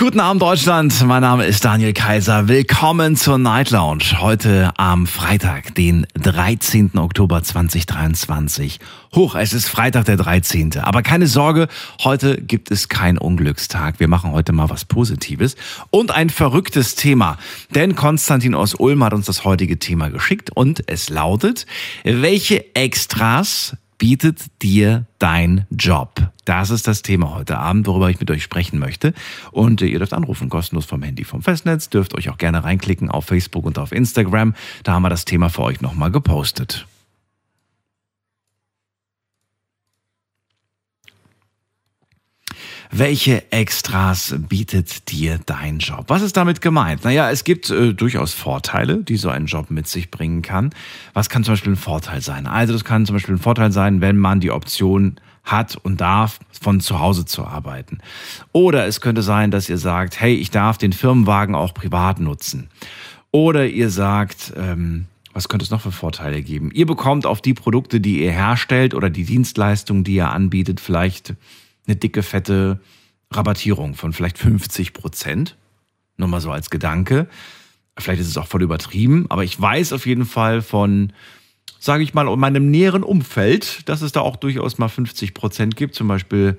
[0.00, 2.46] Guten Abend Deutschland, mein Name ist Daniel Kaiser.
[2.46, 4.20] Willkommen zur Night Lounge.
[4.20, 6.96] Heute am Freitag, den 13.
[6.96, 8.78] Oktober 2023.
[9.16, 10.78] Hoch, es ist Freitag der 13.
[10.78, 11.66] Aber keine Sorge,
[12.04, 13.98] heute gibt es keinen Unglückstag.
[13.98, 15.56] Wir machen heute mal was Positives
[15.90, 17.36] und ein verrücktes Thema.
[17.74, 21.66] Denn Konstantin aus Ulm hat uns das heutige Thema geschickt und es lautet,
[22.04, 26.30] welche Extras bietet dir dein Job?
[26.44, 29.12] Das ist das Thema heute Abend, worüber ich mit euch sprechen möchte.
[29.50, 31.90] Und ihr dürft anrufen, kostenlos vom Handy, vom Festnetz.
[31.90, 34.54] Dürft euch auch gerne reinklicken auf Facebook und auf Instagram.
[34.84, 36.86] Da haben wir das Thema für euch nochmal gepostet.
[42.90, 46.06] Welche Extras bietet dir dein Job?
[46.08, 47.04] Was ist damit gemeint?
[47.04, 50.70] Naja, es gibt äh, durchaus Vorteile, die so ein Job mit sich bringen kann.
[51.12, 52.46] Was kann zum Beispiel ein Vorteil sein?
[52.46, 56.40] Also das kann zum Beispiel ein Vorteil sein, wenn man die Option hat und darf,
[56.58, 57.98] von zu Hause zu arbeiten.
[58.52, 62.68] Oder es könnte sein, dass ihr sagt, hey, ich darf den Firmenwagen auch privat nutzen.
[63.30, 66.70] Oder ihr sagt, ähm, was könnte es noch für Vorteile geben?
[66.72, 71.34] Ihr bekommt auf die Produkte, die ihr herstellt oder die Dienstleistungen, die ihr anbietet, vielleicht
[71.88, 72.80] eine dicke, fette
[73.30, 75.56] Rabattierung von vielleicht 50 Prozent.
[76.16, 77.28] Nur mal so als Gedanke.
[77.98, 81.12] Vielleicht ist es auch voll übertrieben, aber ich weiß auf jeden Fall von,
[81.80, 85.76] sage ich mal, in meinem näheren Umfeld, dass es da auch durchaus mal 50 Prozent
[85.76, 86.58] gibt, zum Beispiel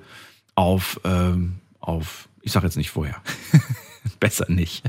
[0.54, 3.16] auf, ähm, auf ich sage jetzt nicht vorher.
[4.20, 4.82] Besser nicht.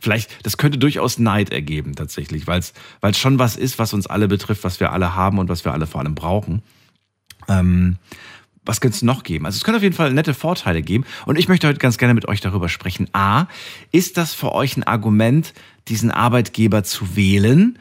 [0.00, 4.28] Vielleicht, das könnte durchaus Neid ergeben tatsächlich, weil es schon was ist, was uns alle
[4.28, 6.62] betrifft, was wir alle haben und was wir alle vor allem brauchen.
[7.48, 7.96] Ähm,
[8.64, 9.46] was könnte es noch geben?
[9.46, 11.04] Also es könnte auf jeden Fall nette Vorteile geben.
[11.26, 13.08] Und ich möchte heute ganz gerne mit euch darüber sprechen.
[13.12, 13.46] A,
[13.90, 15.54] ist das für euch ein Argument,
[15.88, 17.78] diesen Arbeitgeber zu wählen?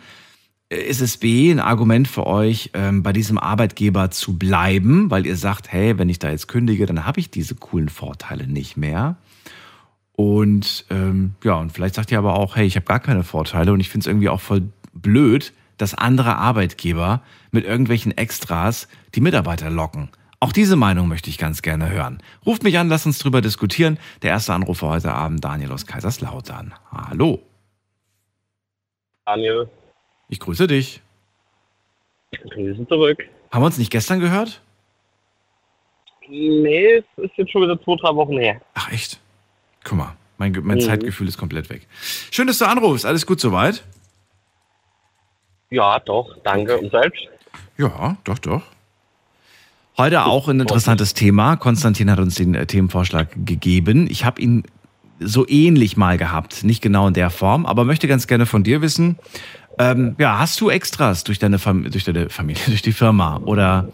[0.70, 5.36] Ist es B, ein Argument für euch, ähm, bei diesem Arbeitgeber zu bleiben, weil ihr
[5.36, 9.18] sagt, hey, wenn ich da jetzt kündige, dann habe ich diese coolen Vorteile nicht mehr.
[10.14, 13.74] Und ähm, ja, und vielleicht sagt ihr aber auch, hey, ich habe gar keine Vorteile
[13.74, 19.22] und ich finde es irgendwie auch voll blöd, dass andere Arbeitgeber mit irgendwelchen Extras die
[19.22, 20.10] Mitarbeiter locken.
[20.42, 22.24] Auch diese Meinung möchte ich ganz gerne hören.
[22.46, 24.00] Ruft mich an, lasst uns drüber diskutieren.
[24.22, 26.74] Der erste Anrufer heute Abend, Daniel aus Kaiserslautern.
[26.92, 27.42] Hallo.
[29.26, 29.70] Daniel.
[30.30, 31.02] Ich grüße dich.
[32.32, 33.24] Grüße zurück.
[33.52, 34.62] Haben wir uns nicht gestern gehört?
[36.30, 38.62] Nee, es ist jetzt schon wieder zwei, drei Wochen her.
[38.76, 39.20] Ach echt?
[39.84, 40.82] Guck mal, mein, mein mhm.
[40.82, 41.88] Zeitgefühl ist komplett weg.
[42.32, 43.06] Schön, dass du anrufst.
[43.06, 43.84] Alles gut soweit?
[45.70, 46.38] Ja, doch.
[46.44, 46.78] Danke.
[46.78, 47.28] Und selbst?
[47.78, 48.64] Ja, doch, doch.
[50.00, 51.58] Heute auch ein interessantes Thema.
[51.58, 54.08] Konstantin hat uns den äh, Themenvorschlag gegeben.
[54.10, 54.64] Ich habe ihn
[55.20, 58.82] so ähnlich mal gehabt, nicht genau in der Form, aber möchte ganz gerne von dir
[58.82, 59.20] wissen,
[59.78, 63.90] ähm, ja, hast du Extras durch deine, Fam durch deine Familie, durch die Firma oder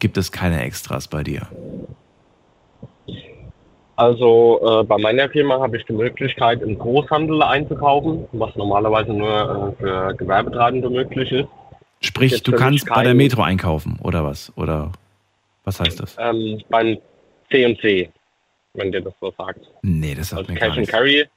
[0.00, 1.48] gibt es keine Extras bei dir?
[3.96, 9.74] Also äh, bei meiner Firma habe ich die Möglichkeit, im Großhandel einzukaufen, was normalerweise nur
[9.78, 11.48] äh, für Gewerbetreibende möglich ist.
[12.00, 14.52] Sprich, Jetzt du kannst bei der Metro einkaufen oder was?
[14.54, 14.92] Oder
[15.68, 16.16] was heißt das?
[16.18, 16.98] Ähm, beim
[17.50, 18.10] C&C,
[18.74, 19.60] wenn dir das so sagt.
[19.82, 20.90] Nee, das sagt also mir Cash gar nicht.
[20.90, 21.28] Carry.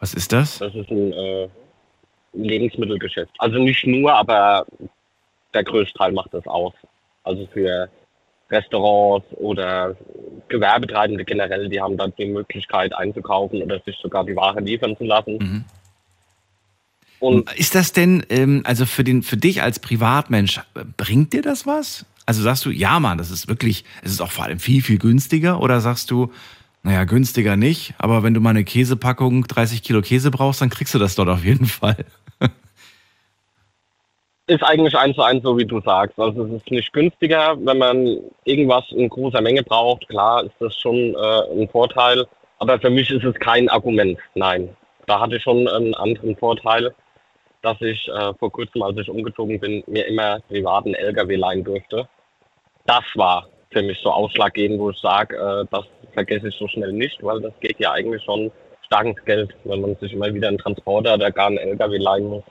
[0.00, 0.58] Was ist das?
[0.58, 1.48] Das ist ein äh,
[2.32, 3.32] Lebensmittelgeschäft.
[3.38, 4.66] Also nicht nur, aber
[5.54, 6.74] der größte Teil macht das aus.
[7.22, 7.88] Also für
[8.50, 9.96] Restaurants oder
[10.48, 15.04] Gewerbetreibende generell, die haben dann die Möglichkeit einzukaufen oder sich sogar die Ware liefern zu
[15.04, 15.38] lassen.
[15.38, 15.64] Mhm.
[17.18, 20.60] Und ist das denn, ähm, also für, den, für dich als Privatmensch,
[20.96, 22.04] bringt dir das was?
[22.26, 24.98] Also sagst du, ja, Mann, das ist wirklich, es ist auch vor allem viel, viel
[24.98, 25.60] günstiger?
[25.60, 26.32] Oder sagst du,
[26.82, 30.92] naja, günstiger nicht, aber wenn du mal eine Käsepackung 30 Kilo Käse brauchst, dann kriegst
[30.94, 31.96] du das dort auf jeden Fall.
[34.48, 36.18] ist eigentlich eins zu eins so, wie du sagst.
[36.18, 40.08] Also es ist nicht günstiger, wenn man irgendwas in großer Menge braucht.
[40.08, 42.24] Klar ist das schon äh, ein Vorteil,
[42.58, 44.18] aber für mich ist es kein Argument.
[44.34, 44.68] Nein,
[45.06, 46.94] da hatte ich schon einen anderen Vorteil,
[47.62, 52.08] dass ich äh, vor kurzem, als ich umgezogen bin, mir immer privaten LKW leihen durfte
[52.86, 55.84] das war für mich so ausschlaggebend, wo ich sage, äh, das
[56.14, 58.50] vergesse ich so schnell nicht, weil das geht ja eigentlich schon
[58.86, 62.28] stark ins Geld, wenn man sich immer wieder einen Transporter oder gar einen LKW leihen
[62.28, 62.44] muss.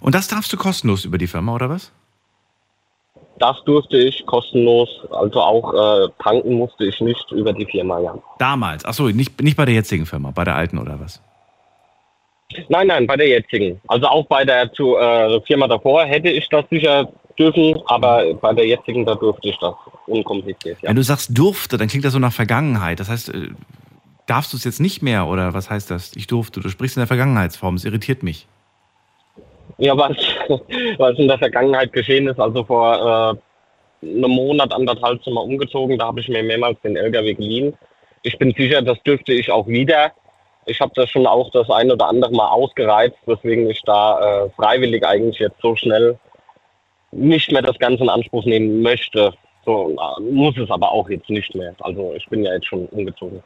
[0.00, 1.92] Und das darfst du kostenlos über die Firma, oder was?
[3.38, 8.14] Das durfte ich kostenlos, also auch äh, tanken musste ich nicht über die Firma, ja.
[8.38, 11.22] Damals, achso, nicht, nicht bei der jetzigen Firma, bei der alten oder was?
[12.68, 13.80] Nein, nein, bei der jetzigen.
[13.86, 17.08] Also auch bei der zu, äh, Firma davor hätte ich das sicher
[17.40, 19.74] dürfen, aber bei der jetzigen, da durfte ich das
[20.06, 20.78] unkompliziert.
[20.82, 20.90] Ja.
[20.90, 23.00] Wenn du sagst durfte, dann klingt das so nach Vergangenheit.
[23.00, 23.48] Das heißt, äh,
[24.26, 26.14] darfst du es jetzt nicht mehr oder was heißt das?
[26.14, 26.60] Ich durfte.
[26.60, 27.74] Du sprichst in der Vergangenheitsform.
[27.74, 28.46] Es irritiert mich.
[29.78, 30.16] Ja, was,
[30.98, 33.38] was in der Vergangenheit geschehen ist, also vor
[34.02, 37.74] äh, einem Monat, anderthalb sind wir umgezogen, da habe ich mir mehrmals den LKW geliehen.
[38.22, 40.12] Ich bin sicher, das dürfte ich auch wieder.
[40.66, 44.50] Ich habe das schon auch das ein oder andere Mal ausgereizt, weswegen ich da äh,
[44.50, 46.18] freiwillig eigentlich jetzt so schnell
[47.12, 49.32] nicht mehr das Ganze in Anspruch nehmen möchte.
[49.64, 49.96] So
[50.32, 51.74] muss es aber auch jetzt nicht mehr.
[51.80, 53.42] Also ich bin ja jetzt schon umgezogen.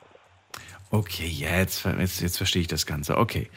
[0.91, 3.17] Okay, jetzt, jetzt, jetzt verstehe ich das Ganze.
[3.17, 3.49] Okay.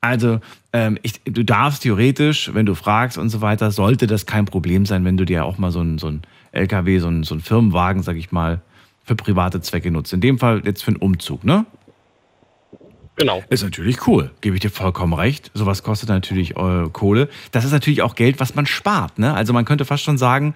[0.00, 0.40] Also,
[0.72, 4.86] ähm, ich, du darfst theoretisch, wenn du fragst und so weiter, sollte das kein Problem
[4.86, 6.22] sein, wenn du dir auch mal so ein, so ein
[6.52, 8.60] LKW, so ein, so ein Firmenwagen, sag ich mal,
[9.04, 10.12] für private Zwecke nutzt.
[10.12, 11.66] In dem Fall jetzt für einen Umzug, ne?
[13.16, 13.42] Genau.
[13.48, 15.50] Ist natürlich cool, gebe ich dir vollkommen recht.
[15.54, 17.28] Sowas kostet natürlich äh, Kohle.
[17.50, 19.18] Das ist natürlich auch Geld, was man spart.
[19.18, 19.32] Ne?
[19.34, 20.54] Also man könnte fast schon sagen,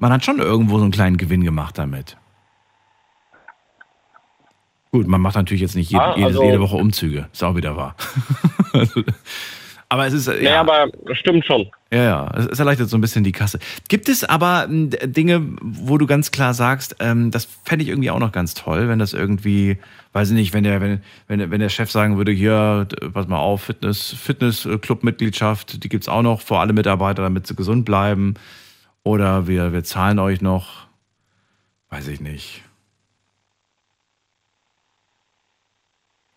[0.00, 2.16] man hat schon irgendwo so einen kleinen Gewinn gemacht damit.
[4.90, 7.28] Gut, man macht natürlich jetzt nicht jede, Ah, also- jede Woche Umzüge.
[7.32, 7.94] Ist auch wieder wahr.
[9.88, 10.26] aber es ist.
[10.26, 11.70] Ja, Ja, aber stimmt schon.
[11.92, 13.58] ja, ja, es erleichtert so ein bisschen die Kasse.
[13.88, 17.88] Gibt es aber m, d- Dinge, wo du ganz klar sagst, ähm, das fände ich
[17.90, 19.78] irgendwie auch noch ganz toll, wenn das irgendwie,
[20.12, 23.28] weiß ich nicht, wenn der, wenn, wenn, der- wenn der Chef sagen würde, hier, pass
[23.28, 28.34] mal auf, Fitness, Fitness-Club-Mitgliedschaft, die gibt's auch noch für alle Mitarbeiter, damit sie gesund bleiben.
[29.02, 30.86] Oder wir, wir zahlen euch noch,
[31.90, 32.62] weiß ich nicht.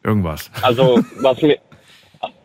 [0.04, 0.52] Irgendwas.
[0.62, 1.58] Also was mir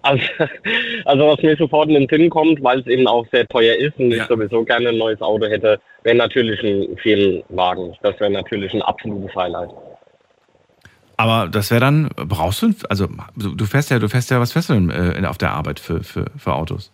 [0.03, 0.23] also,
[1.05, 3.99] also was mir sofort in den Sinn kommt, weil es eben auch sehr teuer ist
[3.99, 4.23] und Ja.
[4.23, 7.97] ich sowieso gerne ein neues Auto hätte, wäre natürlich ein Firmenwagen.
[8.03, 9.71] Das wäre natürlich ein absolutes Highlight.
[11.17, 13.07] Aber das wäre dann, brauchst du, also
[13.37, 16.03] du fährst ja, du fährst ja, was fährst du denn äh, auf der Arbeit für,
[16.03, 16.91] für, für Autos?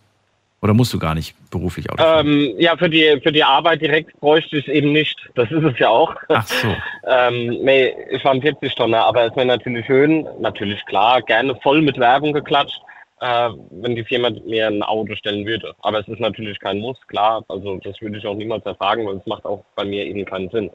[0.60, 2.26] Oder musst du gar nicht beruflich Auto fahren?
[2.26, 5.16] Ähm, ja, für die für die Arbeit direkt bräuchte ich es eben nicht.
[5.36, 6.14] Das ist es ja auch.
[6.28, 6.68] Ach so.
[7.10, 11.54] Ähm, nee, ich war ein 40 Tonner, aber es wäre natürlich schön, natürlich klar, gerne
[11.62, 12.82] voll mit Werbung geklatscht,
[13.20, 15.74] äh, wenn die Firma mir ein Auto stellen würde.
[15.80, 17.44] Aber es ist natürlich kein Muss, klar.
[17.48, 20.50] Also das würde ich auch niemals erfragen, weil es macht auch bei mir eben keinen
[20.50, 20.70] Sinn.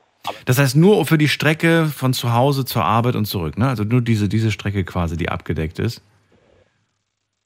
[0.45, 3.67] Das heißt nur für die Strecke von zu Hause zur Arbeit und zurück, ne?
[3.67, 6.01] Also nur diese, diese Strecke quasi, die abgedeckt ist.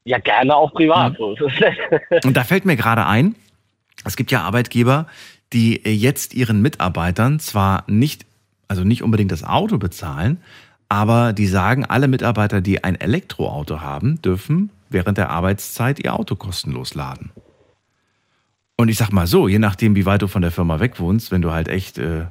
[0.05, 1.19] Ja, gerne auch privat.
[1.19, 1.41] Nicht.
[2.25, 3.35] Und da fällt mir gerade ein,
[4.05, 5.07] es gibt ja Arbeitgeber,
[5.51, 8.25] die jetzt ihren Mitarbeitern zwar nicht,
[8.69, 10.41] also nicht unbedingt das Auto bezahlen,
[10.87, 16.35] aber die sagen, alle Mitarbeiter, die ein Elektroauto haben, dürfen während der Arbeitszeit ihr Auto
[16.35, 17.31] kostenlos laden.
[18.75, 21.31] Und ich sag mal so, je nachdem, wie weit du von der Firma weg wohnst,
[21.31, 22.25] wenn du halt echt äh,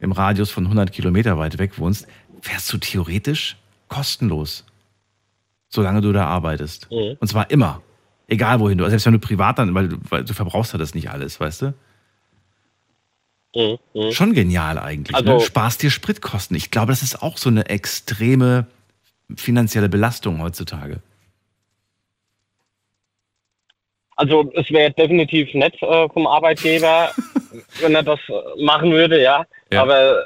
[0.00, 2.06] im Radius von 100 Kilometer weit weg wohnst,
[2.42, 3.56] fährst du theoretisch
[3.88, 4.64] kostenlos,
[5.68, 6.88] solange du da arbeitest.
[6.90, 7.16] Mhm.
[7.20, 7.82] Und zwar immer.
[8.30, 10.78] Egal wohin du, also selbst wenn du privat dann, weil du, weil du verbrauchst ja
[10.78, 11.74] das nicht alles, weißt du?
[13.56, 14.12] Mhm, mhm.
[14.12, 15.16] Schon genial eigentlich.
[15.18, 15.32] ne?
[15.32, 16.54] Also- Sparst dir Spritkosten.
[16.54, 18.66] Ich glaube, das ist auch so eine extreme
[19.34, 21.00] finanzielle Belastung heutzutage.
[24.18, 27.10] Also es wäre definitiv nett äh, vom Arbeitgeber,
[27.80, 29.46] wenn er das äh, machen würde, ja.
[29.72, 29.82] Ja.
[29.82, 30.24] Aber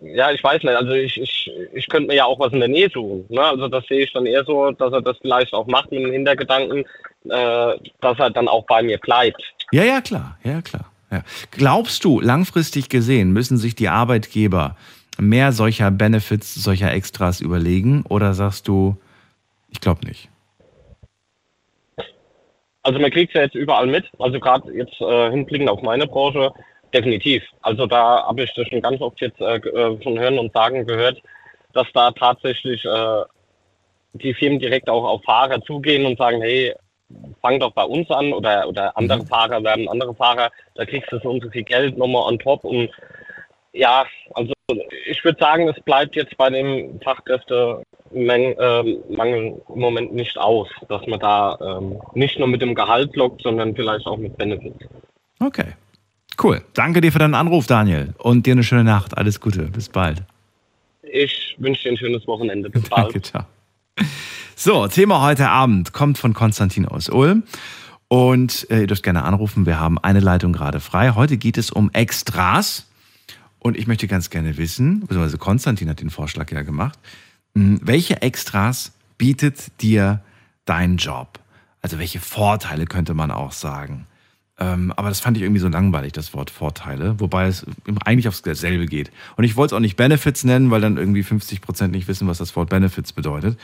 [0.00, 0.76] ja, ich weiß nicht.
[0.76, 3.24] Also ich, ich, ich könnte mir ja auch was in der Nähe suchen.
[3.30, 3.40] Ne?
[3.40, 6.12] Also das sehe ich dann eher so, dass er das vielleicht auch macht mit dem
[6.12, 6.80] Hintergedanken,
[7.30, 9.42] äh, dass er dann auch bei mir bleibt.
[9.72, 10.38] Ja, ja, klar.
[10.44, 10.92] Ja, klar.
[11.10, 11.22] Ja.
[11.52, 14.76] Glaubst du, langfristig gesehen müssen sich die Arbeitgeber
[15.18, 18.04] mehr solcher Benefits, solcher Extras überlegen?
[18.10, 18.96] Oder sagst du,
[19.70, 20.28] ich glaube nicht?
[22.86, 24.08] Also man kriegt es ja jetzt überall mit.
[24.20, 26.52] Also gerade jetzt äh, hinblickend auf meine Branche,
[26.94, 27.42] definitiv.
[27.62, 30.86] Also da habe ich das schon ganz oft jetzt äh, äh, von Hören und Sagen
[30.86, 31.20] gehört,
[31.72, 33.22] dass da tatsächlich äh,
[34.12, 36.76] die Firmen direkt auch auf Fahrer zugehen und sagen, hey,
[37.42, 41.18] fang doch bei uns an oder, oder andere Fahrer werden andere Fahrer, da kriegst du
[41.18, 42.88] so und so viel Geld nochmal on top und
[43.72, 44.52] ja, also
[45.06, 47.00] ich würde sagen, es bleibt jetzt bei dem
[48.10, 52.74] Fachkräftemangel ähm, Mangel im Moment nicht aus, dass man da ähm, nicht nur mit dem
[52.74, 54.84] Gehalt lockt, sondern vielleicht auch mit Benefits.
[55.40, 55.72] Okay.
[56.42, 56.62] Cool.
[56.74, 58.14] Danke dir für deinen Anruf, Daniel.
[58.18, 59.16] Und dir eine schöne Nacht.
[59.16, 59.62] Alles Gute.
[59.62, 60.22] Bis bald.
[61.02, 62.68] Ich wünsche dir ein schönes Wochenende.
[62.68, 63.06] Bis bald.
[63.06, 63.44] Danke, ciao.
[64.54, 67.44] So, Thema heute Abend kommt von Konstantin aus Ulm.
[68.08, 69.66] Und äh, ihr dürft gerne anrufen.
[69.66, 71.12] Wir haben eine Leitung gerade frei.
[71.14, 72.86] Heute geht es um Extras.
[73.58, 76.98] Und ich möchte ganz gerne wissen, beziehungsweise Konstantin hat den Vorschlag ja gemacht,
[77.56, 80.20] welche Extras bietet dir
[80.66, 81.38] dein Job?
[81.80, 84.06] Also welche Vorteile könnte man auch sagen?
[84.58, 87.64] Ähm, aber das fand ich irgendwie so langweilig, das Wort Vorteile, wobei es
[88.04, 89.10] eigentlich aufs selbe geht.
[89.36, 92.28] Und ich wollte es auch nicht Benefits nennen, weil dann irgendwie 50 Prozent nicht wissen,
[92.28, 93.58] was das Wort Benefits bedeutet.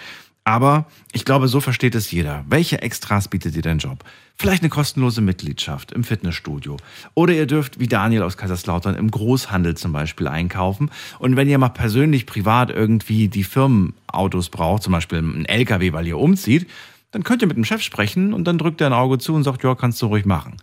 [0.45, 2.45] Aber ich glaube, so versteht es jeder.
[2.49, 4.05] Welche Extras bietet dir dein Job?
[4.37, 6.79] Vielleicht eine kostenlose Mitgliedschaft im Fitnessstudio.
[7.15, 10.91] Oder ihr dürft, wie Daniel aus Kaiserslautern, im Großhandel zum Beispiel einkaufen.
[11.21, 16.09] Und wenn ihr mal persönlich privat irgendwie die Firmenautos braucht, zum Beispiel einen LKW, weil
[16.09, 16.69] ihr umzieht,
[17.13, 19.45] dann könnt ihr mit dem Chef sprechen und dann drückt er ein Auge zu und
[19.45, 20.57] sagt, ja, kannst du ruhig machen.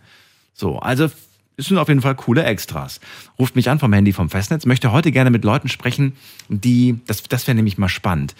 [0.52, 1.08] So, also
[1.56, 3.00] es sind auf jeden Fall coole Extras.
[3.38, 6.16] Ruft mich an vom Handy vom Festnetz, möchte heute gerne mit Leuten sprechen,
[6.48, 8.34] die, das, das wäre nämlich mal spannend,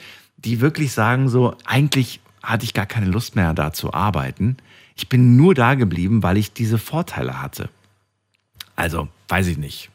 [0.45, 4.57] die wirklich sagen so, eigentlich hatte ich gar keine Lust mehr da zu arbeiten.
[4.97, 7.69] Ich bin nur da geblieben, weil ich diese Vorteile hatte.
[8.77, 9.91] Also, weiß ich nicht.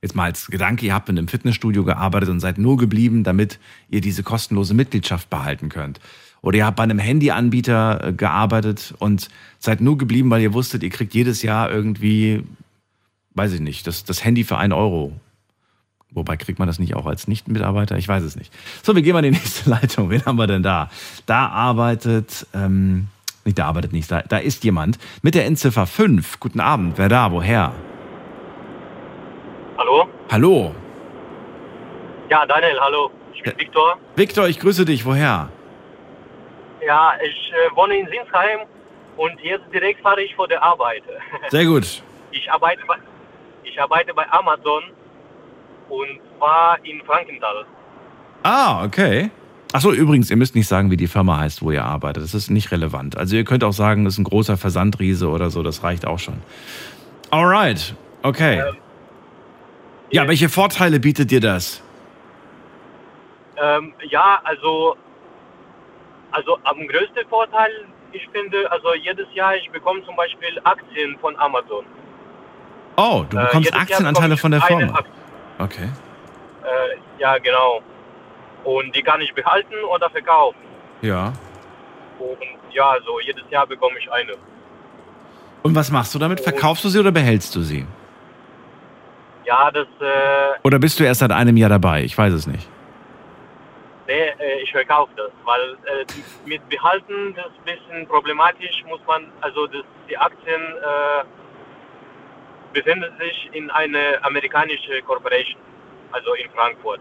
[0.00, 3.58] Jetzt mal als Gedanke, ihr habt in einem Fitnessstudio gearbeitet und seid nur geblieben, damit
[3.88, 5.98] ihr diese kostenlose Mitgliedschaft behalten könnt.
[6.40, 9.28] Oder ihr habt bei einem Handyanbieter äh, gearbeitet und
[9.58, 12.44] seid nur geblieben, weil ihr wusstet, ihr kriegt jedes Jahr irgendwie,
[13.34, 15.18] weiß ich nicht, das, das Handy für einen Euro
[16.18, 17.96] Wobei kriegt man das nicht auch als Nicht-Mitarbeiter?
[17.96, 18.52] Ich weiß es nicht.
[18.82, 20.10] So, wir gehen mal in die nächste Leitung.
[20.10, 20.90] Wen haben wir denn da?
[21.26, 23.08] Da arbeitet, ähm,
[23.44, 26.40] nicht da arbeitet nicht, da, da ist jemand mit der Endziffer 5.
[26.40, 27.72] Guten Abend, wer da, woher?
[29.78, 30.08] Hallo?
[30.30, 30.74] Hallo.
[32.28, 33.10] Ja, Daniel, hallo.
[33.32, 33.96] Ich bin Viktor.
[34.16, 35.48] Victor, ich grüße dich, woher?
[36.84, 38.66] Ja, ich äh, wohne in Sinsheim
[39.16, 41.04] und jetzt direkt fahre ich vor der Arbeit.
[41.50, 42.02] Sehr gut.
[42.32, 42.96] Ich arbeite bei,
[43.62, 44.82] ich arbeite bei Amazon
[45.88, 47.64] und zwar in Frankenthal.
[48.42, 49.30] Ah, okay.
[49.72, 52.22] Achso, übrigens, ihr müsst nicht sagen, wie die Firma heißt, wo ihr arbeitet.
[52.22, 53.18] Das ist nicht relevant.
[53.18, 56.18] Also ihr könnt auch sagen, das ist ein großer Versandriese oder so, das reicht auch
[56.18, 56.38] schon.
[57.30, 58.62] Alright, okay.
[60.10, 61.82] Ja, welche Vorteile bietet dir das?
[63.62, 64.96] Ähm, ja, also,
[66.30, 67.70] also am größten Vorteil,
[68.12, 71.84] ich finde, also jedes Jahr, ich bekomme zum Beispiel Aktien von Amazon.
[72.96, 74.94] Oh, du Äh, bekommst Jahr Aktienanteile von der Firma.
[74.94, 75.12] Aktie.
[75.58, 75.88] Okay.
[76.64, 77.82] Äh, ja, genau.
[78.64, 80.58] Und die kann ich behalten oder verkaufen.
[81.02, 81.32] Ja.
[82.18, 82.38] Und
[82.72, 84.32] ja, so jedes Jahr bekomme ich eine.
[85.62, 86.40] Und was machst du damit?
[86.40, 87.86] Verkaufst du sie oder behältst du sie?
[89.44, 92.02] Ja, das, äh, Oder bist du erst seit einem Jahr dabei?
[92.04, 92.68] Ich weiß es nicht.
[94.06, 96.04] nee, äh, ich verkaufe das, weil äh,
[96.44, 100.60] mit Behalten das ist ein bisschen problematisch, muss man, also das, die Aktien
[102.72, 105.60] befinden sich in eine amerikanische Corporation,
[106.12, 107.00] also in Frankfurt.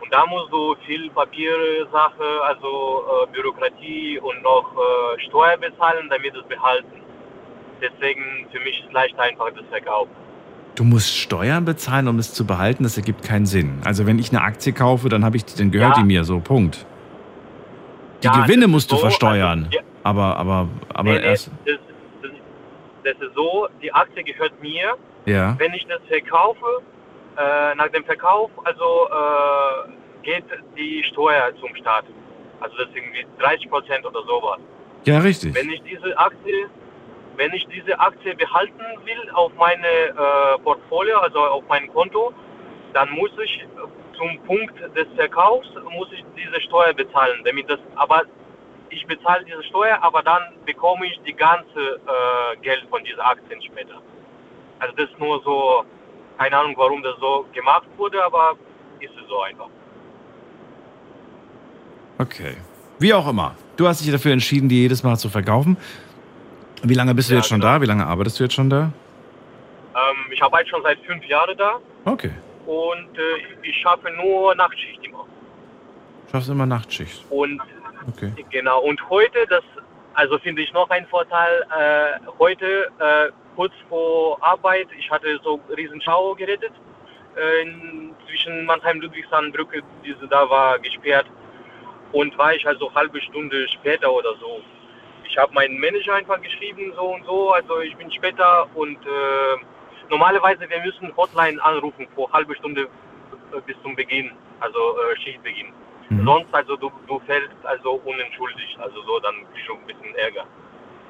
[0.00, 6.34] Und da musst du viel Papiersache, also äh, Bürokratie und noch äh, Steuer bezahlen, damit
[6.34, 7.00] es behalten.
[7.80, 10.10] Deswegen für mich ist leicht einfach das Verkaufen.
[10.74, 12.82] Du musst Steuern bezahlen, um es zu behalten.
[12.82, 13.80] Das ergibt keinen Sinn.
[13.84, 16.02] Also wenn ich eine Aktie kaufe, dann habe ich, die- dann gehört Ja.
[16.02, 16.24] die mir.
[16.24, 16.84] So Punkt.
[18.22, 19.64] Die Ja, Gewinne musst ist du so, versteuern.
[19.66, 19.82] also, ja.
[20.02, 21.50] Aber, aber, aber Nee, nee, erst.
[21.64, 21.76] das,
[23.04, 24.96] das, ist so, die Aktie gehört mir.
[25.26, 25.54] Ja.
[25.58, 26.82] Wenn ich das verkaufe,
[27.36, 30.44] äh, nach dem Verkauf, also äh, geht
[30.76, 32.04] die Steuer zum Staat.
[32.60, 34.58] Also das ist irgendwie 30 Prozent oder sowas.
[35.04, 35.54] Ja, richtig.
[35.54, 36.66] Wenn ich diese Aktie,
[37.36, 42.32] wenn ich diese Aktie behalten will auf meine äh, Portfolio, also auf mein Konto,
[42.92, 43.66] dann muss ich
[44.16, 48.22] zum Punkt des Verkaufs muss ich diese Steuer bezahlen, damit das, aber
[48.94, 51.80] ich bezahle diese Steuer, aber dann bekomme ich die ganze
[52.14, 53.96] äh, Geld von dieser Aktien später.
[54.78, 55.84] Also das ist nur so,
[56.38, 58.44] keine Ahnung, warum das so gemacht wurde, aber
[59.00, 59.68] ist es so einfach.
[62.18, 62.56] Okay.
[62.98, 63.54] Wie auch immer.
[63.76, 65.76] Du hast dich dafür entschieden, die jedes Mal zu verkaufen.
[66.82, 67.74] Wie lange bist du Ja, jetzt schon genau.
[67.74, 67.80] da?
[67.80, 68.82] Wie lange arbeitest du jetzt schon da?
[69.94, 72.30] Ähm, ich arbeite schon seit fünf Jahren da Okay.
[72.66, 75.24] und äh, ich schaffe nur Nachtschicht immer.
[76.30, 77.24] Schaffst immer Nachtschicht.
[77.30, 77.60] Und
[78.08, 78.32] Okay.
[78.50, 79.64] genau, und heute, das,
[80.14, 85.60] also finde ich noch einen Vorteil, äh, heute äh, kurz vor Arbeit, ich hatte so
[85.76, 86.72] riesen Schau gerettet,
[87.36, 87.66] äh,
[88.28, 91.26] zwischen Mannheim Ludwigshafen Brücke, diese da war gesperrt
[92.12, 94.60] und war ich also halbe Stunde später oder so.
[95.26, 99.56] Ich habe meinen Manager einfach geschrieben, so und so, also ich bin später und äh,
[100.10, 104.30] normalerweise wir müssen Hotline anrufen vor halbe Stunde äh, bis zum Beginn,
[104.60, 105.72] also äh, Schichtbeginn.
[106.20, 106.26] Mhm.
[106.26, 110.44] Sonst also du, du fällst also unentschuldigt, also so dann kriegst du ein bisschen Ärger.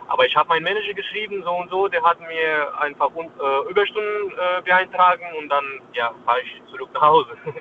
[0.09, 4.33] Aber ich habe meinen Manager geschrieben, so und so, der hat mir einfach äh, Überstunden
[4.33, 7.31] äh, beantragen und dann ja fahre ich zurück nach Hause.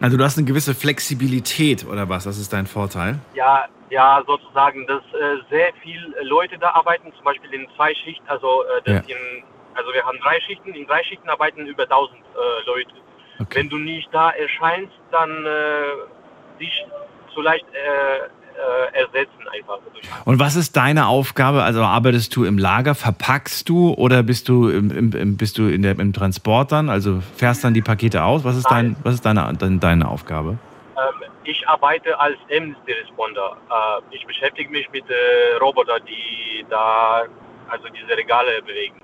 [0.00, 2.24] Also du hast eine gewisse Flexibilität oder was?
[2.24, 3.18] Das ist dein Vorteil.
[3.34, 8.28] ja, ja, sozusagen, dass äh, sehr viel Leute da arbeiten, zum Beispiel in zwei Schichten,
[8.28, 9.16] also äh, das Ja.
[9.16, 12.90] in, also wir haben drei Schichten, in drei Schichten arbeiten über 1000 äh, Leute.
[13.38, 13.60] Okay.
[13.60, 16.86] Wenn du nicht da erscheinst, dann äh, dich
[17.34, 19.78] so leicht äh, äh, ersetzen einfach.
[20.24, 21.62] Und was ist deine Aufgabe?
[21.62, 25.68] Also arbeitest du im Lager, verpackst du oder bist du im, im, im, bist du
[25.68, 26.88] in der, im Transport dann?
[26.88, 28.44] Also fährst dann die Pakete aus?
[28.44, 30.58] Was ist, dein, was ist deine, deine, deine Aufgabe?
[30.96, 33.56] Ähm, ich arbeite als Amnesty Responder.
[33.70, 37.24] Äh, ich beschäftige mich mit äh, Robotern, die da
[37.68, 38.96] also diese Regale bewegen.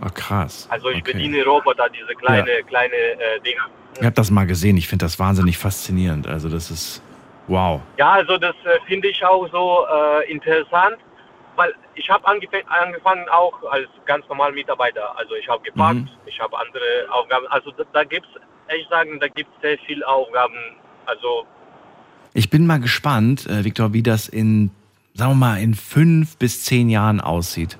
[0.00, 0.66] Oh, krass.
[0.70, 1.12] Also ich Okay.
[1.12, 3.66] bediene Roboter, diese kleine, kleine äh, Dinger.
[3.98, 4.76] Ich habe das mal gesehen.
[4.76, 6.26] Ich finde das wahnsinnig faszinierend.
[6.28, 7.02] Also das ist
[7.48, 7.80] wow.
[7.96, 10.98] Ja, also das äh, finde ich auch so äh, interessant,
[11.56, 15.18] weil ich habe angef angefangen auch als ganz normaler Mitarbeiter.
[15.18, 16.08] Also ich habe gepackt, Mhm.
[16.26, 17.46] ich habe andere Aufgaben.
[17.48, 20.54] Also da, da gibt es, ehrlich sagen, da gibt es sehr viele Aufgaben.
[21.06, 21.44] Also
[22.34, 24.70] Ich bin mal gespannt, äh, Viktor, wie das in,
[25.14, 27.78] sagen wir mal, in fünf bis zehn Jahren aussieht.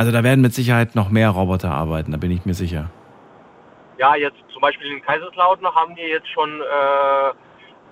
[0.00, 2.88] Also da werden mit Sicherheit noch mehr Roboter arbeiten, da bin ich mir sicher.
[3.98, 7.32] ja, jetzt zum Beispiel in Kaiserslautern haben wir jetzt schon äh,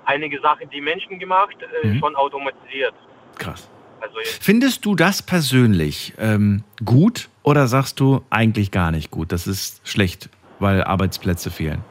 [0.07, 1.99] einige Sachen, die Menschen gemacht, äh, Mhm.
[1.99, 2.95] schon automatisiert.
[3.37, 3.71] Krass.
[4.00, 9.31] Also Findest du das persönlich ähm, gut oder sagst du eigentlich gar nicht gut?
[9.31, 11.85] Das ist schlecht, weil Arbeitsplätze fehlen.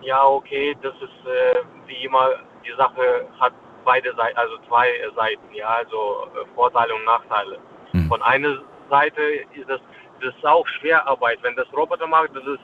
[0.00, 2.30] ja, okay, das ist äh, wie immer,
[2.64, 3.52] die Sache hat
[3.84, 7.58] beide Seiten, also zwei Seiten, ja, also äh, Vorteile und Nachteile.
[7.92, 8.08] Mhm.
[8.08, 8.56] Von einer
[8.90, 9.22] Seite
[9.54, 9.80] ist das,
[10.20, 11.38] das ist auch Schwerarbeit.
[11.42, 12.60] Wenn das Roboter macht, das ist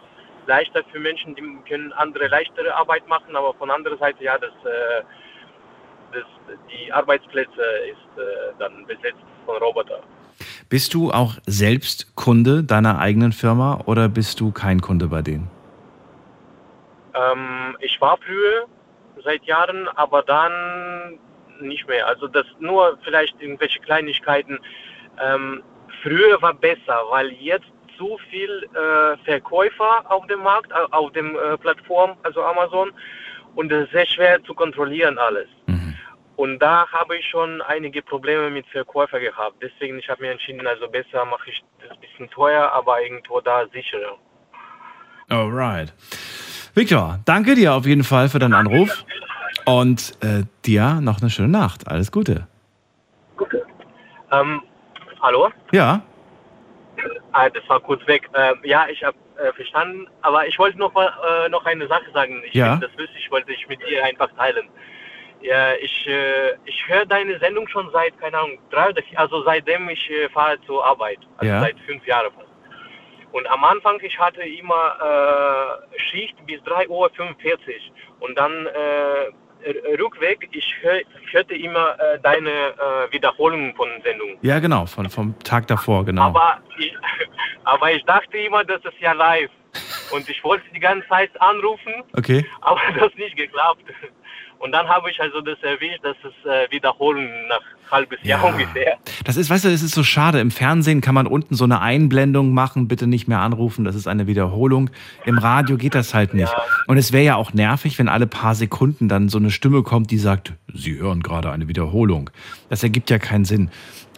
[0.47, 4.51] leichter für Menschen, die können andere leichtere Arbeit machen, aber von anderer Seite, ja, das,
[4.65, 5.03] äh,
[6.13, 6.25] das,
[6.71, 10.03] die Arbeitsplätze ist äh, dann besetzt von Robotern.
[10.69, 15.51] Bist du auch selbst Kunde deiner eigenen Firma oder bist du kein Kunde bei denen?
[17.15, 18.67] Ähm, ich war früher
[19.25, 21.19] seit Jahren, aber dann
[21.61, 22.07] nicht mehr.
[22.07, 24.59] Also das nur vielleicht irgendwelche Kleinigkeiten.
[25.19, 25.63] Ähm,
[26.03, 27.67] früher war besser, weil jetzt
[27.97, 32.93] zu viel äh, Verkäufer auf dem Markt, au- auf dem äh, Plattform, also Amazon,
[33.55, 35.49] und es ist sehr schwer zu kontrollieren alles.
[35.67, 35.95] Mhm.
[36.37, 39.57] Und da habe ich schon einige Probleme mit Verkäufer gehabt.
[39.63, 43.41] Deswegen ich habe mir entschieden, also besser mache ich das ein bisschen teuer, aber irgendwo
[43.41, 44.19] da sicherer.
[45.31, 45.95] Alright.
[46.75, 49.05] Viktor, danke dir auf jeden Fall für deinen Anruf
[49.65, 51.89] und äh, dir noch eine schöne Nacht.
[51.89, 52.47] Alles Gute.
[54.31, 54.61] Ähm,
[55.21, 55.51] hallo?
[55.73, 56.03] Ja,
[57.33, 58.29] Ah, das war kurz weg.
[58.35, 61.13] Ähm, ja, ich habe äh, verstanden, aber ich wollte noch mal
[61.45, 62.43] äh, noch eine Sache sagen.
[62.47, 62.77] Ich Ja.
[62.77, 64.69] das lustig, wollte ich mit dir einfach teilen.
[65.43, 69.43] Ja, ich äh, ich höre deine Sendung schon seit keine Ahnung drei oder vier, also
[69.43, 71.61] seitdem ich äh, fahre zur Arbeit, also Ja.
[71.61, 72.49] seit fünf Jahren fast.
[73.33, 79.31] Und am Anfang ich hatte immer äh, Schicht bis 3 Uhr 45 und dann äh,
[79.99, 84.37] Rückweg ich, hör, ich hörte immer äh, deine äh, Wiederholungen von Sendungen.
[84.43, 86.23] ja genau, von, vom Tag davor, genau.
[86.23, 86.95] Aber ich,
[87.65, 89.51] aber ich dachte immer, das ist ja live.
[90.13, 92.47] Und ich wollte die ganze Zeit anrufen, Okay.
[92.61, 93.83] aber das nicht geklappt.
[94.59, 98.97] Und dann habe ich also das erwischt, dass es äh, wiederholen nach halbes Jahr ungefähr.
[99.25, 100.41] Das ist, weißt du, es ist so schade.
[100.41, 104.09] Im Fernsehen kann man unten so eine Einblendung machen, bitte nicht mehr anrufen, das ist
[104.09, 104.91] eine Wiederholung.
[105.25, 106.53] Im Radio geht das halt nicht.
[106.87, 110.11] Und es wäre ja auch nervig, wenn alle paar Sekunden dann so eine Stimme kommt,
[110.11, 112.31] die sagt, Sie hören gerade eine Wiederholung.
[112.69, 113.71] Das ergibt ja keinen Sinn.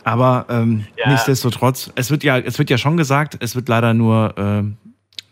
[0.05, 1.11] Aber ähm, Ja.
[1.11, 4.79] nichtsdestotrotz, es wird ja, es wird ja schon gesagt, es wird leider nur, ähm,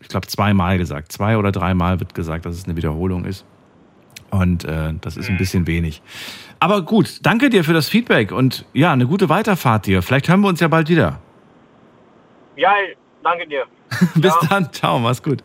[0.00, 1.10] ich glaube, zweimal gesagt.
[1.12, 3.46] Zwei oder dreimal wird gesagt, dass es eine Wiederholung ist.
[4.36, 6.02] Und äh, das ist ein bisschen wenig.
[6.60, 10.02] Aber gut, danke dir für das Feedback und ja, eine gute Weiterfahrt dir.
[10.02, 11.20] Vielleicht hören wir uns ja bald wieder.
[12.56, 12.72] Ja,
[13.22, 13.64] danke dir.
[14.14, 14.48] Bis Ja.
[14.48, 15.44] dann, ciao, mach's gut.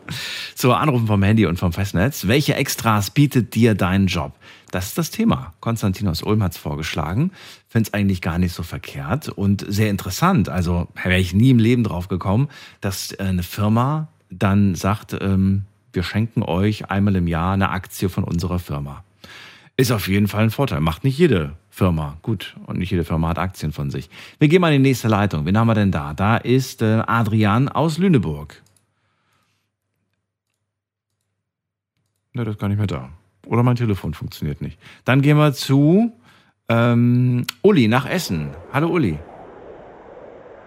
[0.54, 2.26] So, Anrufen vom Handy und vom Festnetz.
[2.26, 4.32] Welche Extras bietet dir dein Job?
[4.70, 5.52] Das ist das Thema.
[5.60, 7.30] Konstantin aus Ulm hat's vorgeschlagen.
[7.68, 10.48] Finde es eigentlich gar nicht so verkehrt und sehr interessant.
[10.48, 12.48] Also wäre ich nie im Leben drauf gekommen,
[12.80, 18.08] dass äh, eine Firma dann sagt, ähm, wir schenken euch einmal im Jahr eine Aktie
[18.08, 19.04] von unserer Firma.
[19.76, 20.80] Ist auf jeden Fall ein Vorteil.
[20.80, 22.18] Macht nicht jede Firma.
[22.22, 24.10] Gut, und nicht jede Firma hat Aktien von sich.
[24.38, 25.46] Wir gehen mal in die nächste Leitung.
[25.46, 26.12] Wen haben wir denn da?
[26.14, 28.62] Da ist äh, Adrian aus Lüneburg.
[32.34, 33.10] Ne, das ist gar nicht mehr da.
[33.46, 34.78] Oder mein Telefon funktioniert nicht.
[35.04, 36.12] Dann gehen wir zu
[36.68, 38.50] ähm, Uli nach Essen.
[38.72, 39.18] Hallo Uli.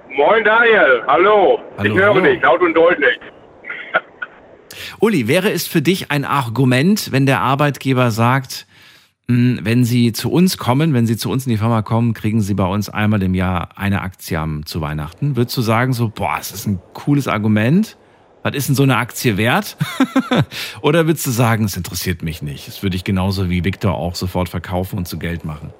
[0.09, 1.59] Moin Daniel, hallo.
[1.77, 2.21] Hallo, ich höre hallo.
[2.21, 3.19] dich laut und deutlich.
[5.05, 8.65] Uli, wäre es für dich ein Argument, wenn der Arbeitgeber sagt,
[9.27, 12.41] mh, wenn Sie zu uns kommen, wenn Sie zu uns in die Firma kommen, kriegen
[12.41, 15.35] Sie bei uns einmal im Jahr eine Aktie am, zu Weihnachten?
[15.35, 17.97] Würdest du sagen so, boah, es ist ein cooles Argument?
[18.41, 19.77] Was ist denn so eine Aktie wert?
[20.81, 22.67] Oder würdest du sagen, es interessiert mich nicht?
[22.67, 25.71] Das würde ich genauso wie Victor auch sofort verkaufen und zu Geld machen.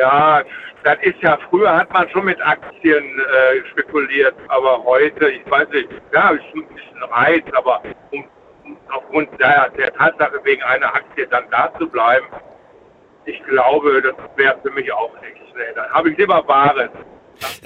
[0.00, 0.42] Ja,
[0.84, 5.68] das ist ja, früher hat man schon mit Aktien äh, spekuliert, aber heute, ich weiß
[5.70, 8.24] nicht, ja, ist ein bisschen Reiz, aber um,
[8.90, 12.26] aufgrund der, der Tatsache wegen einer Aktie dann da zu bleiben,
[13.26, 15.40] ich glaube, das wäre für mich auch nichts.
[15.54, 16.90] Nee, dann habe ich lieber Bares.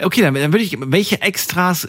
[0.02, 1.88] Okay, dann, dann würde ich, welche Extras,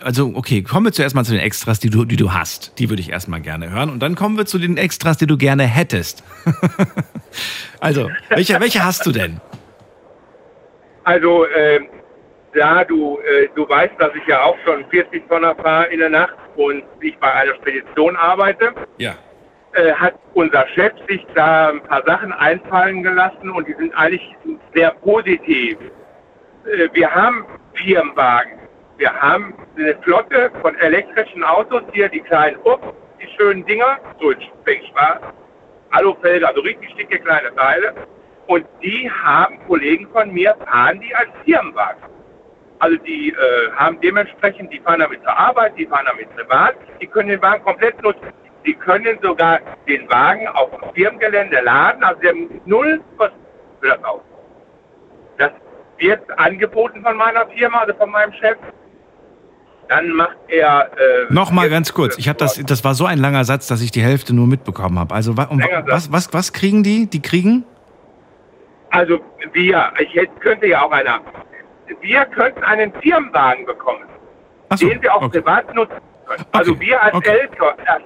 [0.00, 2.78] also okay, kommen wir zuerst mal zu den Extras, die du, die du hast.
[2.78, 3.90] Die würde ich erstmal gerne hören.
[3.90, 6.22] Und dann kommen wir zu den Extras, die du gerne hättest.
[7.80, 9.40] also, welche, welche hast du denn?
[11.04, 11.80] Also, äh,
[12.54, 16.10] da du, äh, du weißt, dass ich ja auch schon 40 Tonner fahre in der
[16.10, 19.14] Nacht und ich bei einer Spedition arbeite, Ja.
[19.74, 24.36] äh, hat unser Chef sich da ein paar Sachen einfallen gelassen und die sind eigentlich
[24.74, 25.76] sehr positiv.
[26.64, 28.52] Äh, wir haben Firmenwagen.
[28.96, 34.30] Wir haben eine Flotte von elektrischen Autos, hier die kleinen Up, die schönen Dinger, so
[34.30, 35.20] in Speckschwarz,
[35.90, 37.92] Alufelge, also richtig dicke kleine Teile.
[38.46, 42.02] Und die haben Kollegen von mir, fahren die als Firmenwagen.
[42.78, 47.06] Also die äh, haben dementsprechend, die fahren damit zur Arbeit, die fahren damit privat, die
[47.06, 48.28] können den Wagen komplett nutzen.
[48.66, 53.38] Die können sogar den Wagen auf dem Firmengelände laden, also sie haben null Kosten
[53.80, 54.24] für das Auto.
[55.38, 55.52] Das
[55.98, 58.56] wird angeboten von meiner Firma, also von meinem Chef.
[59.88, 60.90] Dann macht er...
[60.96, 62.16] Äh, Nochmal ganz kurz.
[62.16, 64.98] Ich habe das, das war so ein langer Satz, dass ich die Hälfte nur mitbekommen
[64.98, 65.14] habe.
[65.14, 67.06] Also um, was, was, was kriegen die?
[67.06, 67.64] Die kriegen?
[68.94, 69.20] Also
[69.52, 71.20] wir, ich hätte, könnte ja auch einer...
[72.00, 74.04] Wir könnten einen Firmenwagen bekommen.
[74.74, 75.40] So, den wir auch okay.
[75.40, 76.44] privat nutzen können.
[76.52, 77.48] Also Okay, wir als, okay.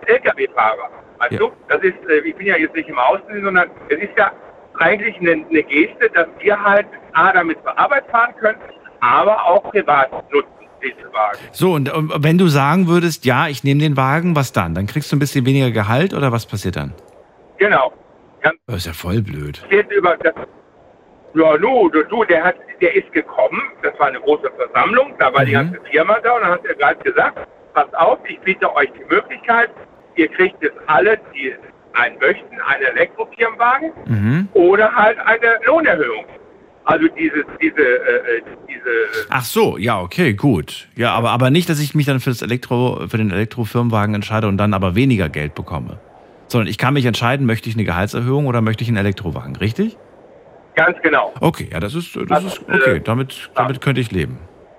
[0.06, 0.90] LKW-Fahrer.
[1.18, 1.48] Weißt Ja.
[1.68, 4.32] das ist, äh, ich bin ja jetzt nicht im Außendienst, sondern es ist ja
[4.78, 8.58] eigentlich eine, eine Geste, dass wir halt A, damit zur Arbeit fahren können,
[9.00, 10.48] aber auch privat nutzen,
[10.82, 11.38] diese Wagen.
[11.52, 14.74] So, und ähm, wenn du sagen würdest, ja, ich nehme den Wagen, was dann?
[14.74, 16.94] Dann kriegst du ein bisschen weniger Gehalt oder was passiert dann?
[17.58, 17.92] Genau.
[18.66, 19.60] Das ist ja voll blöd.
[19.68, 20.34] wird über das,
[21.40, 25.32] ja, nu, du, du, der hat, der ist gekommen, das war eine große Versammlung, da
[25.32, 25.72] war die Mhm.
[25.72, 27.38] ganze Firma da und dann hat er gerade gesagt,
[27.74, 29.70] passt auf, ich biete euch die Möglichkeit,
[30.16, 31.54] ihr kriegt jetzt alle, die
[31.94, 34.48] einen möchten, einen Elektrofirmenwagen Mhm.
[34.54, 36.24] oder halt eine Lohnerhöhung.
[36.84, 40.88] Also dieses, diese, äh, äh, diese, Ach so, ja, okay, gut.
[40.96, 44.48] Ja, aber, aber nicht, dass ich mich dann für, das Elektro, für den Elektrofirmenwagen entscheide
[44.48, 45.98] und dann aber weniger Geld bekomme.
[46.46, 49.98] Sondern ich kann mich entscheiden, möchte ich eine Gehaltserhöhung oder möchte ich einen Elektrowagen, richtig?
[50.84, 51.32] Ganz genau.
[51.40, 52.96] Okay, ja, das ist, das Also, ist okay.
[52.96, 54.38] äh, Damit, damit könnte ich leben.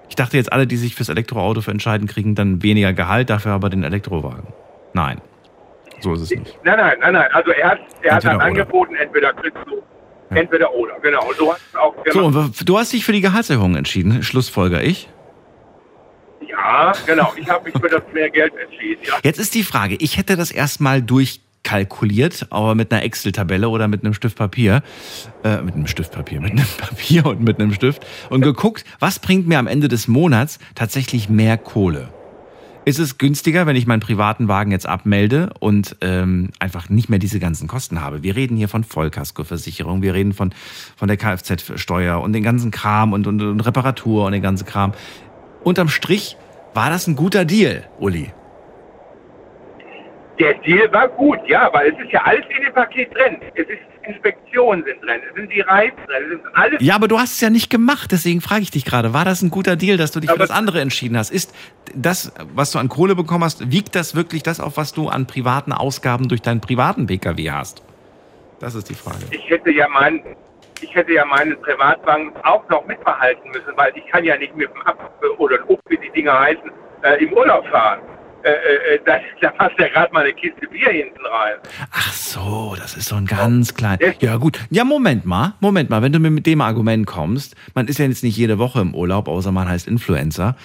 [0.09, 3.69] Ich dachte jetzt, alle, die sich fürs Elektroauto entscheiden, kriegen dann weniger Gehalt, dafür aber
[3.69, 4.47] den Elektrowagen.
[4.93, 5.21] Nein,
[5.99, 6.57] so ist es nicht.
[6.63, 7.27] Nein, nein, nein, nein.
[7.33, 8.45] Also er hat, er hat Entweder dann oder.
[8.61, 9.83] angeboten, entweder kriegst du,
[10.35, 11.27] entweder oder, genau.
[11.27, 12.35] Und so hast du auch So, gemacht.
[12.47, 15.09] und w- du hast dich für die Gehaltserhöhung entschieden, Schlussfolger ich.
[16.47, 17.31] Ja, genau.
[17.35, 19.01] Ich habe mich für das mehr Geld entschieden.
[19.05, 19.13] Ja.
[19.23, 21.01] Jetzt ist die Frage, ich hätte das erstmal
[21.69, 24.81] durchkalkuliert, aber mit einer Excel-Tabelle oder mit einem Stift Papier,
[25.43, 29.19] äh, mit einem Stift Papier, mit einem Papier und mit einem Stift und geguckt, was
[29.19, 32.09] bringt mir am Ende des Monats tatsächlich mehr Kohle?
[32.85, 37.19] Ist es günstiger, wenn ich meinen privaten Wagen jetzt abmelde und ähm, einfach nicht mehr
[37.19, 38.23] diese ganzen Kosten habe?
[38.23, 40.53] Wir reden hier von Vollkaskoversicherung, wir reden von,
[40.95, 44.93] von der Kfz-Steuer und den ganzen Kram und, und, und Reparatur und den ganzen Kram.
[45.63, 46.37] Unterm Strich
[46.73, 48.31] war das ein guter Deal, Uli.
[50.39, 53.39] Der Deal war gut, ja, weil es ist ja alles in dem Paket drin.
[53.55, 56.81] Es ist Inspektionen sind drin, es sind die Reifen drin, es ist alles.
[56.81, 59.41] Ja, aber du hast es ja nicht gemacht, deswegen frage ich dich gerade, war das
[59.43, 61.29] ein guter Deal, dass du dich für Aber- das andere entschieden hast?
[61.29, 61.53] Ist
[61.93, 65.27] das, was du an Kohle bekommen hast, wiegt das wirklich das auf, was du an
[65.27, 67.83] privaten Ausgaben durch deinen privaten Pkw hast?
[68.59, 69.17] Das ist die Frage.
[69.31, 70.21] Ich hätte ja meinen,
[70.81, 74.69] ich hätte ja meinen Privatwagen auch noch mitbehalten müssen, weil ich kann ja nicht mit
[74.73, 76.71] dem Ab oder Up, wie die Dinger heißen,
[77.03, 77.99] äh, im Urlaub fahren.
[78.43, 81.55] Äh, da, da passt ja gerade mal eine Kiste Bier hinten rein.
[81.91, 83.99] Ach so, das ist so ein ganz klein.
[84.19, 84.59] Ja gut.
[84.69, 88.05] Ja, Moment mal, Moment mal, wenn du mir mit dem Argument kommst, man ist ja
[88.05, 90.55] jetzt nicht jede Woche im Urlaub, außer man heißt Influencer,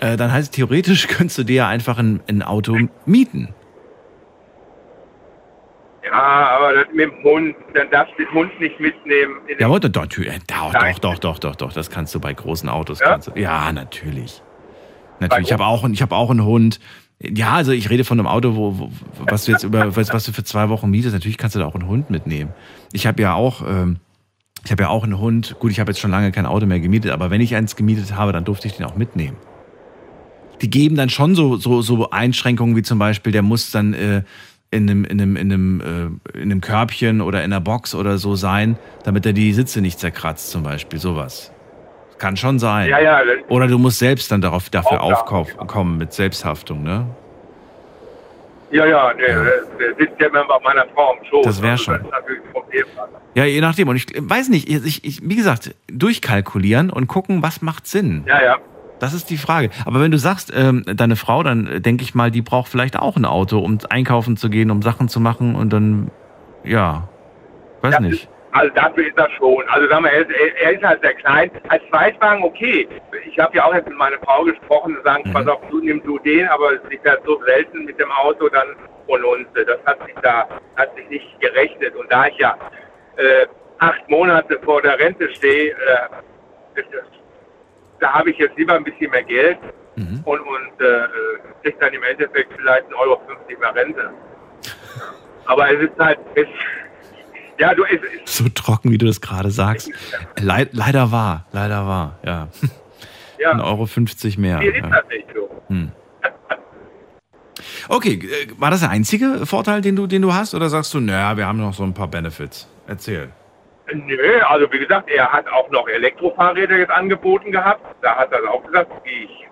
[0.00, 3.54] äh, dann heißt theoretisch könntest du dir ja einfach ein, ein Auto mieten.
[6.04, 9.36] Ja, aber das mit dem Hund, dann darfst du den Hund nicht mitnehmen.
[9.58, 12.68] Ja, aber doch, doch, äh, doch, doch, doch, doch, doch, das kannst du bei großen
[12.68, 13.00] Autos.
[13.00, 13.12] Ja?
[13.12, 14.42] Kannst du, ja, natürlich.
[15.20, 15.46] Natürlich.
[15.46, 16.80] Ich habe auch, ich habe auch einen Hund.
[17.22, 20.24] Ja, also ich rede von einem Auto, wo, wo was du jetzt über, was, was
[20.24, 21.14] du für zwei Wochen mietest.
[21.14, 22.50] Natürlich kannst du da auch einen Hund mitnehmen.
[22.92, 23.98] Ich habe ja auch, ähm,
[24.64, 25.56] ich habe ja auch einen Hund.
[25.60, 28.16] Gut, ich habe jetzt schon lange kein Auto mehr gemietet, aber wenn ich eins gemietet
[28.16, 29.36] habe, dann durfte ich den auch mitnehmen.
[30.62, 34.22] Die geben dann schon so, so, so Einschränkungen wie zum Beispiel, der muss dann äh,
[34.70, 38.18] in einem, in einem, in einem, äh, in einem Körbchen oder in einer Box oder
[38.18, 40.98] so sein, damit er die Sitze nicht zerkratzt, zum Beispiel.
[40.98, 41.52] Sowas.
[42.22, 42.88] Kann schon sein.
[42.88, 47.04] ja, ja, Oder du musst selbst dann darauf, dafür Aufgaben, aufkommen mit Selbsthaftung, ne?
[48.70, 49.42] ja, ja, der, Ja.
[49.44, 51.44] der sitzt ja immer bei meiner Frau im Schoß.
[51.44, 51.98] Das wär Also schon.
[51.98, 52.82] Das.
[53.34, 53.88] Ja, je nachdem.
[53.88, 58.22] Und ich weiß nicht, ich, ich, wie gesagt, durchkalkulieren und gucken, was macht Sinn.
[58.28, 58.56] Ja, ja.
[59.00, 59.70] Das ist die Frage.
[59.84, 62.96] Aber wenn du sagst, ähm, deine Frau, dann äh, denke ich mal, die braucht vielleicht
[62.96, 66.12] auch ein Auto, um einkaufen zu gehen, um Sachen zu machen und dann,
[66.62, 67.08] ja,
[67.80, 68.28] weiß Das nicht.
[68.52, 69.66] Also dafür ist er schon.
[69.68, 70.30] Also sagen wir, er ist,
[70.62, 71.50] er ist halt sehr klein.
[71.68, 72.86] Als Zweitwagen okay.
[73.26, 75.32] Ich habe ja auch jetzt mit meiner Frau gesprochen und sagen, Mhm.
[75.32, 78.68] pass auf, du nimm du den, aber sie fährt so selten mit dem Auto dann
[79.06, 81.94] und äh, das hat sich da hat sich nicht gerechnet.
[81.96, 82.56] Und da ich ja
[83.16, 83.46] äh,
[83.78, 86.82] acht Monate vor der Rente stehe, äh,
[88.00, 89.58] da habe ich jetzt lieber ein bisschen mehr Geld
[89.96, 90.22] Mhm.
[90.24, 91.04] und, und äh,
[91.62, 93.20] kriege dann im Endeffekt vielleicht 1,50 Euro
[93.60, 94.10] mehr Rente.
[95.44, 96.46] Aber es ist halt, es,
[97.58, 99.90] ja, du, es, So trocken, wie du das gerade sagst.
[100.40, 102.48] Leid, leider wahr, leider wahr, ja.
[103.38, 104.58] ja, 1,50 Euro 50 mehr.
[104.60, 104.88] hier ist Ja.
[104.88, 105.48] das nicht so.
[107.88, 110.54] Okay, äh, war das der einzige Vorteil, den du, den du hast?
[110.54, 112.68] Oder sagst du, naja, wir haben noch so ein paar Benefits?
[112.86, 113.30] Erzähl.
[113.92, 117.84] Nö, also wie gesagt, er hat auch noch Elektrofahrräder jetzt angeboten gehabt.
[118.02, 119.46] Da hat er auch gesagt, ich,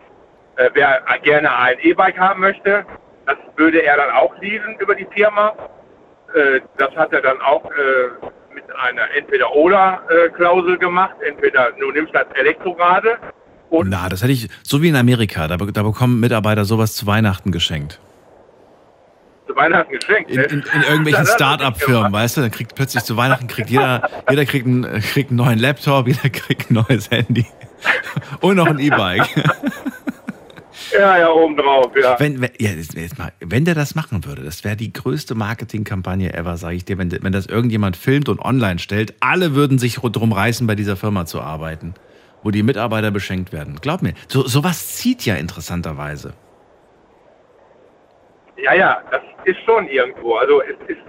[0.56, 2.86] äh, wer gerne ein E-Bike haben möchte,
[3.26, 5.52] das würde er dann auch leasen über die Firma.
[6.34, 11.16] Äh, das hat er dann auch äh, mit einer Entweder-Oder-Klausel gemacht.
[11.26, 13.18] Entweder du nimmst das Elektrorade
[13.70, 17.06] und Na, das hätte ich, so wie in Amerika, da, da bekommen Mitarbeiter sowas zu
[17.06, 18.00] Weihnachten geschenkt.
[19.46, 20.30] zu Weihnachten geschenkt.
[20.30, 20.42] In, ne?
[20.44, 22.40] in, in irgendwelchen Start-up-Firmen, weißt du?
[22.40, 26.08] Dann kriegt plötzlich zu Weihnachten kriegt jeder, jeder kriegt einen, äh, kriegt einen neuen Laptop,
[26.08, 27.46] jeder kriegt ein neues Handy.
[28.40, 29.28] Und noch ein E-Bike.
[30.92, 32.18] Ja, ja, obendrauf, ja.
[32.18, 36.32] Wenn, wenn, ja, jetzt, mal, wenn der das machen würde, das wäre die größte Marketingkampagne
[36.34, 36.98] ever, sage ich dir.
[36.98, 40.96] Wenn, wenn das irgendjemand filmt und online stellt, alle würden sich drum reißen, bei dieser
[40.96, 41.94] Firma zu arbeiten,
[42.42, 43.76] wo die Mitarbeiter beschenkt werden.
[43.80, 46.34] Glaub mir, so, sowas zieht ja interessanterweise.
[48.56, 50.34] Ja, ja, das ist schon irgendwo.
[50.34, 51.00] Also es ist,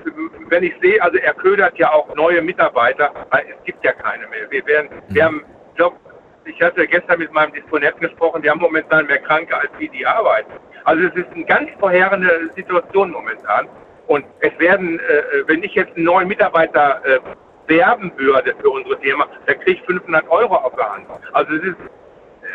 [0.49, 4.27] wenn ich sehe, also er ködert ja auch neue Mitarbeiter, weil es gibt ja keine
[4.27, 4.49] mehr.
[4.49, 5.97] Wir werden, wir haben, ich glaube,
[6.45, 10.05] ich hatte gestern mit meinem Disponenten gesprochen, die haben momentan mehr Kranke als die, die
[10.05, 10.51] arbeiten.
[10.85, 13.67] Also es ist eine ganz verheerende Situation momentan.
[14.07, 17.19] Und es werden, äh, wenn ich jetzt einen neuen Mitarbeiter äh,
[17.67, 21.05] werben würde für unsere Firma, der kriegt 500 Euro auf der Hand.
[21.33, 21.77] Also es ist,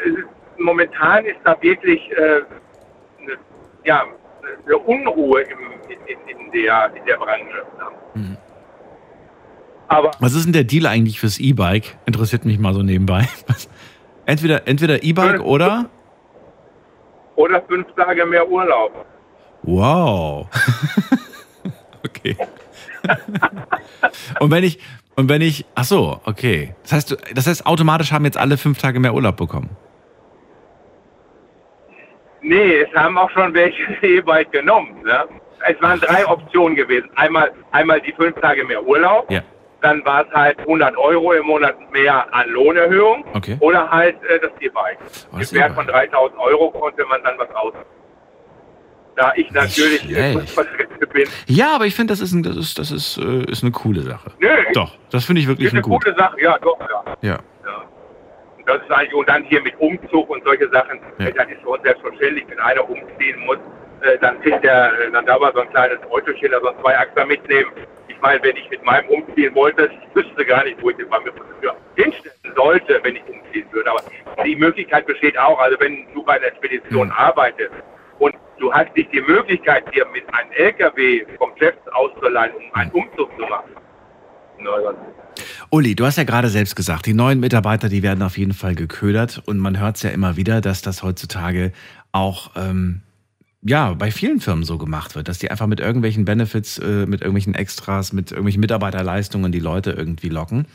[0.05, 2.42] es ist momentan ist da wirklich äh,
[3.20, 3.38] eine,
[3.85, 4.05] ja,
[4.64, 7.64] eine Unruhe im, in, in, in, der, in der Branche.
[8.14, 8.37] Mhm.
[9.88, 11.96] Aber Was ist denn der Deal eigentlich fürs E-Bike?
[12.07, 13.29] Interessiert mich mal so nebenbei.
[13.46, 13.68] Was?
[14.27, 15.89] Entweder, entweder E-Bike oder?
[17.37, 19.07] oder fünf Tage mehr Urlaub.
[19.62, 20.49] Wow.
[22.05, 22.37] okay.
[24.41, 24.81] und wenn ich,
[25.15, 26.75] und wenn ich, ach so, okay.
[26.83, 29.71] Das heißt, das heißt, automatisch haben jetzt alle fünf Tage mehr Urlaub bekommen.
[32.43, 35.03] Nee, es haben auch schon welche E-Bike genommen.
[35.05, 35.25] Ne?
[35.69, 37.09] Es waren drei Optionen gewesen.
[37.17, 39.31] Einmal, einmal die fünf Tage mehr Urlaub.
[39.31, 39.43] Ja.
[39.87, 43.25] Dann war es halt 100 Euro im Monat mehr an Lohnerhöhung.
[43.35, 43.57] Okay.
[43.61, 44.99] Oder halt äh, das E-Bike.
[45.33, 46.11] Oh, Im Wert von E-Bike.
[46.11, 47.72] 3000 Euro konnte man dann was aus.
[49.14, 51.29] Da ich natürlich bin.
[51.46, 54.03] Ja, aber ich finde, das ist, ein, das ist, das ist, äh, ist eine coole
[54.03, 54.33] Sache.
[54.40, 56.35] Nö, Doch, das finde ich wirklich ist eine eine gute Sache.
[56.42, 57.05] Ja, doch, ja.
[57.22, 57.38] Ja.
[57.64, 57.85] Ja.
[58.59, 61.31] Und das ist eigentlich, und dann hier mit Umzug und solche Sachen, Ja.
[61.31, 63.59] das ist uns selbstverständlich, wenn einer umziehen muss,
[64.07, 67.27] äh, dann kriegt der, äh, dann darf er so ein kleines Autochen, also ein Zweiachser
[67.27, 67.71] mitnehmen.
[68.09, 71.09] Ich meine, wenn ich mit meinem umziehen wollte, ich wüsste gar nicht, wo ich den
[71.09, 71.33] bei mir
[71.97, 73.90] hinstellen sollte, wenn ich umziehen würde.
[73.90, 74.03] Aber
[74.45, 77.12] die Möglichkeit besteht auch, also wenn du bei einer Expedition Mhm.
[77.12, 77.73] arbeitest
[78.19, 82.90] und du hast nicht die Möglichkeit, dir mit einem LKW vom Chef auszuleihen, um einen
[82.92, 83.71] Umzug zu machen.
[85.71, 88.75] Uli, du hast ja gerade selbst gesagt, die neuen Mitarbeiter, die werden auf jeden Fall
[88.75, 91.73] geködert und man hört es ja immer wieder, dass das heutzutage
[92.12, 93.03] auch ähm,
[93.67, 97.21] ja bei vielen Firmen so gemacht wird, dass die einfach mit irgendwelchen Benefits, äh, mit
[97.21, 100.67] irgendwelchen Extras, mit irgendwelchen Mitarbeiterleistungen die Leute irgendwie locken.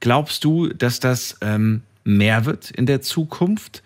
[0.00, 3.82] Glaubst du, dass das ähm, mehr wird in der Zukunft?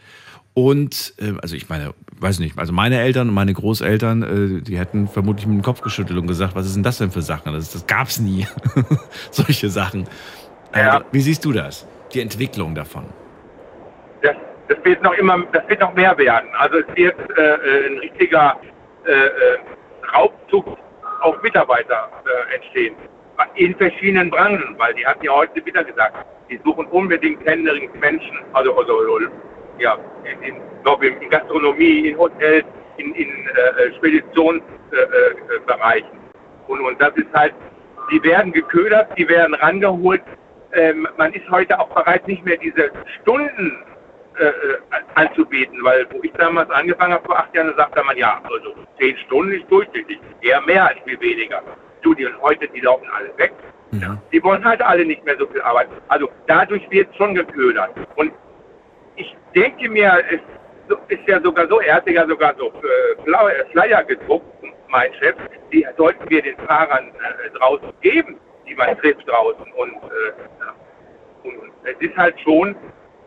[0.55, 4.79] Und äh, also ich meine, weiß nicht, also meine Eltern und meine Großeltern, äh, die
[4.79, 7.53] hätten vermutlich mit dem Kopf geschüttelt und gesagt, was ist denn das denn für Sachen?
[7.53, 8.47] Das, das gab's nie.
[9.31, 10.07] Solche Sachen.
[10.75, 10.99] Ja.
[10.99, 11.87] Äh, wie siehst du das?
[12.13, 13.05] Die Entwicklung davon?
[14.73, 16.49] Das, wird noch immer, das wird noch mehr werden.
[16.59, 18.57] Also es wird äh, äh, ein richtiger
[19.07, 19.29] äh, äh,
[20.15, 20.79] Raubzug
[21.21, 22.95] auf Mitarbeiter äh, entstehen.
[23.55, 26.17] In verschiedenen Branchen, weil die hatten ja heute wieder gesagt,
[26.49, 28.99] die suchen unbedingt händeringend Menschen, also, also
[29.79, 30.57] ja, in, in,
[31.03, 32.65] in Gastronomie, in Hotels,
[32.99, 36.13] in, in äh, Speditionsbereichen.
[36.13, 37.55] Äh, und, und das ist halt,
[38.13, 40.23] die werden geködert, die werden rangeholt.
[40.75, 43.83] Ähm, man ist heute auch bereit, nicht mehr diese Stunden
[44.39, 44.53] äh, äh,
[45.15, 48.75] anzubieten, weil wo ich damals angefangen habe vor acht Jahren, da sagte man, ja, also
[48.99, 51.63] zehn Stunden ist durchschnittlich, eher mehr als viel weniger.
[52.01, 53.53] Studien heute, die laufen alle weg.
[53.93, 54.17] Ja.
[54.33, 55.93] Die wollen halt alle nicht mehr so viel arbeiten.
[56.09, 57.91] Also dadurch wird schon geködert.
[58.17, 58.33] Und
[59.17, 60.41] ich denke mir, es
[61.09, 64.47] ist ja sogar so, er hatte ja sogar so äh, äh, Flyer gedruckt,
[64.89, 65.37] mein Chef,
[65.73, 68.39] die sollten wir den Fahrern äh, draußen geben.
[68.67, 69.71] Die man trifft draußen.
[69.77, 72.75] Und, äh, und es ist halt schon,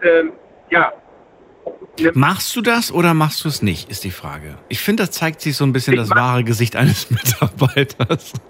[0.01, 0.33] ähm,
[0.69, 0.91] ja.
[2.13, 4.57] Machst du das oder machst du es nicht, ist die Frage.
[4.67, 8.33] Ich finde, das zeigt sich so ein bisschen Ich das wahre Gesicht eines Mitarbeiters.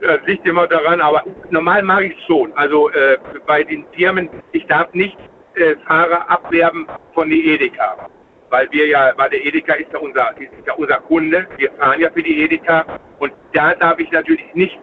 [0.00, 2.52] Das liegt immer daran, aber normal mag ich es schon.
[2.54, 5.16] Also äh, bei den Firmen, ich darf nicht
[5.54, 8.08] äh, Fahrer abwerben von der Edeka.
[8.48, 11.46] Weil wir ja, weil der Edeka ist ja unser, ist ja unser Kunde.
[11.58, 12.84] Wir fahren ja für die Edeka
[13.18, 14.78] und da darf ich natürlich nicht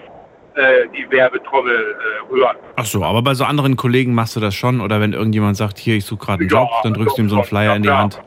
[0.58, 2.56] äh, die Werbetrommel äh, rühren.
[2.76, 5.78] Ach so, aber bei so anderen Kollegen machst du das schon oder wenn irgendjemand sagt,
[5.78, 7.76] hier, ich suche gerade einen Ja, Job, dann drückst du ihm so einen Flyer ja,
[7.76, 7.90] in die.
[7.90, 8.22] Hand,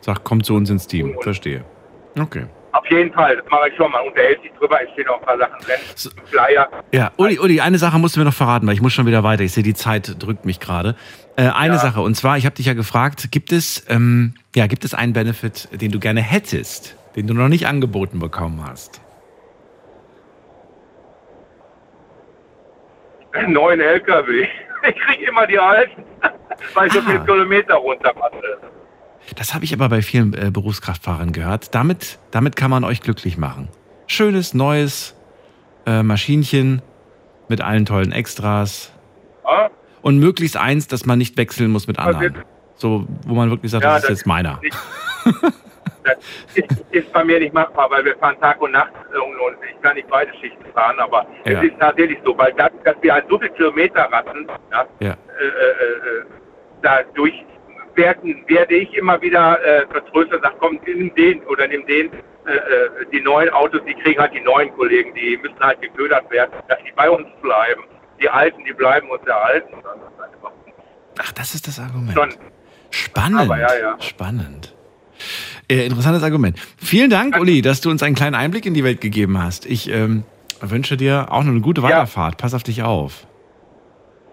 [0.00, 1.16] sag, komm zu uns ins Team.
[1.22, 1.64] Verstehe.
[2.18, 2.44] Okay.
[2.72, 3.90] Auf jeden Fall, das mache ich schon.
[3.90, 5.74] Man unterhält sich drüber, es stehen auch ein paar Sachen drin.
[5.96, 6.10] So.
[6.26, 6.68] Flyer.
[6.92, 9.24] Ja, Uli, Uli, eine Sache musst du mir noch verraten, weil ich muss schon wieder
[9.24, 9.42] weiter.
[9.42, 10.94] Ich sehe, die Zeit drückt mich gerade.
[11.36, 11.80] Äh, eine Ja.
[11.80, 15.12] Sache, und zwar, ich habe dich ja gefragt, gibt es, ähm, ja, gibt es einen
[15.12, 19.00] Benefit, den du gerne hättest, den du noch nicht angeboten bekommen hast?
[23.48, 24.46] Neuen LKW.
[24.82, 26.02] Ich kriege immer die alten,
[26.74, 27.02] weil ich so Ah.
[27.06, 28.40] viele Kilometer runtermache.
[29.36, 31.74] Das habe ich aber bei vielen äh, Berufskraftfahrern gehört.
[31.74, 33.68] Damit, damit kann man euch glücklich machen.
[34.06, 35.14] Schönes, neues
[35.84, 36.80] äh, Maschinchen
[37.48, 38.90] mit allen tollen Extras.
[39.44, 39.68] Ja?
[40.00, 42.36] Und möglichst eins, dass man nicht wechseln muss mit anderen.
[42.76, 44.60] So, wo man wirklich sagt, Ja, das ist das- jetzt meiner.
[46.04, 46.16] Das
[46.90, 50.08] ist, bei mir nicht machbar, weil wir fahren Tag und Nacht und, ich kann nicht
[50.08, 51.58] beide Schichten fahren, aber Ja.
[51.62, 55.10] es ist tatsächlich so, weil das, dass wir halt so viele Kilometer ratten, ja, Ja.
[55.10, 56.24] äh, äh, äh,
[56.82, 57.44] dadurch
[57.94, 62.10] werden, werde ich immer wieder äh, vertröstet und sage, komm, nimm den oder nimm den.
[62.46, 66.30] Äh, äh, die neuen Autos, die kriegen halt die neuen Kollegen, die müssen halt geködert
[66.30, 67.82] werden, dass die bei uns bleiben.
[68.20, 69.74] Die Alten, die bleiben uns erhalten.
[69.74, 70.00] Halt
[71.22, 72.12] Ach, das ist das Argument.
[72.14, 72.30] Schon.
[72.90, 73.40] Spannend.
[73.40, 73.96] Aber ja, ja.
[74.00, 74.74] Spannend.
[75.70, 76.58] Äh, interessantes Argument.
[76.78, 79.66] Vielen Dank, Uli, dass du uns einen kleinen Einblick in die Welt gegeben hast.
[79.66, 80.24] Ich ähm,
[80.60, 82.38] wünsche dir auch noch eine gute Weiterfahrt.
[82.38, 83.26] Pass auf dich auf.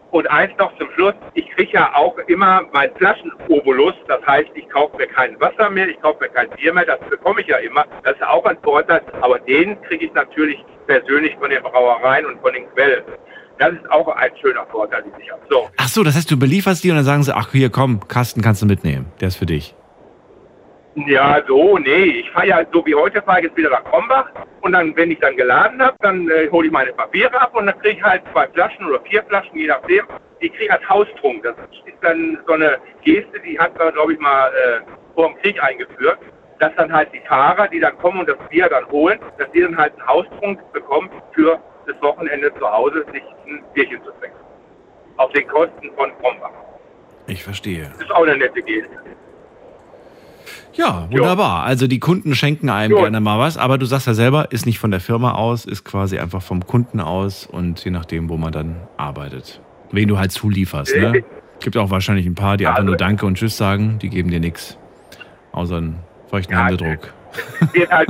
[0.09, 4.67] Und eins noch zum Schluss, ich kriege ja auch immer meinen Flaschenobolus, das heißt, ich
[4.69, 7.57] kaufe mir kein Wasser mehr, ich kaufe mir kein Bier mehr, das bekomme ich ja
[7.57, 12.25] immer, das ist auch ein Vorteil, aber den kriege ich natürlich persönlich von den Brauereien
[12.25, 13.03] und von den Quellen.
[13.59, 15.41] Das ist auch ein schöner Vorteil, den ich habe.
[15.49, 18.07] So, Ach so, das heißt, du belieferst die und dann sagen sie, ach hier, komm,
[18.07, 19.11] Kasten kannst du mitnehmen.
[19.19, 19.75] Der ist für dich.
[21.05, 24.31] Ja, so, nee, ich fahre ja, so wie heute, fahre ich jetzt wieder nach Krombach
[24.61, 27.67] und dann, wenn ich dann geladen habe, dann äh, hole ich meine Papiere ab und
[27.67, 30.05] dann kriege ich halt zwei Flaschen oder vier Flaschen, je nachdem,
[30.41, 31.43] die kriege ich als Haustrunk.
[31.43, 31.55] Das
[31.85, 34.79] ist dann so eine Geste, die hat man, glaube ich, mal äh,
[35.13, 36.17] vor dem Krieg eingeführt,
[36.59, 39.61] dass dann halt die Fahrer, die dann kommen und das Bier dann holen, dass die
[39.61, 44.37] dann halt einen Haustrunk bekommen für das Wochenende zu Hause, sich ein Bierchen zu trinken.
[45.17, 46.51] Auf den Kosten von Krombach.
[47.27, 47.89] Ich verstehe.
[47.91, 48.97] Das ist auch eine nette Geste.
[50.77, 51.63] Ja, wunderbar.
[51.63, 52.99] Also die Kunden schenken einem Jo.
[52.99, 55.83] gerne mal was, aber du sagst ja selber, ist nicht von der Firma aus, ist
[55.83, 59.59] quasi einfach vom Kunden aus und je nachdem, wo man dann arbeitet.
[59.91, 61.23] Wen du halt zulieferst, ne?
[61.59, 64.09] Gibt auch wahrscheinlich ein paar, die Ja, einfach nur also- Danke und Tschüss sagen, die
[64.09, 64.77] geben dir nichts.
[65.51, 67.11] Außer einen feuchten Ja, Händedruck.
[67.61, 68.09] es wird halt,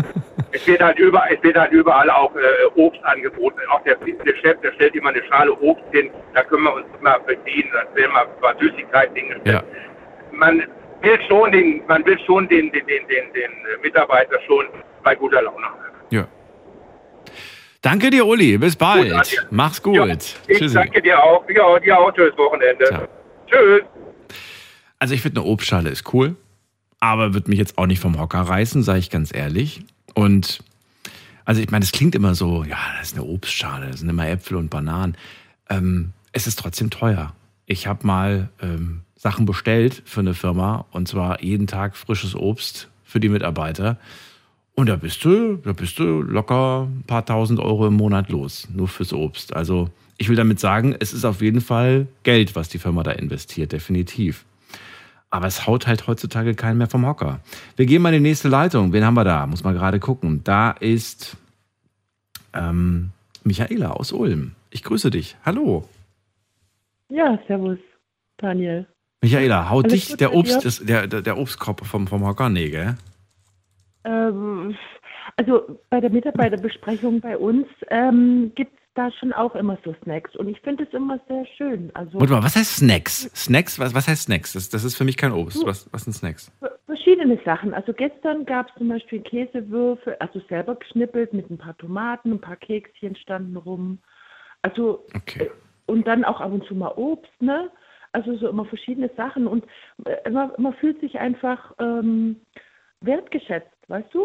[0.51, 2.39] es wird halt überall, es wird halt überall auch äh,
[2.79, 3.59] Obst angeboten.
[3.71, 6.85] Auch der, der Chef, der stellt immer eine Schale Obst hin, da können wir uns
[6.99, 9.63] immer bedienen, dann werden wir ein paar Süßigkeiten hingestellt.
[9.63, 10.37] Ja.
[10.37, 10.63] Man
[11.01, 14.65] will schon den, man will schon den, den, den, den, den äh, Mitarbeiter schon
[15.03, 15.79] bei guter Laune haben.
[16.09, 16.27] Ja.
[17.81, 18.57] Danke dir, Uli.
[18.57, 19.11] Bis bald.
[19.11, 19.47] Gut.
[19.51, 19.95] Mach's gut.
[19.95, 20.73] Ja, ich Tschüssi.
[20.73, 21.43] danke dir auch.
[21.49, 22.85] Ja, dir auch schönes Wochenende.
[22.85, 23.07] Ciao.
[23.47, 23.81] Tschüss.
[24.99, 26.35] Also ich finde, eine Obstschale ist cool,
[26.99, 29.81] aber wird mich jetzt auch nicht vom Hocker reißen, sage ich ganz ehrlich.
[30.15, 30.63] Und
[31.45, 34.27] also ich meine, es klingt immer so, ja, das ist eine Obstschale, das sind immer
[34.27, 35.15] Äpfel und Bananen.
[35.69, 37.33] Ähm, es ist trotzdem teuer.
[37.67, 42.89] Ich habe mal ähm, Sachen bestellt für eine Firma und zwar jeden Tag frisches Obst
[43.03, 43.97] für die Mitarbeiter.
[44.75, 48.67] Und da bist du, da bist du locker ein paar tausend Euro im Monat los,
[48.71, 49.55] nur fürs Obst.
[49.55, 53.11] Also ich will damit sagen, es ist auf jeden Fall Geld, was die Firma da
[53.11, 54.45] investiert, definitiv.
[55.31, 57.39] Aber es haut halt heutzutage keinen mehr vom Hocker.
[57.75, 58.93] Wir gehen mal in die nächste Leitung.
[58.93, 59.47] Wen haben wir da?
[59.47, 60.41] Muss mal gerade gucken.
[60.43, 61.37] Da ist
[62.53, 63.09] ähm,
[63.43, 64.53] Michaela aus Ulm.
[64.69, 65.35] Ich grüße dich.
[65.43, 65.89] Hallo.
[67.09, 67.79] Ja, servus,
[68.37, 68.87] Daniel.
[69.21, 72.49] Michaela, haut Alles dich gut der Obst, ist, der, der, der Obstkorb vom, vom Hocker?
[72.49, 72.95] Nee, gell?
[74.03, 74.75] Ähm,
[75.37, 80.35] also bei der Mitarbeiterbesprechung bei uns ähm, gibt es da schon auch immer so Snacks
[80.35, 81.91] und ich finde es immer sehr schön.
[81.93, 83.29] Also Warte mal, was heißt Snacks?
[83.35, 83.79] Snacks?
[83.79, 84.53] Was, was heißt Snacks?
[84.53, 85.65] Das, das ist für mich kein Obst.
[85.65, 86.51] Was, was sind Snacks?
[86.85, 87.73] verschiedene Sachen.
[87.73, 92.41] Also gestern gab es zum Beispiel Käsewürfel, also selber geschnippelt mit ein paar Tomaten, ein
[92.41, 93.99] paar Kekschen standen rum.
[94.61, 95.49] Also Okay.
[95.85, 97.69] und dann auch ab und zu mal Obst, ne?
[98.11, 99.65] Also so immer verschiedene Sachen und
[100.05, 102.37] äh, man, man fühlt sich einfach ähm,
[103.01, 104.23] wertgeschätzt, weißt du?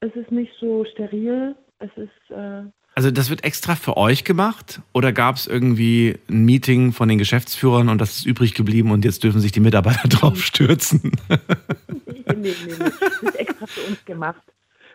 [0.00, 2.62] Es ist nicht so steril, es ist äh,
[2.94, 7.18] Also das wird extra für euch gemacht oder gab es irgendwie ein Meeting von den
[7.18, 11.12] Geschäftsführern und das ist übrig geblieben und jetzt dürfen sich die Mitarbeiter drauf stürzen?
[11.28, 12.76] nee, nee, nee, nee.
[12.78, 14.42] Das ist extra für uns gemacht.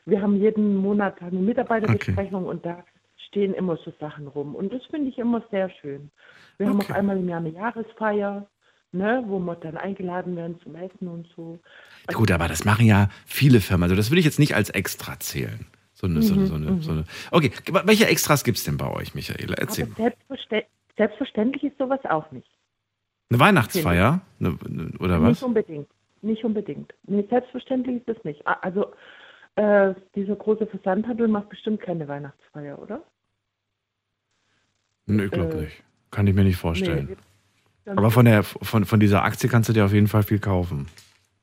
[0.05, 2.84] Wir haben jeden Monat eine Mitarbeiterbesprechung und da
[3.30, 4.55] stehen immer so Sachen rum.
[4.55, 6.11] Und das finde ich immer sehr schön.
[6.57, 6.93] Wir haben auch Okay.
[6.93, 8.47] einmal im Jahr eine Jahresfeier,
[8.91, 11.59] ne, wo wir dann eingeladen werden zum Essen und so.
[12.13, 13.84] Gut, aber das machen ja viele Firmen.
[13.84, 15.65] Also das würde ich jetzt nicht als extra zählen.
[15.93, 17.03] So eine, so eine, so eine, so eine.
[17.32, 17.51] Okay,
[17.86, 19.55] welche Extras gibt es denn bei euch, Michaela?
[19.57, 19.97] Erzähl Aber mal.
[20.09, 20.65] selbstverständ
[20.97, 22.49] selbstverständlich ist sowas auch nicht.
[23.30, 24.21] Eine Weihnachtsfeier?
[24.39, 24.57] Eine,
[24.99, 25.43] oder Nicht was?
[25.43, 25.88] unbedingt.
[26.21, 26.93] Nicht unbedingt.
[27.03, 28.45] Nee, selbstverständlich ist das nicht.
[28.45, 28.91] Also
[29.55, 33.03] äh, dieser große Versandhandel macht bestimmt keine Weihnachtsfeier, oder?
[35.10, 35.84] Nö, ich glaube äh, nicht.
[36.12, 37.10] Kann ich mir nicht vorstellen.
[37.86, 40.39] Nee, Aber von, der, von, von dieser Aktie kannst du dir auf jeden Fall viel
[40.39, 40.88] kaufen.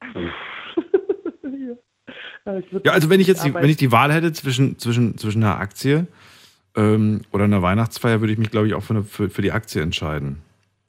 [2.44, 5.42] Ja, Ja, also wenn ich jetzt die, wenn ich die Wahl hätte zwischen, zwischen, zwischen
[5.42, 6.06] einer Aktie
[6.76, 9.50] ähm, oder einer Weihnachtsfeier, würde ich mich, glaube ich, auch für, eine, für, für die
[9.50, 10.38] Aktie entscheiden.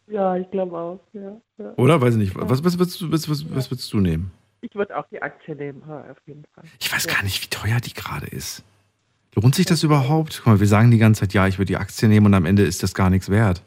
[0.06, 1.00] Ja, ich glaube auch.
[1.14, 1.74] Ja, ja.
[1.78, 2.00] Oder?
[2.00, 2.36] Weiß ich nicht.
[2.36, 4.32] Was, was, würdest du- was, was, was würdest du nehmen?
[4.62, 6.64] Ich würde auch die Aktie nehmen, ja, auf jeden Fall.
[6.80, 8.64] Ich weiß gar nicht, wie teuer die gerade ist.
[9.40, 10.42] Lohnt sich das überhaupt?
[10.44, 12.48] Guck mal, wir sagen die ganze Zeit, ja, ich würde die Aktie nehmen und am
[12.48, 13.62] Ende ist das gar nichts wert.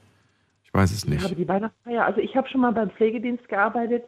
[0.65, 1.39] Ich weiß es Ich habe nicht.
[1.39, 4.03] die Weihnachtsfeier, also ich habe schon mal beim Pflegedienst gearbeitet.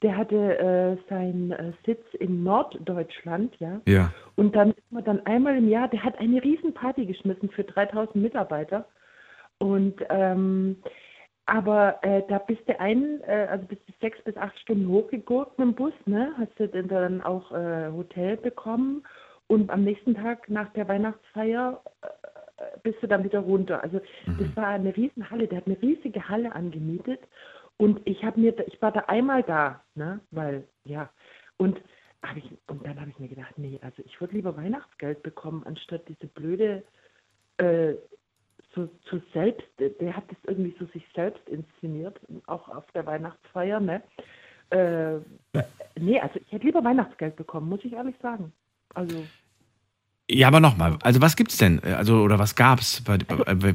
[0.00, 3.82] Der hatte äh, seinen äh, Sitz in Norddeutschland, ja.
[3.86, 4.12] Ja.
[4.36, 8.16] Und dann ist man dann einmal im Jahr, der hat eine Riesenparty geschmissen für 3000
[8.16, 8.86] Mitarbeiter.
[9.58, 10.76] Und ähm,
[11.44, 15.58] aber äh, da bist du ein, äh, also bist du sechs bis acht Stunden hochgegurkt
[15.58, 16.32] mit dem Bus, ne?
[16.38, 19.02] Hast du denn dann auch äh, Hotel bekommen
[19.48, 23.82] und am nächsten Tag nach der Weihnachtsfeier äh, bist du dann wieder runter.
[23.82, 24.00] Also
[24.38, 27.20] das war eine Riesenhalle, der hat eine riesige Halle angemietet
[27.76, 30.20] und ich habe mir, da- ich war da einmal da, ne?
[30.30, 31.10] Weil ja
[31.56, 31.80] und
[32.36, 36.08] ich und dann habe ich mir gedacht, nee, also ich würde lieber Weihnachtsgeld bekommen anstatt
[36.08, 36.82] diese blöde
[37.58, 37.94] äh,
[38.74, 43.78] so, so selbst, der hat das irgendwie so sich selbst inszeniert, auch auf der Weihnachtsfeier,
[43.78, 44.02] ne?
[44.70, 45.18] Äh,
[46.00, 48.52] nee, also ich hätte lieber Weihnachtsgeld bekommen, muss ich ehrlich sagen.
[48.94, 49.24] Also,
[50.30, 51.80] Ja, aber nochmal, also was gibt's denn?
[51.84, 53.02] Also, oder was gab's?
[53.02, 53.18] Bei,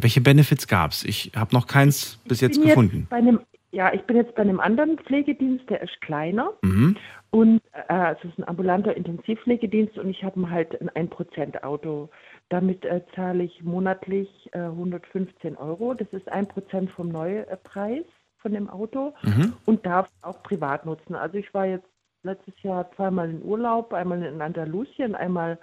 [0.02, 1.04] welche Benefits gab's?
[1.04, 3.06] Ich habe noch keins bis jetzt gefunden.
[3.10, 3.42] Bei einem,
[3.72, 6.98] ja, ich bin jetzt bei einem anderen Pflegedienst, der ist kleiner Mhm.
[7.30, 12.10] und äh, es ist ein ambulanter Intensivpflegedienst und ich habe halt ein 1% Auto.
[12.50, 15.94] Damit äh, zahle ich monatlich äh, 115 Euro.
[15.94, 18.06] Das ist 1% vom Neupreis
[18.40, 19.54] von dem Auto Mhm.
[19.66, 21.14] und darf auch privat nutzen.
[21.14, 21.86] Also ich war jetzt
[22.24, 25.58] letztes Jahr zweimal in Urlaub, einmal in Andalusien, einmal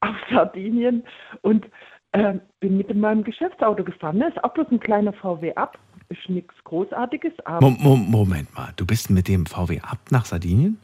[0.00, 1.04] auf Sardinien
[1.42, 1.66] und
[2.12, 4.18] äh, bin mit meinem Geschäftsauto gefahren.
[4.18, 4.28] Ne?
[4.28, 8.72] Ist auch bloß ein kleiner VW ab, ist nichts Großartiges, aber Mo Mo Moment mal,
[8.76, 10.78] du bist mit dem VW ab nach Sardinien?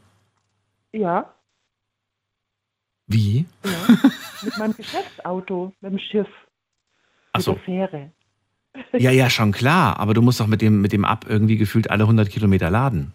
[0.93, 1.31] ja,
[3.07, 3.45] Wie?
[3.65, 3.71] ja,
[4.43, 6.27] mit meinem Geschäftsauto, mit dem Schiff,
[7.33, 7.53] Ach mit so.
[7.53, 8.11] der Fähre.
[8.93, 9.99] Ja, ja, schon klar.
[9.99, 13.13] Aber du musst doch mit dem, mit dem ab irgendwie gefühlt alle 100 Kilometer laden.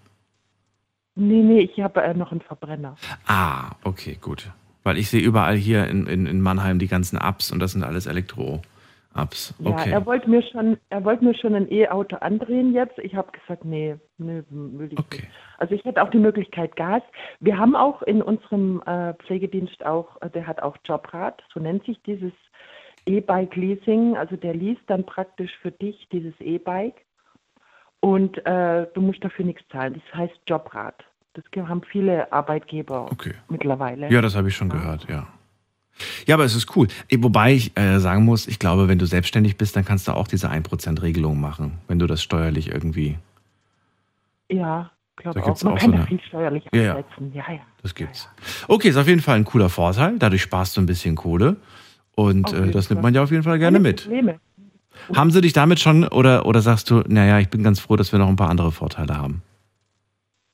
[1.14, 2.96] Nee, nee, ich habe äh, noch einen Verbrenner.
[3.26, 4.50] Ah, okay, gut.
[4.82, 7.84] Weil ich sehe überall hier in, in, in Mannheim die ganzen Ups und das sind
[7.84, 9.54] alles Elektro-Ups.
[9.58, 9.90] Ja, Okay.
[9.90, 12.98] er wollte mir schon, er wollte mir schon ein E-Auto andrehen jetzt.
[12.98, 15.22] Ich habe gesagt, nee, nee, will ich Okay.
[15.22, 15.28] nicht.
[15.58, 17.02] Also ich hätte auch die Möglichkeit Gas.
[17.40, 21.84] Wir haben auch in unserem äh, Pflegedienst auch, äh, der hat auch Jobrad, so nennt
[21.84, 22.32] sich dieses
[23.06, 24.16] E-Bike Leasing.
[24.16, 27.04] Also der liest dann praktisch für dich dieses E-Bike
[28.02, 29.94] und äh, du musst dafür nichts zahlen.
[29.94, 30.94] Das heißt Jobrad.
[31.34, 33.32] Das haben viele Arbeitgeber Okay.
[33.48, 34.10] mittlerweile.
[34.12, 35.26] Ja, das habe ich schon gehört, ja.
[36.26, 36.88] Ja, aber es ist cool.
[37.08, 40.12] Eh, Wobei ich äh, sagen muss, ich glaube, wenn du selbstständig bist, dann kannst du
[40.12, 43.16] auch diese 1%-Regelung machen, wenn du das steuerlich irgendwie.
[44.50, 45.46] Ja, Da glaube auch.
[45.46, 46.96] gibt's Man auch kann so ja eine- viel steuerlich Ja, ja.
[46.98, 47.32] absetzen.
[47.32, 47.60] Ja, ja.
[47.82, 48.28] Das gibt's.
[48.68, 50.18] Okay, ist auf jeden Fall ein cooler Vorteil.
[50.18, 51.56] Dadurch sparst du ein bisschen Kohle.
[52.14, 54.02] Und äh, das nimmt man ja auf jeden Fall gerne Keine mit.
[54.02, 54.40] Probleme.
[55.14, 58.12] Haben sie dich damit schon oder, oder sagst du, naja, ich bin ganz froh, dass
[58.12, 59.42] wir noch ein paar andere Vorteile haben?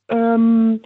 [0.09, 0.80] Ähm,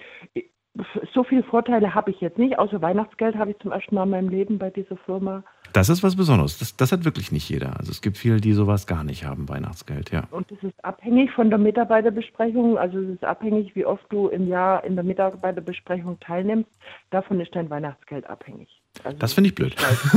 [1.15, 4.11] so viele Vorteile habe ich jetzt nicht, außer Weihnachtsgeld habe ich zum ersten Mal in
[4.11, 5.45] meinem Leben bei dieser Firma.
[5.75, 6.59] Das ist was Besonderes.
[6.59, 7.79] Das, das hat wirklich nicht jeder.
[7.79, 10.25] Also es gibt viele, die sowas gar nicht haben, Weihnachtsgeld, ja.
[10.31, 12.79] Und das ist abhängig von der Mitarbeiterbesprechung.
[12.79, 16.71] Also es ist abhängig, wie oft du im Jahr in der Mitarbeiterbesprechung teilnimmst.
[17.11, 18.69] Davon ist dein Weihnachtsgeld abhängig.
[19.05, 19.75] Also Das finde ich blöd.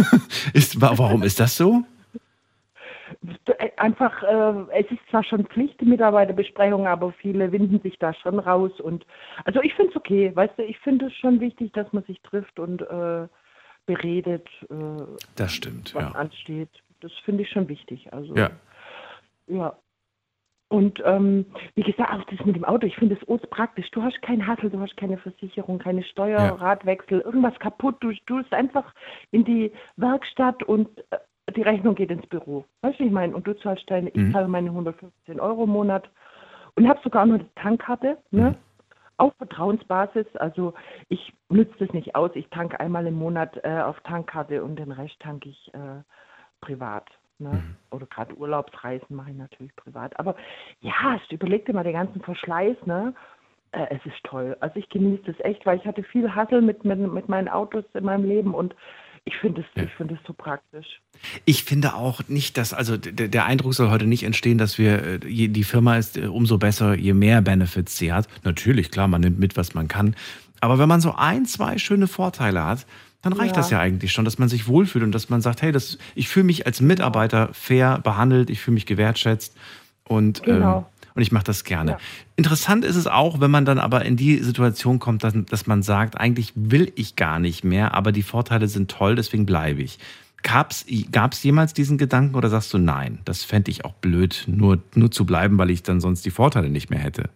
[0.53, 1.83] ist, wa- warum ist das so?
[3.77, 8.39] Einfach, äh, es ist zwar schon Pflicht, die Mitarbeiterbesprechung, aber viele winden sich da schon
[8.39, 8.79] raus.
[8.81, 9.05] Und
[9.43, 12.21] also ich finde es okay, weißt du, ich finde es schon wichtig, dass man sich
[12.21, 13.27] trifft und äh,
[13.85, 14.75] beredet, äh,
[15.35, 16.11] Das stimmt, was ja.
[16.11, 16.69] ansteht.
[17.01, 18.11] Das finde ich schon wichtig.
[18.11, 18.49] Also Ja.
[19.47, 19.75] ja.
[20.67, 21.45] Und ähm,
[21.75, 23.89] wie gesagt, auch das mit dem Auto, ich finde es urz praktisch.
[23.91, 26.55] Du hast keinen Hassel, du hast keine Versicherung, keine Steuer, Ja.
[26.55, 27.97] Radwechsel, irgendwas kaputt.
[27.99, 28.91] Du tust einfach
[29.31, 31.17] in die Werkstatt und äh,
[31.55, 32.65] die Rechnung geht ins Büro.
[32.81, 33.35] Weißt du, ich meine?
[33.35, 34.33] Und du zahlst deine, ich Mhm.
[34.33, 36.09] zahle meine 115 Euro im Monat
[36.75, 38.51] und habe sogar noch eine Tankkarte, ne?
[38.51, 38.55] Mhm.
[39.17, 40.27] Auf Vertrauensbasis.
[40.35, 40.73] Also
[41.07, 42.31] ich nütze das nicht aus.
[42.33, 46.01] Ich tanke einmal im Monat äh, auf Tankkarte und den Rest tanke ich äh,
[46.59, 47.07] privat.
[47.39, 47.49] Ne?
[47.49, 47.75] Mhm.
[47.91, 50.19] Oder gerade Urlaubsreisen mache ich natürlich privat.
[50.19, 50.35] Aber
[50.81, 53.13] ja, überleg dir mal den ganzen Verschleiß, ne?
[53.71, 54.55] Äh, es ist toll.
[54.59, 57.85] Also ich genieße das echt, weil ich hatte viel Hassel mit, mit, mit meinen Autos
[57.93, 58.75] in meinem Leben und
[59.25, 59.83] ich finde es Ja.
[59.83, 61.01] ich finde es so praktisch.
[61.45, 65.03] Ich finde auch nicht, dass, also der, der Eindruck soll heute nicht entstehen, dass wir,
[65.03, 68.27] äh, je, die Firma ist äh, umso besser, je mehr Benefits sie hat.
[68.43, 70.15] Natürlich, klar, man nimmt mit, was man kann.
[70.61, 72.85] Aber wenn man so ein, zwei schöne Vorteile hat,
[73.21, 73.61] dann reicht Ja.
[73.61, 76.27] das ja eigentlich schon, dass man sich wohlfühlt und dass man sagt, hey, das, ich
[76.29, 79.57] fühle mich als Mitarbeiter fair behandelt, ich fühle mich gewertschätzt
[80.07, 80.77] und, Genau.
[80.79, 80.85] ähm,
[81.15, 81.91] und ich mache das gerne.
[81.91, 81.97] Ja.
[82.35, 85.81] Interessant ist es auch, wenn man dann aber in die Situation kommt, dass, dass man
[85.81, 89.97] sagt, eigentlich will ich gar nicht mehr, aber die Vorteile sind toll, deswegen bleibe ich.
[90.43, 93.19] Gab es jemals diesen Gedanken oder sagst du nein?
[93.25, 96.69] Das fände ich auch blöd, nur, nur zu bleiben, weil ich dann sonst die Vorteile
[96.69, 97.29] nicht mehr hätte.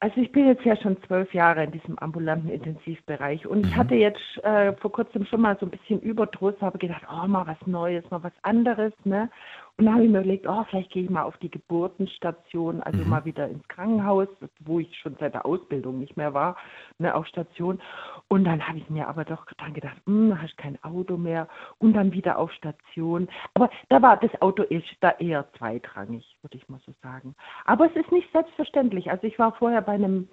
[0.00, 3.94] Also ich bin jetzt ja schon zwölf Jahre in diesem ambulanten Intensivbereich und ich hatte
[3.94, 7.56] jetzt äh, vor kurzem schon mal so ein bisschen Überdruss, habe gedacht, oh, mal was
[7.66, 9.30] Neues, mal was anderes, ne?
[9.76, 13.04] Und dann habe ich mir überlegt, oh, vielleicht gehe ich mal auf die Geburtenstation, also
[13.04, 14.28] mal wieder ins Krankenhaus,
[14.60, 16.56] wo ich schon seit der Ausbildung nicht mehr war,
[16.98, 17.80] ne, auf Station.
[18.28, 21.48] Und dann habe ich mir aber doch dann gedacht, hm, hast kein Auto mehr
[21.78, 23.28] und dann wieder auf Station.
[23.54, 27.34] Aber da war das Auto ist da eher zweitrangig, würde ich mal so sagen.
[27.64, 29.10] Aber es ist nicht selbstverständlich.
[29.10, 30.28] Also ich war vorher bei einem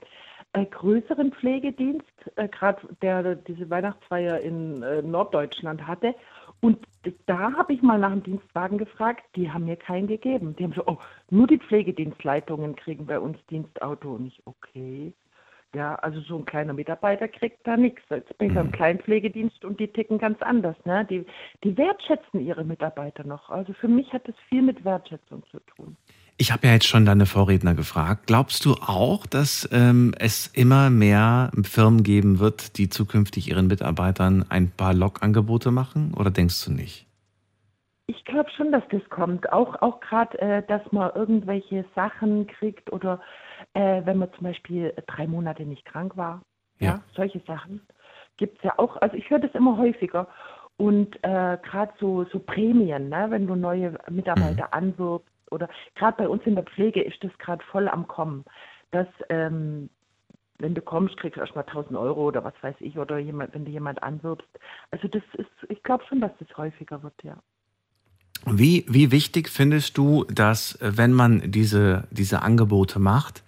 [0.54, 6.14] äh, größeren Pflegedienst, äh, gerade der diese Weihnachtsfeier in äh, Norddeutschland hatte.
[6.62, 6.78] Und
[7.26, 10.56] da habe ich mal nach einem Dienstwagen gefragt, die haben mir keinen gegeben.
[10.56, 10.98] Die haben so, oh,
[11.32, 14.14] nur die Pflegedienstleitungen kriegen bei uns Dienstauto.
[14.14, 15.14] Und ich, okay.
[15.74, 18.04] Ja, also so ein kleiner Mitarbeiter kriegt da nichts.
[18.10, 20.76] Jetzt bin ich beim kleinen Pflegedienst und die ticken ganz anders.
[20.86, 21.06] Ne?
[21.06, 21.26] Die,
[21.64, 23.50] die wertschätzen ihre Mitarbeiter noch.
[23.50, 25.96] Also für mich hat das viel mit Wertschätzung zu tun.
[26.38, 28.24] Ich habe ja jetzt schon deine Vorredner gefragt.
[28.26, 34.46] Glaubst du auch, dass ähm, es immer mehr Firmen geben wird, die zukünftig ihren Mitarbeitern
[34.50, 36.14] ein paar Log-Angebote machen?
[36.18, 37.06] Oder denkst du nicht?
[38.08, 39.52] Ich glaube schon, dass das kommt.
[39.54, 43.22] Auch, auch gerade, äh, dass man irgendwelche Sachen kriegt oder
[43.74, 46.42] äh, wenn man zum Beispiel drei Monate nicht krank war.
[46.80, 47.04] Ja, Ja.
[47.16, 47.82] solche Sachen
[48.38, 48.98] gibt es ja auch.
[48.98, 50.28] Also ich höre das immer häufiger.
[50.78, 56.28] Und äh, gerade so, so Prämien, ne, wenn du neue Mitarbeiter anwirbst oder gerade bei
[56.28, 58.46] uns in der Pflege ist das gerade voll am Kommen,
[58.92, 59.90] dass ähm,
[60.62, 63.66] wenn du kommst, kriegst du erstmal 1000 Euro oder was weiß ich, oder jemand, wenn
[63.66, 64.48] du jemand anwirbst.
[64.92, 67.38] Also das ist, ich glaube schon, dass das häufiger wird, ja.
[68.46, 73.44] Wie, wie wichtig findest du, dass, äh, wenn man diese, diese Angebote macht,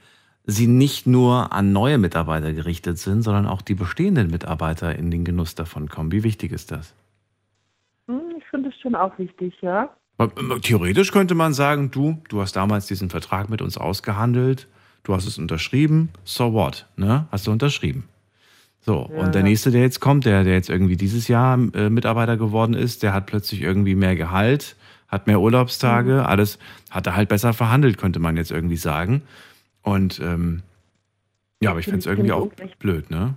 [0.45, 5.23] sie nicht nur an neue Mitarbeiter gerichtet sind, sondern auch die bestehenden Mitarbeiter in den
[5.23, 6.11] Genuss davon kommen?
[6.11, 6.93] Wie wichtig ist das?
[8.07, 9.95] Hm, Ich finde es schon auch wichtig, ja.
[10.61, 14.67] Theoretisch könnte man sagen, du, du hast damals diesen Vertrag mit uns ausgehandelt,
[15.03, 17.27] du hast es unterschrieben, so what, ne?
[17.31, 18.03] Hast du unterschrieben.
[18.79, 21.89] So, Ja, und der nächste, der jetzt kommt, der, der jetzt irgendwie dieses Jahr äh,
[21.89, 24.75] Mitarbeiter geworden ist, der hat plötzlich irgendwie mehr Gehalt,
[25.07, 26.25] hat mehr Urlaubstage, Mhm.
[26.25, 26.59] alles
[26.91, 29.23] hat er halt besser verhandelt, könnte man jetzt irgendwie sagen.
[29.81, 30.61] Und ähm,
[31.61, 32.49] ja, aber ich finde es irgendwie auch
[32.79, 33.35] blöd, ne?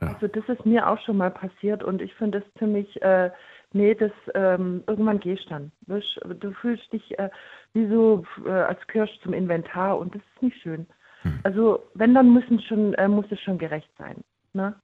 [0.00, 0.08] Ja.
[0.08, 3.30] Also das ist mir auch schon mal passiert und ich finde es ziemlich, äh,
[3.72, 5.72] nee, das ähm, irgendwann gehst dann.
[5.86, 7.30] Weißt, Du fühlst dich äh,
[7.72, 10.86] wie so, äh, als gehörst zum Inventar und das ist nicht schön.
[11.22, 11.40] Hm.
[11.42, 14.16] Also wenn, dann müssen schon, äh, muss es schon gerecht sein.
[14.52, 14.74] Ne?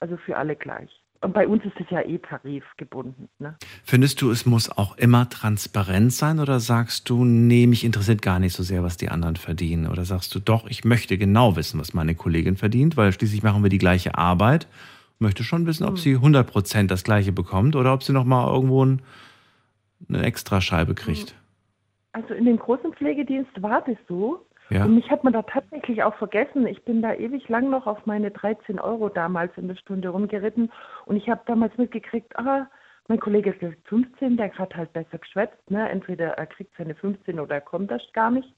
[0.00, 0.90] Also für alle gleich.
[1.24, 3.30] Und bei uns ist es ja eh tarifgebunden.
[3.38, 3.56] Ne?
[3.82, 8.38] Findest du, es muss auch immer transparent sein oder sagst du, nee, mich interessiert gar
[8.38, 9.86] nicht so sehr, was die anderen verdienen?
[9.86, 13.62] Oder sagst du, doch, ich möchte genau wissen, was meine Kollegin verdient, weil schließlich machen
[13.62, 14.68] wir die gleiche Arbeit.
[15.24, 18.84] Ich möchte schon wissen, ob sie 100% das gleiche bekommt oder ob sie nochmal irgendwo
[18.84, 19.00] ein,
[20.06, 21.34] eine Extrascheibe kriegt.
[22.12, 24.44] Also in dem großen Pflegedienst war das so.
[24.68, 24.84] Ja.
[24.84, 26.66] Und mich hat man da tatsächlich auch vergessen.
[26.66, 30.70] Ich bin da ewig lang noch auf meine 13 Euro damals in der Stunde rumgeritten.
[31.06, 32.68] Und ich habe damals mitgekriegt, ah,
[33.08, 35.70] mein Kollege ist jetzt 15, der hat halt besser geschwätzt.
[35.70, 35.88] Ne?
[35.88, 38.52] Entweder er kriegt seine 15 oder er kommt erst gar nicht.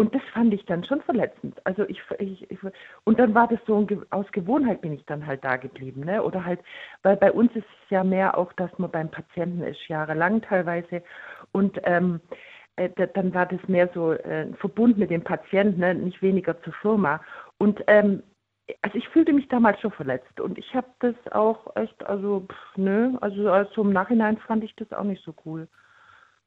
[0.00, 1.60] Und das fand ich dann schon verletzend.
[1.66, 2.58] Also ich, ich, ich
[3.04, 6.22] und dann war das so aus Gewohnheit bin ich dann halt da geblieben, ne?
[6.22, 6.60] Oder halt,
[7.02, 11.02] weil bei uns ist es ja mehr auch, dass man beim Patienten ist jahrelang teilweise
[11.52, 12.20] und ähm,
[12.76, 15.94] äh, da- dann war das mehr so äh, ein Verbund mit dem Patienten, ne?
[15.94, 17.20] nicht weniger zur Firma.
[17.58, 18.22] Und ähm,
[18.82, 22.76] also ich fühlte mich damals schon verletzt und ich habe das auch echt, also pff,
[22.76, 25.68] nö, also, also im Nachhinein fand ich das auch nicht so cool.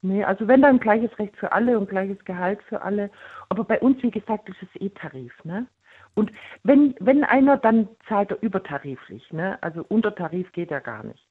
[0.03, 3.09] Nee, also wenn dann gleiches Recht für alle und gleiches Gehalt für alle.
[3.47, 5.65] Aber bei uns, wie gesagt, ist es eh Tarif, ne?
[6.13, 6.29] Und
[6.63, 9.57] wenn, wenn einer, dann zahlt er übertariflich, ne?
[9.61, 11.25] Also unter Tarif geht er gar nicht.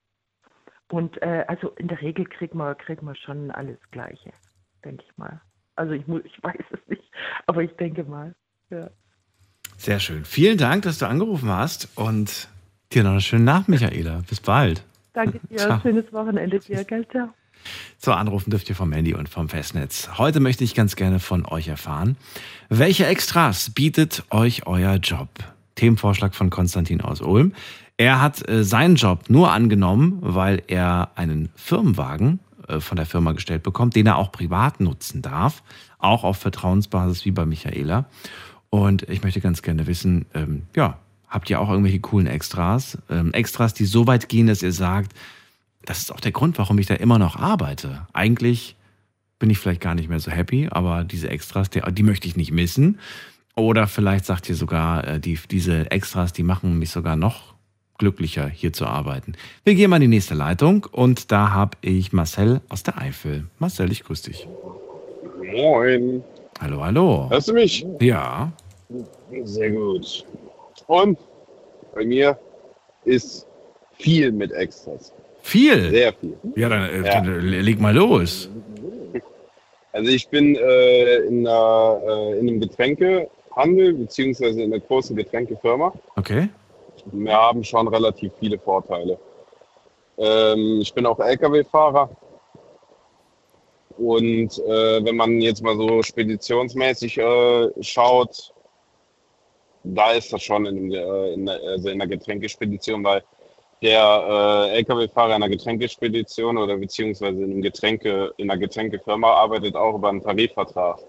[0.88, 4.32] Und äh, also in der Regel kriegt man, kriegt man schon alles Gleiche,
[4.86, 5.42] denke ich mal.
[5.76, 7.04] Also ich, muss, ich weiß es nicht,
[7.46, 8.34] aber ich denke mal.
[8.70, 8.88] Ja.
[9.76, 10.24] Sehr schön.
[10.24, 12.48] Vielen Dank, dass du angerufen hast und
[12.92, 14.22] dir noch einen schönen Nacht, Michaela.
[14.26, 14.82] Bis bald.
[15.12, 15.58] Danke dir.
[15.58, 15.80] Ciao.
[15.80, 17.06] Schönes Wochenende dir, gell?
[17.08, 17.34] Ciao.
[17.98, 20.10] So, anrufen dürft ihr vom Handy und vom Festnetz.
[20.18, 22.16] Heute möchte ich ganz gerne von euch erfahren,
[22.68, 25.28] welche Extras bietet euch euer Job?
[25.74, 27.52] Themenvorschlag von Konstantin aus Ulm.
[27.96, 33.32] Er hat äh, seinen Job nur angenommen, weil er einen Firmenwagen äh, von der Firma
[33.32, 35.62] gestellt bekommt, den er auch privat nutzen darf,
[35.98, 38.06] auch auf Vertrauensbasis wie bei Michaela.
[38.70, 40.98] Und ich möchte ganz gerne wissen, ähm, ja,
[41.28, 42.98] habt ihr auch irgendwelche coolen Extras?
[43.10, 45.12] Ähm, Extras, die so weit gehen, dass ihr sagt,
[45.84, 48.06] das ist auch der Grund, warum ich da immer noch arbeite.
[48.12, 48.76] Eigentlich
[49.38, 52.36] bin ich vielleicht gar nicht mehr so happy, aber diese Extras, die, die möchte ich
[52.36, 53.00] nicht missen.
[53.56, 57.54] Oder vielleicht sagt ihr sogar, äh, die, diese Extras, die machen mich sogar noch
[57.98, 59.34] glücklicher, hier zu arbeiten.
[59.64, 63.46] Wir gehen mal in die nächste Leitung und da habe ich Marcel aus der Eifel.
[63.58, 64.48] Marcel, ich grüße dich.
[65.52, 66.22] Moin.
[66.60, 67.28] Hallo, hallo.
[67.30, 67.84] Hörst du mich?
[68.00, 68.52] Ja,
[69.44, 70.24] Sehr gut.
[70.86, 71.18] Und
[71.94, 72.38] bei mir
[73.04, 73.46] ist
[73.98, 75.12] viel mit Extras.
[75.42, 75.90] Viel.
[75.90, 76.36] Sehr viel.
[76.56, 77.20] Ja, dann, äh, Ja.
[77.20, 78.48] dann leg mal los.
[79.92, 85.92] Also ich bin äh, in, einer, äh, in einem Getränkehandel beziehungsweise in einer großen Getränkefirma.
[86.16, 86.48] Okay.
[87.06, 89.18] Wir haben schon relativ viele Vorteile.
[90.16, 92.08] Ähm, ich bin auch Lkw-Fahrer.
[93.98, 98.52] Und äh, wenn man jetzt mal so speditionsmäßig äh, schaut,
[99.84, 103.22] da ist das schon in, äh, in, der, also in der Getränkespedition, weil
[103.82, 109.74] der äh, Lkw-Fahrer in einer Getränkespedition oder beziehungsweise in, einem Getränke, in einer Getränkefirma arbeitet
[109.74, 111.00] auch über einen Tarifvertrag.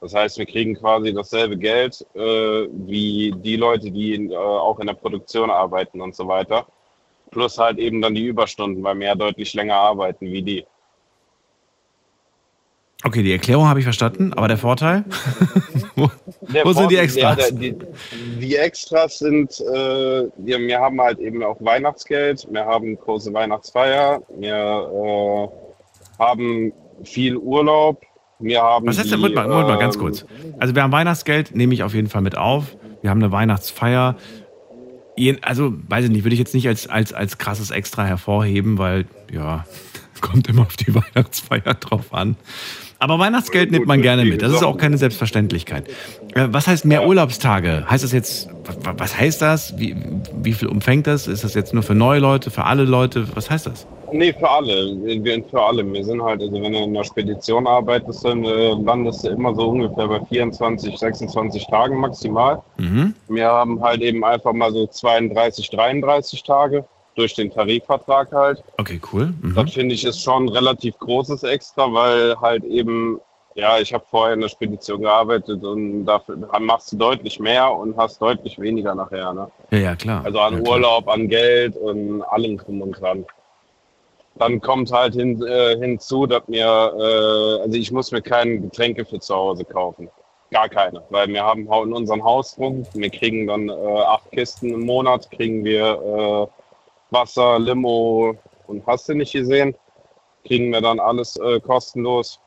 [0.00, 4.80] Das heißt, wir kriegen quasi dasselbe Geld äh, wie die Leute, die in, äh, auch
[4.80, 6.66] in der Produktion arbeiten und so weiter.
[7.30, 10.66] Plus halt eben dann die Überstunden, weil wir ja deutlich länger arbeiten wie die.
[13.04, 15.04] Okay, die Erklärung habe ich verstanden, aber der Vorteil?
[15.96, 16.10] wo
[16.52, 17.36] Der wo sind die Vorteil- Extras?
[17.38, 17.76] Ja, der, die,
[18.40, 24.22] die Extras sind, äh, wir, wir haben halt eben auch Weihnachtsgeld, wir haben große Weihnachtsfeier,
[24.38, 26.72] wir äh, haben
[27.02, 28.00] viel Urlaub,
[28.38, 28.86] wir haben.
[28.86, 29.20] Was heißt denn?
[29.20, 30.24] Moment mal, Moment mal, ganz ähm, kurz.
[30.58, 32.76] Also wir haben Weihnachtsgeld, nehme ich auf jeden Fall mit auf.
[33.00, 34.16] Wir haben eine Weihnachtsfeier.
[35.42, 39.04] Also, weiß ich nicht, würde ich jetzt nicht als, als, als krasses Extra hervorheben, weil,
[39.30, 39.64] ja,
[40.20, 42.36] kommt immer auf die Weihnachtsfeier drauf an.
[43.02, 44.42] Aber Weihnachtsgeld nimmt man gerne mit.
[44.42, 45.88] Das ist auch keine Selbstverständlichkeit.
[46.34, 47.84] Äh, Was heißt mehr Urlaubstage?
[47.90, 48.48] Heißt das jetzt,
[48.84, 49.76] wa- was heißt das?
[49.76, 49.96] Wie,
[50.40, 51.26] wie viel umfängt das?
[51.26, 53.26] Ist das jetzt nur für neue Leute, für alle Leute?
[53.34, 53.88] Was heißt das?
[54.12, 54.94] Nee, für alle.
[55.02, 55.90] Wir, wir- für alle.
[55.92, 59.52] Wir sind halt, also wenn du in der Spedition arbeitest, dann äh, landest du immer
[59.54, 62.62] so ungefähr bei 24, 26 Tagen maximal.
[62.78, 63.14] Mhm.
[63.28, 66.84] Wir haben halt eben einfach mal so 32, 33 Tage
[67.14, 68.62] durch den Tarifvertrag halt.
[68.78, 69.32] Okay, cool.
[69.40, 69.54] Mhm.
[69.54, 73.20] Das finde ich ist schon ein relativ großes Extra, weil halt eben,
[73.54, 77.96] ja, ich habe vorher in der Spedition gearbeitet und dafür machst du deutlich mehr und
[77.96, 79.32] hast deutlich weniger nachher.
[79.32, 79.50] Ne?
[79.70, 80.24] Ja, ja, klar.
[80.24, 80.72] Also an ja, klar.
[80.72, 83.26] Urlaub, an Geld und allem drum und dran.
[84.36, 89.04] Dann kommt halt hin, äh, hinzu, dass mir, äh, also ich muss mir keine Getränke
[89.04, 90.08] für zu Hause kaufen.
[90.50, 94.84] Gar keine, weil wir haben in unserem Hausdruck, wir kriegen dann äh, acht Kisten im
[94.86, 96.61] Monat, kriegen wir äh,
[97.12, 98.34] Wasser, Limo
[98.66, 99.74] und hast du nicht gesehen,
[100.44, 102.40] kriegen wir dann alles äh, kostenlos.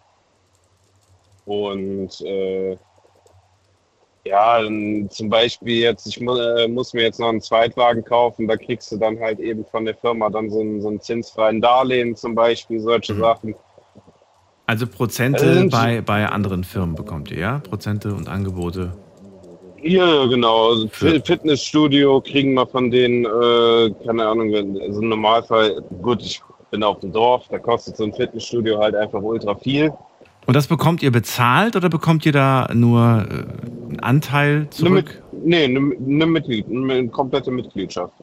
[1.45, 2.77] Und äh,
[4.25, 4.59] ja,
[5.09, 8.91] zum Beispiel jetzt, ich mu äh, muss mir jetzt noch einen Zweitwagen kaufen, da kriegst
[8.91, 12.33] du dann halt eben von der Firma dann so einen, so einen zinsfreien Darlehen zum
[12.33, 13.19] Beispiel, solche Mhm.
[13.19, 13.55] Sachen.
[14.65, 17.59] Also Prozente Also- bei, bei anderen Firmen bekommt ihr, ja?
[17.59, 18.93] Prozente und Angebote.
[19.87, 20.69] Ja, ja, genau.
[20.71, 26.23] Also Für- Fi- Fitnessstudio kriegen wir von denen, äh, keine Ahnung, also im Normalfall, gut,
[26.23, 29.93] ich bin auf dem Dorf, da kostet so ein Fitnessstudio halt einfach ultra viel.
[30.47, 35.21] Und das bekommt ihr bezahlt oder bekommt ihr da nur äh, einen Anteil zurück?
[35.31, 38.13] Mit, nee, eine, eine Mitglied, eine komplette Mitgliedschaft.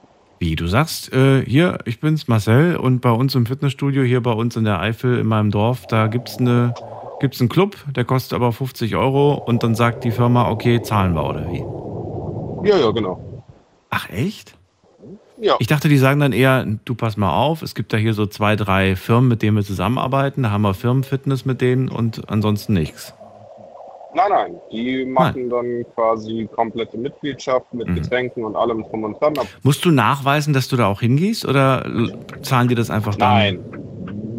[0.41, 4.33] Wie, du sagst, äh, hier, ich bin's Marcel und bei uns im Fitnessstudio, hier bei
[4.33, 6.75] uns in der Eifel, in meinem Dorf, da gibt's eine,
[7.23, 11.15] gibt's einen Club, der kostet aber 50 Euro und dann sagt die Firma, okay, zahlen
[11.15, 12.69] wir oder wie?
[12.69, 13.45] Ja, ja, genau.
[13.89, 14.55] Ach echt?
[15.41, 15.57] Ja.
[15.59, 18.27] Ich dachte, die sagen dann eher, du pass mal auf, es gibt da hier so
[18.27, 22.75] zwei, drei Firmen, mit denen wir zusammenarbeiten, da haben wir Firmenfitness mit denen und ansonsten
[22.75, 23.15] nichts.
[24.15, 27.95] Nein, nein, die machen dann quasi komplette Mitgliedschaft mit Mhm.
[27.95, 29.33] Getränken und allem drum und dran.
[29.63, 31.87] Musst du nachweisen, dass du da auch hingehst oder
[32.43, 33.29] zahlen die das einfach dann?
[33.31, 33.59] Nein.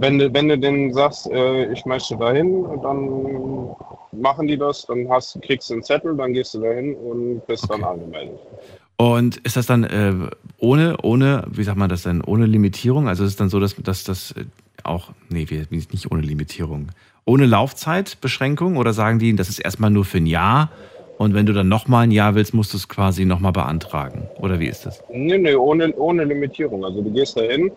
[0.04, 3.70] Wenn du, wenn du denen sagst, äh, ich möchte dahin, dann
[4.12, 7.70] machen die das, dann hast, kriegst du einen Zettel, dann gehst du dahin und bist
[7.70, 8.38] dann angemeldet.
[8.98, 10.14] Und ist das dann äh,
[10.58, 13.08] ohne, ohne, wie sagt man das denn, ohne Limitierung?
[13.08, 14.44] Also ist es dann so, dass, dass das äh,
[14.84, 16.90] auch, nee, wir- nicht ohne Limitierung,
[17.24, 20.70] ohne Laufzeitbeschränkung oder sagen die, das ist erstmal nur für ein Jahr
[21.18, 24.28] und wenn du dann nochmal ein Jahr willst, musst du es quasi nochmal beantragen?
[24.40, 25.02] Oder wie ist das?
[25.14, 26.84] Nee, nee, ohne, ohne Limitierung.
[26.84, 27.72] Also du gehst da hin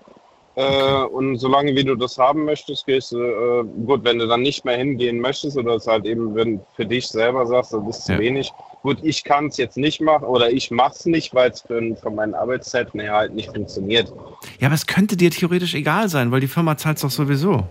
[0.56, 4.40] äh, und solange wie du das haben möchtest, gehst du, äh, gut, wenn du dann
[4.40, 8.06] nicht mehr hingehen möchtest oder es halt eben, wenn für dich selber sagst, das ist
[8.06, 8.18] zu Ja.
[8.18, 8.52] wenig,
[8.82, 12.34] gut, ich kann es jetzt nicht machen oder ich mach's nicht, weil es von, meinen
[12.34, 14.10] Arbeitszeiten her halt nicht funktioniert.
[14.58, 17.66] Ja, aber es könnte dir theoretisch egal sein, weil die Firma zahlt doch sowieso.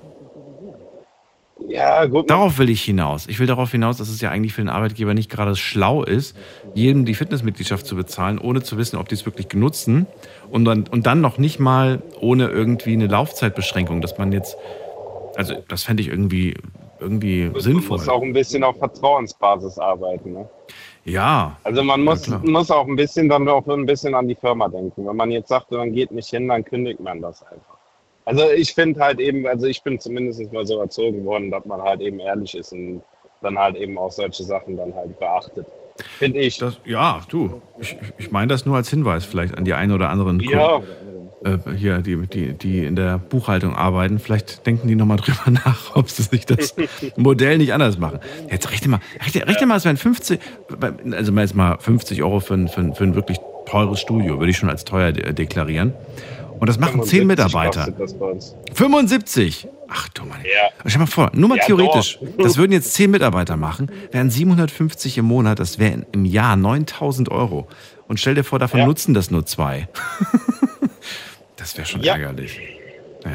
[1.68, 2.30] Ja, gut.
[2.30, 3.28] Darauf will ich hinaus.
[3.28, 6.36] Ich will darauf hinaus, dass es ja eigentlich für den Arbeitgeber nicht gerade schlau ist,
[6.74, 10.06] jedem die Fitnessmitgliedschaft zu bezahlen, ohne zu wissen, ob die es wirklich nutzen.
[10.52, 14.58] Und dann, und dann noch nicht mal ohne irgendwie eine Laufzeitbeschränkung, dass man jetzt,
[15.38, 16.56] also das fände ich irgendwie,
[17.00, 17.98] irgendwie Du sinnvoll.
[17.98, 20.34] musst auch ein bisschen auf Vertrauensbasis arbeiten.
[20.34, 20.50] Ne?
[21.06, 22.42] Ja, Also man muss, klar.
[22.44, 25.08] muss auch ein bisschen dann auch ein bisschen an die Firma denken.
[25.08, 27.75] Wenn man jetzt sagt, man geht nicht hin, dann kündigt man das einfach.
[28.26, 31.82] Also ich finde halt eben, also ich bin zumindest mal so erzogen worden, dass man
[31.82, 33.02] halt eben ehrlich ist und
[33.42, 35.68] dann halt eben auch solche Sachen dann halt beachtet.
[36.18, 36.58] Finde ich.
[36.58, 37.62] das, ja, du.
[37.80, 40.82] Ich, ich meine das nur als Hinweis vielleicht an die einen oder anderen ja,
[41.46, 44.20] äh, hier, die, die, die in der Buchhaltung arbeiten.
[44.20, 46.76] Vielleicht denken die nochmal drüber nach, ob sie sich das
[47.16, 48.20] Modell nicht anders machen.
[48.50, 50.40] Jetzt rechne mal, rechne, rechne mal, es wären 50,
[51.12, 54.40] also mal jetzt mal 50 Euro für ein, für ein, für ein wirklich teures Studio,
[54.40, 55.94] würde ich schon als teuer de deklarieren.
[56.60, 57.80] Und das machen 10 75 Mitarbeiter.
[57.92, 58.56] kostet Das bei uns.
[58.74, 59.68] 75!
[59.88, 60.40] Ach du Mann.
[60.44, 60.70] Ja.
[60.86, 62.28] Stell mal vor, nur mal Ja, theoretisch, doch.
[62.44, 67.30] das würden jetzt 10 Mitarbeiter machen, wären 750 im Monat, das wären im Jahr 9000
[67.30, 67.68] Euro.
[68.08, 68.86] Und stell dir vor, davon Ja.
[68.88, 69.88] nutzen das nur zwei.
[71.58, 72.14] das wäre schon Ja.
[72.14, 72.60] ärgerlich.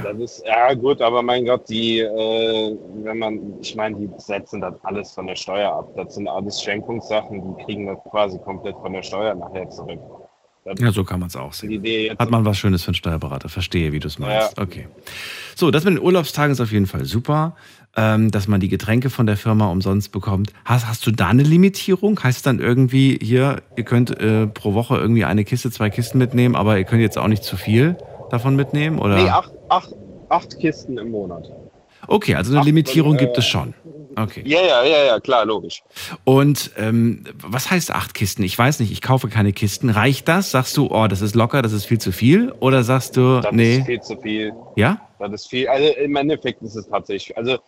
[0.05, 4.61] Das ist, ja gut, aber mein Gott, die, äh, wenn man, ich meine, die setzen
[4.61, 5.89] das alles von der Steuer ab.
[5.97, 9.99] Das sind alles Schenkungssachen, die kriegen das quasi komplett von der Steuer nachher zurück.
[10.79, 12.17] Ja, so kann man es auch sehen.
[12.19, 13.49] Hat man was Schönes für einen Steuerberater.
[13.49, 14.59] Verstehe, wie du es meinst.
[14.59, 14.89] Okay.
[15.57, 17.57] So, das mit den Urlaubstagen ist auf jeden Fall super,
[17.97, 20.53] ähm, dass man die Getränke von der Firma umsonst bekommt.
[20.65, 22.23] Hast, hast du da eine Limitierung?
[22.23, 26.19] Heißt es dann irgendwie hier, ihr könnt äh, pro Woche irgendwie eine Kiste, zwei Kisten
[26.19, 27.97] mitnehmen, aber ihr könnt jetzt auch nicht zu viel
[28.31, 28.99] davon mitnehmen?
[28.99, 29.17] Oder?
[29.17, 29.95] Nee, acht, acht,
[30.29, 31.51] acht Kisten im Monat.
[32.07, 33.75] Okay, also eine Acht, Limitierung äh, gibt es schon.
[34.17, 34.43] Okay.
[34.45, 35.83] Ja, ja, ja, ja, klar, logisch.
[36.25, 38.43] Und ähm, was heißt acht Kisten?
[38.43, 39.91] Ich weiß nicht, ich kaufe keine Kisten.
[39.91, 40.51] Reicht das?
[40.51, 42.53] Sagst du, oh, das ist locker, das ist viel zu viel?
[42.61, 44.53] Oder sagst du, Das nee, ist viel zu viel.
[44.77, 45.01] ja?
[45.19, 45.69] Das ist viel.
[45.69, 47.37] Also im Endeffekt ist es tatsächlich.
[47.37, 47.59] Also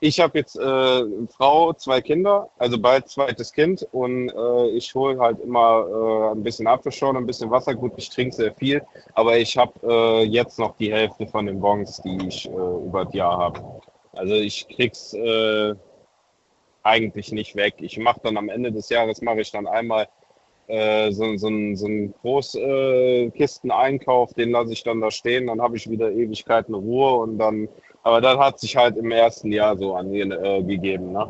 [0.00, 4.92] ich habe jetzt äh, eine Frau, zwei Kinder, also bald zweites Kind und äh, ich
[4.96, 7.74] hole halt immer äh, ein bisschen Apfelschorle, ein bisschen Wasser.
[7.76, 8.82] Gut, ich trinke sehr viel,
[9.14, 13.04] aber ich habe äh, jetzt noch die Hälfte von den Bons, die ich äh, über
[13.04, 13.60] das Jahr habe.
[14.14, 15.74] Also ich krieg's äh,
[16.82, 17.74] eigentlich nicht weg.
[17.78, 20.08] Ich mache dann am Ende des Jahres mache ich dann einmal
[20.68, 25.76] äh, so, so, einen- so einen Großkisteneinkauf, den lasse ich dann da stehen, dann habe
[25.76, 27.68] ich wieder Ewigkeiten Ruhe und dann,
[28.02, 31.12] aber das hat sich halt im ersten Jahr so angegeben.
[31.12, 31.26] Ne?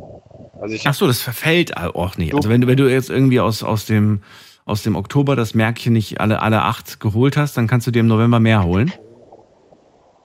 [0.60, 2.34] Also ich Ach so, das verfällt auch nicht.
[2.34, 4.22] Also wenn du, wenn du jetzt irgendwie aus, aus, dem,
[4.64, 8.00] aus dem Oktober das Märkchen nicht alle, alle acht geholt hast, dann kannst du dir
[8.00, 8.92] im November mehr holen.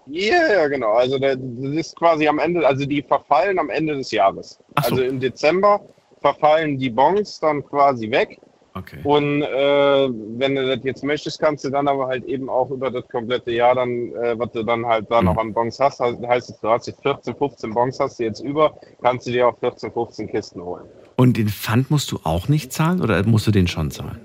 [0.09, 0.93] Ja, ja, genau.
[0.93, 4.57] Also da- das ist quasi am Ende, also die verfallen am Ende des Jahres.
[4.59, 4.63] So.
[4.75, 5.81] Also im Dezember
[6.21, 8.39] verfallen die Bons dann quasi weg.
[8.73, 8.99] Okay.
[9.03, 12.91] Und äh, wenn du das jetzt möchtest, kannst du dann aber halt eben auch über
[12.91, 15.25] das komplette Jahr dann, äh, was du dann halt da Mhm.
[15.25, 18.23] noch an Bons hast, heißt heißt es, du hast jetzt 14, 15 Bons hast du
[18.23, 20.85] jetzt über, kannst du dir auch 14, 15 Kisten holen.
[21.15, 24.21] Und den Pfand musst du auch nicht zahlen oder musst du den schon zahlen?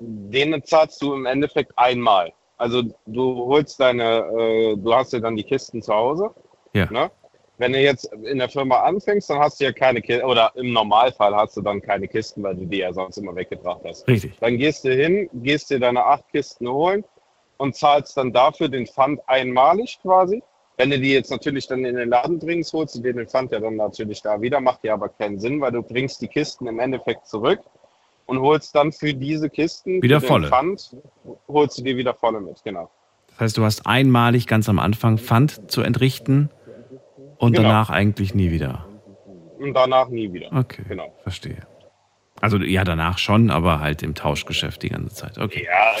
[0.00, 2.32] Den zahlst du im Endeffekt einmal.
[2.56, 6.30] Also du holst deine, äh, du hast ja dann die Kisten zu Hause.
[6.72, 6.90] Ja.
[6.90, 7.10] Ne?
[7.58, 10.72] Wenn du jetzt in der Firma anfängst, dann hast du ja keine Kisten, oder im
[10.72, 14.06] Normalfall hast du dann keine Kisten, weil du die ja sonst immer weggebracht hast.
[14.06, 14.38] Richtig.
[14.40, 17.04] Dann gehst du hin, gehst dir deine acht Kisten holen
[17.56, 20.42] und zahlst dann dafür den Pfand einmalig quasi.
[20.76, 23.52] Wenn du die jetzt natürlich dann in den Laden bringst, holst du dir den Pfand
[23.52, 26.66] ja dann natürlich da wieder, macht dir aber keinen Sinn, weil du bringst die Kisten
[26.66, 27.60] im Endeffekt zurück
[28.26, 30.48] und holst dann für diese Kisten Wieder volle.
[30.48, 30.94] Pfand,
[31.48, 32.90] holst du dir wieder volle mit, genau.
[33.30, 36.50] Das heißt, du hast einmalig ganz am Anfang Pfand zu entrichten
[37.38, 37.68] und Genau.
[37.68, 38.86] danach eigentlich nie wieder.
[39.58, 40.52] Und danach nie wieder.
[40.52, 41.14] Okay, Genau.
[41.22, 41.66] verstehe.
[42.40, 45.38] Also ja, danach schon, aber halt im Tauschgeschäft die ganze Zeit.
[45.38, 45.64] Okay.
[45.64, 45.94] Ja,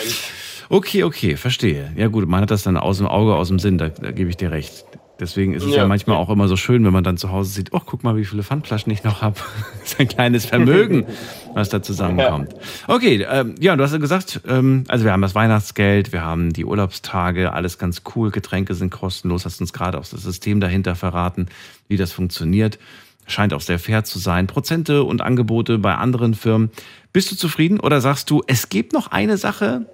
[0.68, 1.92] Okay, okay, verstehe.
[1.96, 4.28] Ja gut, man hat das dann aus dem Auge, aus dem Sinn, da, da gebe
[4.30, 4.84] ich dir recht.
[5.18, 5.88] Deswegen ist es ja, Ja.
[5.88, 8.24] manchmal auch immer so schön, wenn man dann zu Hause sieht, oh, guck mal, wie
[8.26, 9.36] viele Pfandflaschen ich noch habe.
[9.80, 11.06] Das ist ein kleines Vermögen,
[11.54, 12.54] was da zusammenkommt.
[12.86, 16.52] Okay, ähm, ja, du hast ja gesagt, ähm, also wir haben das Weihnachtsgeld, wir haben
[16.52, 20.94] die Urlaubstage, alles ganz cool, Getränke sind kostenlos, hast uns gerade auch das System dahinter
[20.96, 21.46] verraten,
[21.88, 22.78] wie das funktioniert.
[23.26, 24.46] Scheint auch sehr fair zu sein.
[24.46, 26.70] Prozente und Angebote bei anderen Firmen.
[27.12, 29.86] Bist du zufrieden oder sagst du, es gibt noch eine Sache,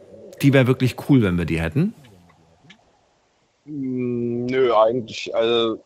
[0.42, 1.94] die wäre wirklich cool, wenn wir die hätten?
[3.64, 5.82] Mm, Nö, eigentlich, also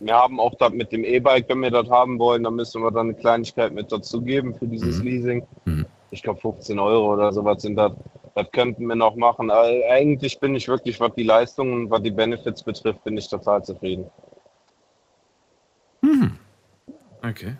[0.00, 2.90] wir haben auch das mit dem E-Bike, wenn wir das haben wollen, dann müssen wir
[2.90, 5.46] dann eine Kleinigkeit mit dazugeben für dieses Leasing.
[5.64, 5.86] Mhm.
[6.10, 7.92] Ich glaube 15 Euro oder sowas sind das.
[8.34, 9.50] Das könnten wir noch machen.
[9.50, 13.28] Also eigentlich bin ich wirklich, was die Leistungen und was die Benefits betrifft, bin ich
[13.28, 14.10] total zufrieden.
[17.24, 17.56] Okay.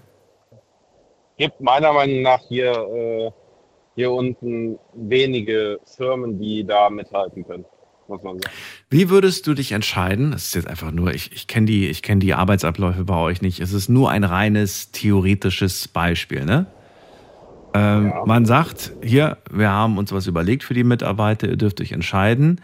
[1.37, 3.31] Gibt meiner Meinung nach hier, äh,
[3.95, 7.65] hier unten wenige Firmen, die da mithalten können,
[8.13, 8.55] muss man sagen.
[8.91, 10.33] Wie würdest du dich entscheiden?
[10.33, 13.43] Das ist jetzt einfach nur, ich, ich kenne die, ich kenn die Arbeitsabläufe bei euch
[13.43, 13.61] nicht.
[13.61, 16.67] Es ist nur ein reines theoretisches Beispiel, ne?
[17.75, 21.93] Ähm, Man sagt, hier, wir haben uns was überlegt für die Mitarbeiter, ihr dürft euch
[21.93, 22.61] entscheiden.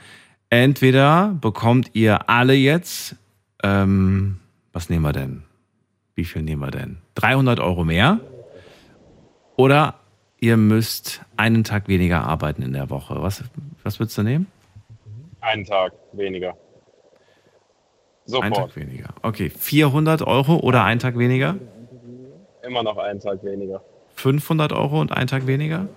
[0.51, 3.17] Entweder bekommt ihr alle jetzt,
[3.63, 4.39] ähm,
[4.73, 5.43] was nehmen wir denn?
[6.15, 6.99] Wie viel nehmen wir denn?
[7.15, 8.21] 300 Euro mehr.
[9.57, 9.95] Oder
[10.41, 13.23] ihr müsst einen Tag weniger arbeiten in der Woche.
[13.23, 13.43] Was,
[13.83, 14.47] was würdest du nehmen?
[15.41, 16.51] Einen Tag weniger.
[16.51, 16.59] Einen
[18.25, 18.55] Sofort.
[18.55, 19.09] Tag weniger.
[19.23, 21.57] Okay, 400 Euro oder ein Tag weniger?
[22.63, 23.83] Immer noch einen Tag weniger.
[24.17, 25.89] 500 Euro und ein Tag weniger?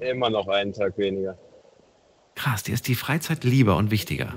[0.00, 1.36] Immer noch einen Tag weniger.
[2.34, 4.34] Krass, dir ist die Freizeit lieber und wichtiger.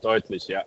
[0.00, 0.64] Deutlich, ja.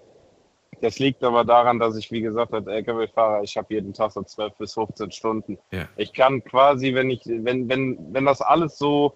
[0.82, 4.22] Das liegt aber daran, dass ich, wie gesagt, als Lkw-Fahrer, ich habe jeden Tag so
[4.22, 5.58] 12 bis 15 Stunden.
[5.72, 5.88] Ja.
[5.96, 9.16] Ich kann quasi, wenn ich, wenn, wenn, wenn das alles so,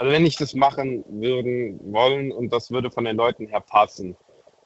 [0.00, 4.16] also wenn ich das machen würden wollen und das würde von den Leuten her passen,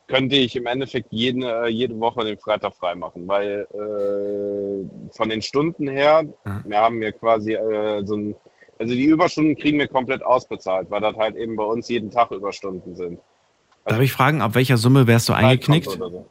[0.07, 5.43] könnte ich im Endeffekt jede, jede Woche den Freitag frei machen, weil äh, von den
[5.43, 6.63] Stunden her, Mhm.
[6.67, 8.37] wir haben ja quasi äh, so ein,
[8.79, 12.31] also die Überstunden kriegen wir komplett ausbezahlt, weil das halt eben bei uns jeden Tag
[12.31, 13.19] Überstunden sind.
[13.87, 15.91] Darf ich fragen, ab welcher Summe wärst du eingeknickt?
[15.91, 16.27] So.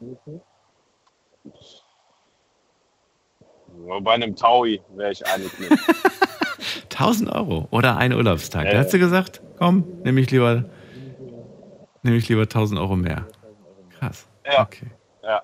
[3.99, 5.78] Bei einem Taui wäre ich eingeknickt.
[6.91, 8.66] 1000 Euro oder ein Urlaubstag.
[8.66, 8.84] Ja, Da ja.
[8.84, 10.66] hast du gesagt, komm, nehme ich lieber,
[12.03, 13.26] nehme ich lieber 1000 Euro mehr.
[13.99, 14.28] Krass.
[14.45, 14.61] Ja.
[14.64, 14.88] Okay.
[15.24, 15.41] ja.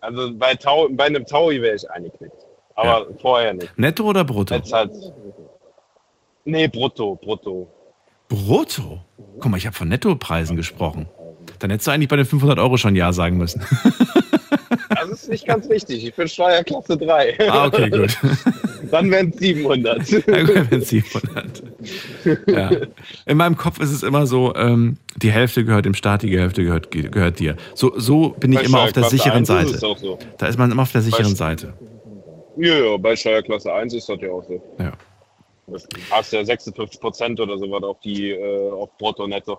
[0.00, 2.36] Also bei, Tau, bei einem Taui wäre ich eingeknickt.
[2.74, 3.78] Aber vorher nicht.
[3.78, 4.54] Netto oder brutto?
[4.54, 4.90] Jetzt halt.
[6.44, 7.68] Nee, brutto, brutto.
[8.28, 9.00] Brutto?
[9.38, 11.08] Guck mal, ich habe von Nettopreisen gesprochen.
[11.60, 13.64] Dann hättest du eigentlich bei den 500 Euro schon Ja sagen müssen.
[14.88, 16.04] Das ist nicht ganz richtig.
[16.04, 17.36] Ich bin Steuerklasse 3.
[17.50, 18.18] ah, okay, gut.
[18.90, 20.08] Dann wären es 700.
[20.10, 21.62] Ja, gut, wenn es 700.
[22.46, 22.70] Ja.
[23.26, 26.64] In meinem Kopf ist es immer so, ähm, die Hälfte gehört dem Staat, die Hälfte
[26.64, 27.56] gehört, gehört dir.
[27.74, 29.86] So, so bin ich Bei immer auf der sicheren 1 ist Seite.
[29.86, 30.18] auch so.
[30.38, 31.74] Da ist man immer auf der sicheren Bei- Seite.
[32.56, 34.62] Ja, ja, bei Steuerklasse 1 ist das ja auch so.
[34.78, 34.92] Ja.
[36.10, 39.58] Hast ja 56 Prozent oder so was auf die äh, auf Brutto netto.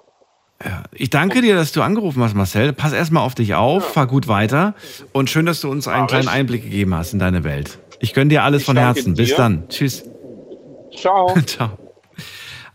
[0.93, 2.71] Ich danke dir, dass du angerufen hast, Marcel.
[2.71, 4.73] Pass erstmal auf dich auf, fahr gut weiter
[5.11, 6.29] und schön, dass du uns einen kleinen.
[6.29, 7.77] Einblick gegeben hast in deine Welt.
[8.05, 9.15] Ich gönne dir alles Ich von Herzen.
[9.15, 9.67] Bis dann.
[9.67, 10.03] Tschüss.
[10.95, 11.35] Ciao.
[11.47, 11.75] Ciao.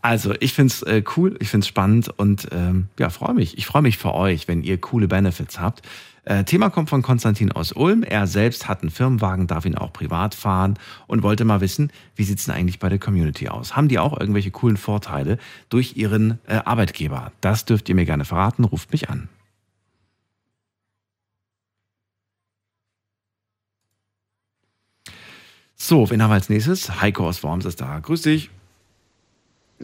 [0.02, 3.56] Also, ich find's äh, cool, ich find's spannend und ähm, ja, freue mich.
[3.56, 5.82] Ich freue mich für euch, wenn ihr coole Benefits habt.
[6.24, 8.02] Äh, Thema kommt von Konstantin aus Ulm.
[8.02, 10.74] Er selbst hat einen Firmenwagen, darf ihn auch privat fahren
[11.06, 13.76] und wollte mal wissen, wie sieht's denn eigentlich bei der Community aus?
[13.76, 17.30] Haben die auch irgendwelche coolen Vorteile durch ihren äh, Arbeitgeber?
[17.40, 18.64] Das dürft ihr mir gerne verraten.
[18.64, 19.28] Ruft mich an.
[25.82, 27.00] So, wen haben wir als nächstes?
[27.00, 27.98] Heiko aus Worms ist da.
[28.00, 28.50] Grüß dich.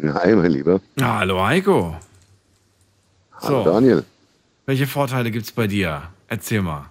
[0.02, 0.80] Hi, mein Lieber.
[1.00, 1.96] Hallo Heiko.
[3.40, 3.70] Hallo So.
[3.70, 4.04] Daniel.
[4.66, 6.02] Welche Vorteile gibt's bei dir?
[6.28, 6.90] Erzähl mal.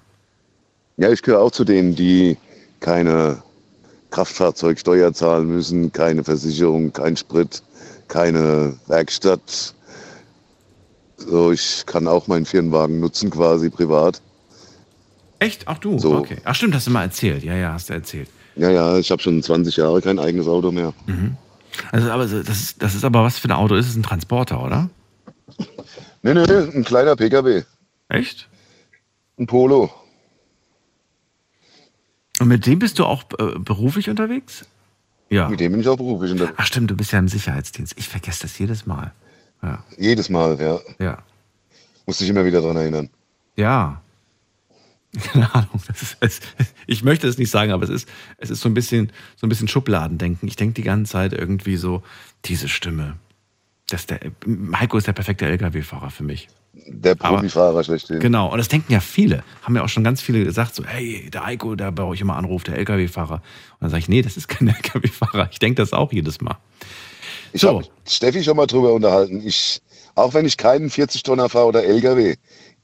[0.98, 2.36] Ja, ich gehöre auch zu denen, die
[2.80, 3.44] keine
[4.10, 7.62] Kraftfahrzeugsteuer zahlen müssen, keine Versicherung, kein Sprit,
[8.08, 9.76] keine Werkstatt.
[11.18, 14.20] So, ich kann auch meinen Firmenwagen nutzen, quasi privat.
[15.38, 15.68] Echt?
[15.68, 16.16] Ach du, So.
[16.18, 16.38] okay.
[16.44, 17.44] Ach stimmt, hast du mal erzählt.
[17.44, 18.30] Ja, ja, hast du erzählt.
[18.56, 20.94] Ja, ja, ich habe schon 20 Jahre kein eigenes Auto mehr.
[21.92, 23.76] Also, aber das ist, das ist aber was für ein Auto?
[23.76, 24.90] Ist es ein Transporter, oder?
[26.22, 27.64] Nee, nee, ein kleiner PKW,
[28.10, 28.48] Echt?
[29.38, 29.92] ein Polo.
[32.40, 34.66] Und mit dem bist du auch äh, beruflich unterwegs?
[35.30, 35.50] Ja.
[35.50, 36.56] Mit dem bin ich auch beruflich unterwegs.
[36.58, 37.94] Ach stimmt, du bist ja im Sicherheitsdienst.
[37.98, 39.14] Ich vergesse das jedes Mal.
[39.62, 39.84] Ja.
[39.98, 40.80] Jedes Mal, ja.
[41.00, 41.18] Ja.
[42.06, 43.10] Muss ich immer wieder dran erinnern.
[43.56, 44.02] Ja.
[45.24, 45.82] Keine Ahnung.
[45.90, 46.40] Ist, es,
[46.88, 49.50] ich möchte es nicht sagen, aber es ist, es ist so ein bisschen, so ein
[49.50, 50.48] bisschen Schubladendenken.
[50.48, 52.04] Ich denke die ganze Zeit irgendwie so,
[52.46, 53.18] diese Stimme.
[53.90, 54.20] Das der,
[54.74, 56.48] Heiko ist der perfekte LKW-Fahrer für mich.
[56.88, 58.20] Der Profifahrer schlechthin.
[58.20, 59.44] Genau, und das denken ja viele.
[59.62, 62.36] Haben ja auch schon ganz viele gesagt, so, hey, der Heiko, der bei euch immer
[62.36, 63.36] anruft, der LKW-Fahrer.
[63.36, 63.42] Und
[63.80, 65.50] dann sage ich, nee, das ist kein LKW-Fahrer.
[65.52, 66.58] Ich denke das auch jedes Mal.
[67.54, 67.70] Ich So.
[67.70, 69.42] habe Steffi schon mal drüber unterhalten.
[69.46, 69.82] Ich,
[70.16, 72.36] auch wenn ich keinen 40-Tonner fahre oder LKW,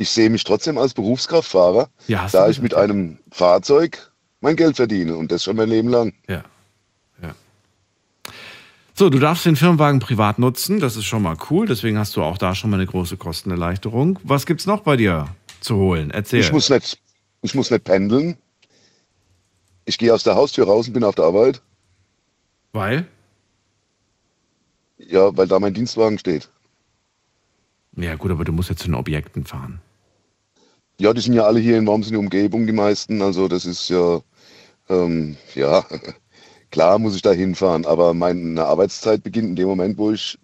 [0.01, 5.15] ich sehe mich trotzdem als Berufskraftfahrer, Ja, da ich mit einem Fahrzeug mein Geld verdiene
[5.15, 6.13] und das schon mein Leben lang.
[6.27, 6.43] Ja.
[7.21, 7.35] ja.
[8.95, 12.23] So, du darfst den Firmenwagen privat nutzen, das ist schon mal cool, deswegen hast du
[12.23, 14.17] auch da schon mal eine große Kostenerleichterung.
[14.23, 15.27] Was gibt's noch bei dir
[15.59, 16.09] zu holen?
[16.09, 16.39] Erzähl.
[16.39, 16.97] Ich muss nicht,
[17.43, 18.37] ich muss nicht pendeln.
[19.85, 21.61] Ich gehe aus der Haustür raus und bin auf der Arbeit.
[22.73, 23.05] Weil?
[24.97, 26.49] Ja, weil da mein Dienstwagen steht.
[27.97, 29.79] Ja, gut, aber du musst jetzt zu den Objekten fahren.
[31.01, 33.23] Ja, die sind ja alle hier in Worms in der Umgebung, die meisten.
[33.23, 34.19] Also das ist ja,
[34.87, 35.83] ähm, ja,
[36.71, 40.37] klar muss ich da hinfahren, aber meine Arbeitszeit beginnt in dem Moment, wo ich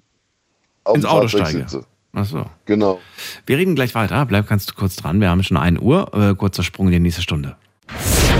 [0.83, 1.69] auf Ins dem Auto Fahrzeug steige.
[1.69, 1.85] sitze.
[2.13, 2.45] Ach so.
[2.65, 2.99] Genau.
[3.45, 4.25] Wir reden gleich weiter.
[4.25, 5.21] Bleib ganz kurz dran.
[5.21, 6.11] Wir haben schon 1 Uhr.
[6.15, 7.55] Äh, kurzer Sprung in die nächste Stunde.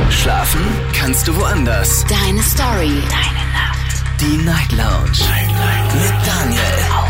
[0.10, 0.62] Schlafen
[0.94, 2.04] kannst du woanders.
[2.08, 3.04] Deine Story.
[3.12, 4.04] Deine Nacht.
[4.20, 5.20] Die Night Lounge.
[5.94, 7.07] Mit Daniel.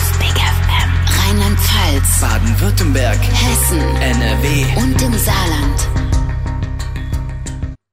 [1.28, 2.22] Rheinland-Pfalz.
[2.22, 3.20] Baden-Württemberg.
[3.20, 3.80] Hessen.
[3.80, 4.64] NRW.
[4.78, 5.90] Und im Saarland.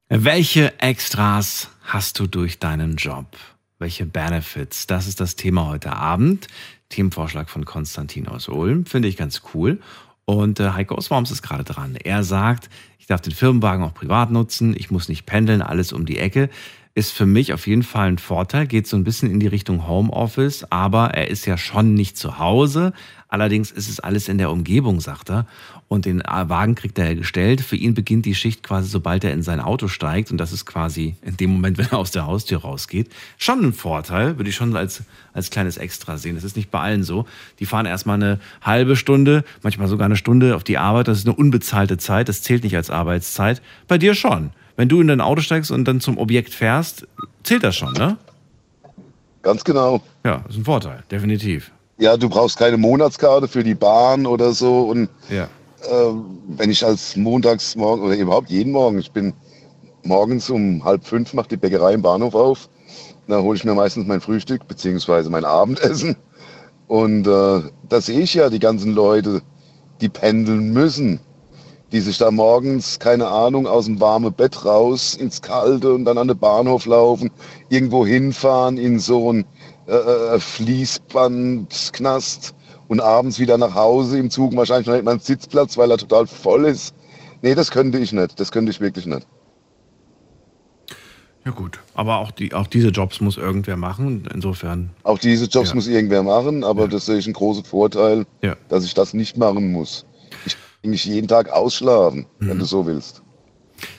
[0.09, 3.37] Welche Extras hast du durch deinen Job?
[3.81, 4.87] Welche Benefits?
[4.87, 6.47] Das ist das Thema heute Abend.
[6.91, 8.87] Themenvorschlag von Konstantin aus Ulm.
[8.87, 9.81] Finde ich ganz cool.
[10.27, 11.97] Und äh, Heiko aus Worms ist gerade dran.
[11.97, 12.71] Er sagt,
[13.01, 14.77] ich darf den Firmenwagen auch privat nutzen.
[14.79, 16.51] Ich muss nicht pendeln, alles um die Ecke.
[16.95, 18.69] Ist für mich auf jeden Fall ein Vorteil.
[18.69, 20.65] Geht so ein bisschen in die Richtung Homeoffice.
[20.71, 22.93] Aber er ist ja schon nicht zu Hause.
[23.35, 25.47] Allerdings ist es alles in der Umgebung, sagt er.
[25.89, 27.63] Und den Wagen kriegt er ja gestellt.
[27.63, 30.31] Für ihn beginnt die Schicht quasi, sobald er in sein Auto steigt.
[30.31, 33.11] Und das ist quasi in dem Moment, wenn er aus der Haustür rausgeht.
[33.37, 36.37] Schon ein Vorteil, würde ich schon als, als kleines Extra sehen.
[36.37, 37.27] Das ist nicht bei allen so.
[37.59, 41.09] Die fahren erstmal eine halbe Stunde, manchmal sogar eine Stunde auf die Arbeit.
[41.09, 42.29] Das ist eine unbezahlte Zeit.
[42.29, 43.63] Das zählt nicht als Arbeitszeit.
[43.89, 44.51] Bei dir schon.
[44.77, 47.09] Wenn du in dein Auto steigst und dann zum Objekt fährst,
[47.43, 48.17] zählt das schon, ne?
[49.43, 50.05] Ganz genau.
[50.25, 51.73] Ja, ist ein Vorteil, definitiv.
[51.99, 54.81] Ja, du brauchst keine Monatskarte für die Bahn oder so.
[54.83, 55.45] Und Ja.
[55.45, 56.13] äh,
[56.49, 59.33] wenn ich als Montagsmorgen oder überhaupt jeden Morgen, ich bin
[60.03, 62.69] morgens um halb fünf, macht die Bäckerei im Bahnhof auf.
[63.29, 66.17] Da hole ich mir meistens mein Frühstück beziehungsweise mein Abendessen.
[66.89, 69.41] Und äh, da sehe ich ja die ganzen Leute,
[70.01, 71.21] die pendeln müssen,
[71.93, 76.19] die sich da morgens, keine Ahnung, aus dem warmen Bett raus ins Kalte und dann
[76.19, 77.31] an den Bahnhof laufen,
[77.71, 79.47] irgendwo hinfahren in so ein
[79.87, 82.55] äh, äh, Fließbandknast
[82.89, 85.99] und abends wieder nach Hause im Zug wahrscheinlich noch nicht mal einen Sitzplatz, weil er
[85.99, 86.95] total voll ist.
[87.43, 88.39] Nee, das könnte ich nicht.
[88.41, 89.27] Das könnte ich wirklich nicht.
[91.45, 91.79] Ja, gut.
[91.95, 94.27] Aber auch, die, auch diese Jobs muss irgendwer machen.
[94.33, 95.75] Insofern, Auch diese Jobs Ja.
[95.75, 98.57] muss irgendwer machen, aber das sehe ich einen großen Vorteil, Ja.
[98.71, 100.07] dass ich das nicht machen muss.
[100.47, 102.49] Ich kann eigentlich jeden Tag ausschlafen, Mhm.
[102.49, 103.21] wenn du so willst.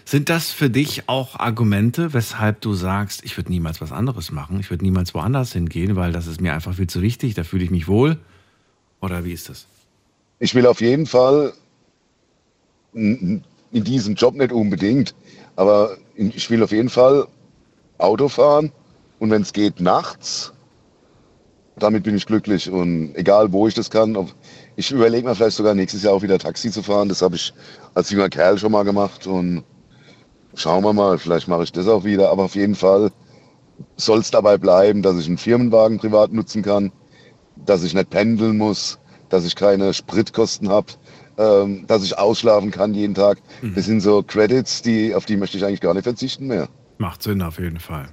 [0.05, 4.59] Sind das für dich auch Argumente, weshalb du sagst, ich würde niemals was anderes machen,
[4.59, 7.63] ich würde niemals woanders hingehen, weil das ist mir einfach viel zu wichtig, da fühle
[7.63, 8.17] ich mich wohl?
[9.01, 9.67] Oder wie ist das?
[10.39, 11.53] Ich will auf jeden Fall
[12.93, 15.15] in diesem Job nicht unbedingt,
[15.55, 17.27] aber ich will auf jeden Fall
[17.97, 18.71] Auto fahren
[19.19, 20.53] und wenn es geht nachts,
[21.77, 24.33] damit bin ich glücklich und egal wo ich das kann, ob,
[24.75, 27.53] ich überlege mir vielleicht sogar nächstes Jahr auch wieder Taxi zu fahren, das habe ich
[27.93, 29.63] als junger Kerl schon mal gemacht und
[30.53, 33.11] schauen wir mal, vielleicht mache ich das auch wieder, aber auf jeden Fall
[33.97, 36.91] soll es dabei bleiben, dass ich einen Firmenwagen privat nutzen kann,
[37.55, 38.99] dass ich nicht pendeln muss,
[39.29, 40.87] dass ich keine Spritkosten habe,
[41.37, 43.39] ähm, dass ich ausschlafen kann jeden Tag.
[43.75, 46.69] Das sind so Credits, die, auf die möchte ich eigentlich gar nicht verzichten mehr.
[46.97, 48.07] Macht Sinn auf jeden Fall.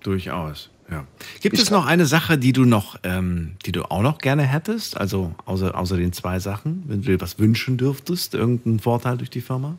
[0.00, 1.06] Durchaus, ja.
[1.40, 4.42] Gibt Ich es noch eine Sache, die du noch, ähm, die du auch noch gerne
[4.44, 4.96] hättest?
[4.96, 9.30] Also außer, außer den zwei Sachen, wenn du dir was wünschen dürftest, irgendeinen Vorteil durch
[9.30, 9.76] die Firma?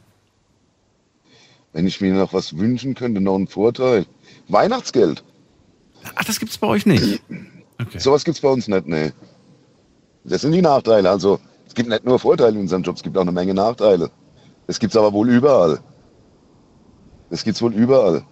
[1.71, 4.05] Wenn ich mir noch was wünschen könnte, noch einen Vorteil.
[4.47, 5.23] Weihnachtsgeld.
[6.15, 7.21] Ach, das gibt's bei euch nicht.
[7.81, 7.97] Okay.
[7.97, 9.11] Sowas gibt's bei uns nicht, nee.
[10.23, 11.09] Das sind die Nachteile.
[11.09, 14.11] Also es gibt nicht nur Vorteile in unserem Job, es gibt auch eine Menge Nachteile.
[14.67, 15.79] Das gibt's aber wohl überall.
[17.31, 18.23] Das gibt's wohl überall.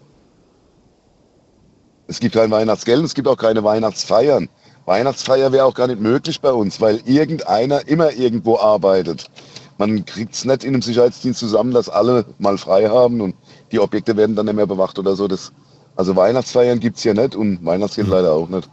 [2.11, 4.49] Es gibt kein Weihnachtsgeld, und es gibt auch keine Weihnachtsfeiern.
[4.85, 9.31] Weihnachtsfeier wäre auch gar nicht möglich bei uns, weil irgendeiner immer irgendwo arbeitet.
[9.77, 13.33] Man kriegt's nicht in einem Sicherheitsdienst zusammen, dass alle mal frei haben und
[13.71, 15.29] die Objekte werden dann nicht mehr bewacht oder so.
[15.29, 15.53] Das,
[15.95, 18.69] also Weihnachtsfeiern gibt's hier nicht und Weihnachtsgeld leider auch nicht.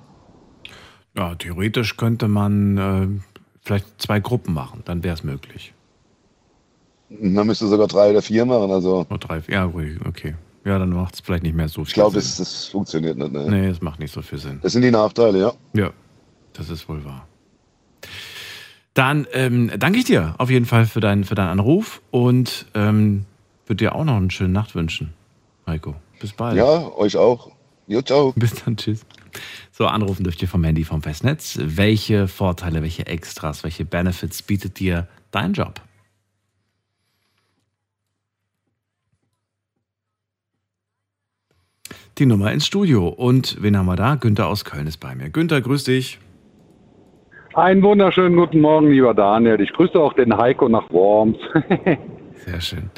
[1.16, 3.06] Ja, theoretisch könnte man äh,
[3.60, 5.72] vielleicht zwei Gruppen machen, dann wäre es möglich.
[7.08, 8.72] Man müsste sogar drei oder vier machen.
[8.72, 9.66] Also Oder drei, ja,
[10.04, 10.34] okay.
[10.68, 13.32] Ja, dann macht es vielleicht nicht mehr so viel ich glaube, das, das funktioniert nicht.
[13.32, 13.46] Ne?
[13.48, 14.58] Nee, es macht nicht so viel Sinn.
[14.62, 15.52] Das sind die Nachteile, ja.
[15.72, 15.92] Ja,
[16.52, 17.26] das ist wohl wahr.
[18.92, 23.24] Dann ähm, danke ich dir auf jeden Fall für, deinen für deinen Anruf und ähm,
[23.66, 25.14] würde dir auch noch eine schöne Nacht wünschen,
[25.66, 25.94] Heiko.
[26.20, 26.58] Bis bald.
[26.58, 27.50] Ja, euch auch.
[27.86, 28.32] Jo, ciao.
[28.36, 29.06] Bis dann, tschüss.
[29.72, 31.58] So, anrufen dürft ihr vom Handy vom Festnetz.
[31.62, 35.80] Welche Vorteile, welche Extras, welche Benefits bietet dir dein Job?
[42.18, 43.08] Die Nummer ins Studio.
[43.08, 44.16] Und wen haben wir da?
[44.16, 45.30] Günther aus Köln ist bei mir.
[45.30, 46.18] Günther, grüß dich.
[47.54, 49.60] Einen wunderschönen guten Morgen, lieber Daniel.
[49.60, 51.38] Ich grüße auch den Heiko nach Worms.
[52.44, 52.90] Sehr schön.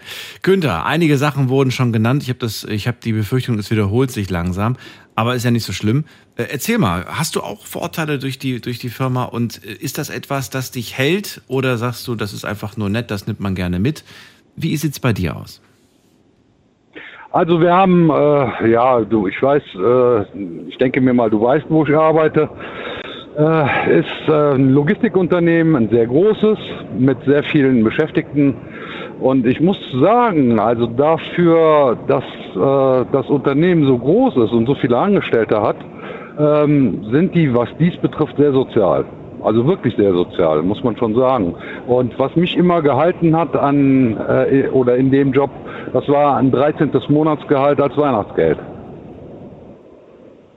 [0.42, 2.22] Günther, einige Sachen wurden schon genannt.
[2.22, 4.76] Ich habe das, ich habe die Befürchtung, es wiederholt sich langsam,
[5.14, 6.04] aber ist ja nicht so schlimm.
[6.36, 9.98] Äh, erzähl mal, hast du auch Vorteile durch die durch die Firma und äh, ist
[9.98, 13.40] das etwas, das dich hält oder sagst du, das ist einfach nur nett, das nimmt
[13.40, 14.04] man gerne mit?
[14.56, 15.62] Wie sieht's bei dir aus?
[17.32, 20.22] Also wir haben, äh, ja, du, ich weiß, äh,
[20.68, 22.48] ich denke mir mal, du weißt, wo ich arbeite.
[23.38, 26.58] Äh, ist äh, ein Logistikunternehmen, ein sehr großes,
[26.98, 28.56] mit sehr vielen Beschäftigten.
[29.20, 34.74] Und ich muss sagen, also dafür, dass äh, das Unternehmen so groß ist und so
[34.74, 35.76] viele Angestellte hat,
[36.36, 39.04] ähm, sind die, was dies betrifft, sehr sozial.
[39.42, 41.54] Also wirklich sehr sozial, muss man schon sagen.
[41.86, 45.50] Und was mich immer gehalten hat an äh, oder in dem Job,
[45.92, 46.90] das war ein 13.
[47.08, 48.58] Monatsgehalt als Weihnachtsgeld.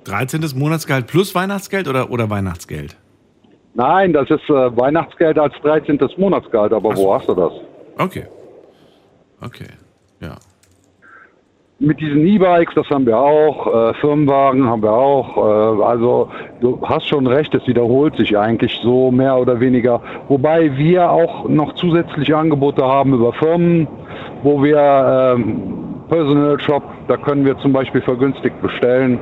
[0.06, 0.42] 13.
[0.56, 2.98] Monatsgehalt plus Weihnachtsgeld oder, oder Weihnachtsgeld?
[3.76, 6.00] Nein, das ist äh, Weihnachtsgeld als 13.
[6.18, 7.54] Monatsgehalt, aber wo hast du das?
[7.98, 8.26] Okay.
[9.42, 9.68] Okay.
[11.80, 15.38] Mit diesen E-Bikes, das haben wir auch, äh, Firmenwagen haben wir auch.
[15.38, 16.30] Äh, also
[16.62, 20.00] du hast schon recht, es wiederholt sich eigentlich so mehr oder weniger.
[20.28, 23.88] Wobei wir auch noch zusätzliche Angebote haben über Firmen,
[24.44, 29.20] wo wir ähm, Personal Shop, da können wir zum Beispiel vergünstigt bestellen.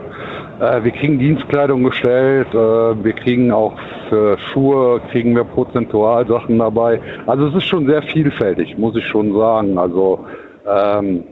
[0.60, 2.58] Äh, wir kriegen Dienstkleidung gestellt, äh,
[3.04, 3.74] wir kriegen auch
[4.10, 7.00] für Schuhe, kriegen wir prozentual Sachen dabei.
[7.28, 9.78] Also es ist schon sehr vielfältig, muss ich schon sagen.
[9.78, 10.20] Also
[10.68, 11.24] ähm,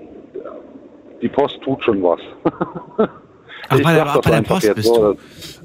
[1.21, 2.19] die Post tut schon was.
[3.67, 5.13] Ach, Ich bei der, bei der Post bist so.
[5.13, 5.19] du.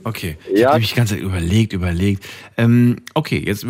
[0.05, 0.37] Okay.
[0.53, 0.69] Ich Ja.
[0.71, 2.25] habe mich die ganze Zeit überlegt, überlegt.
[2.57, 3.65] Ähm, okay, jetzt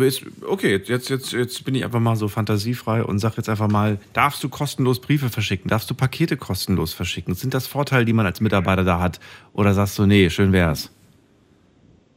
[0.47, 3.97] okay, jetzt, jetzt, jetzt bin ich einfach mal so fantasiefrei und sag jetzt einfach mal,
[4.13, 5.69] darfst du kostenlos Briefe verschicken?
[5.69, 7.33] Darfst du Pakete kostenlos verschicken?
[7.35, 9.19] Sind das Vorteile, die man als Mitarbeiter da hat?
[9.53, 10.91] Oder sagst du, nee, schön wär's?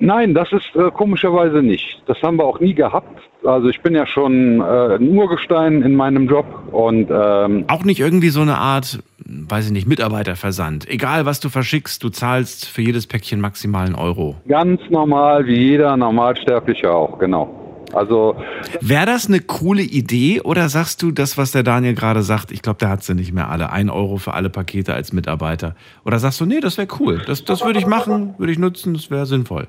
[0.01, 2.01] Nein, das ist äh, komischerweise nicht.
[2.07, 3.20] Das haben wir auch nie gehabt.
[3.44, 7.99] Also ich bin ja schon äh, ein Urgestein in meinem Job und ähm, Auch nicht
[8.01, 10.88] irgendwie so eine Art, weiß ich nicht, Mitarbeiterversand.
[10.88, 14.36] Egal, was du verschickst, du zahlst für jedes Päckchen maximal einen Euro.
[14.46, 17.55] ganz normal wie jeder Normalsterbliche auch, genau.
[17.94, 18.36] Also
[18.82, 22.53] Wäre das eine coole Idee oder sagst du das, was der Daniel gerade sagt?
[22.53, 23.72] Ich glaube, der hat sie nicht mehr alle.
[23.72, 25.74] Ein Euro für alle Pakete als Mitarbeiter.
[26.05, 27.22] Oder sagst du, nee, das wäre cool.
[27.26, 29.68] Das, das würde ich machen, würde ich nutzen, das wäre sinnvoll.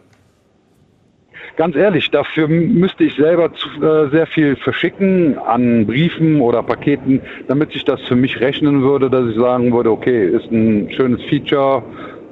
[1.59, 7.19] Ganz ehrlich, dafür müsste ich selber zu, äh, sehr viel verschicken an Briefen oder Paketen,
[7.49, 11.21] damit sich das für mich rechnen würde, dass ich sagen würde, okay, ist ein schönes
[11.23, 11.83] Feature,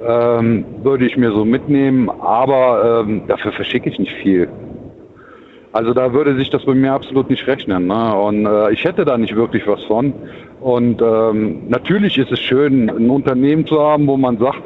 [0.02, 4.48] ähm, würde ich mir so mitnehmen, aber ähm, dafür verschicke ich nicht viel.
[5.72, 7.86] Also da würde sich das bei mir absolut nicht rechnen.
[7.86, 8.14] Ne?
[8.14, 10.14] Und äh, ich hätte da nicht wirklich was von.
[10.60, 14.62] Und ähm, natürlich ist es schön, ein Unternehmen zu haben, wo man sagt,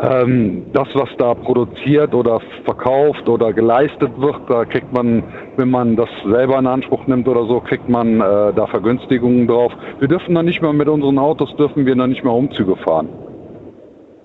[0.00, 5.24] ähm, das, was da produziert oder verkauft oder geleistet wird, da kriegt man,
[5.56, 9.72] wenn man das selber in Anspruch nimmt oder so, kriegt man äh, da Vergünstigungen drauf.
[9.98, 13.08] Wir dürfen dann nicht mehr mit unseren Autos, dürfen wir dann nicht mehr Umzüge fahren.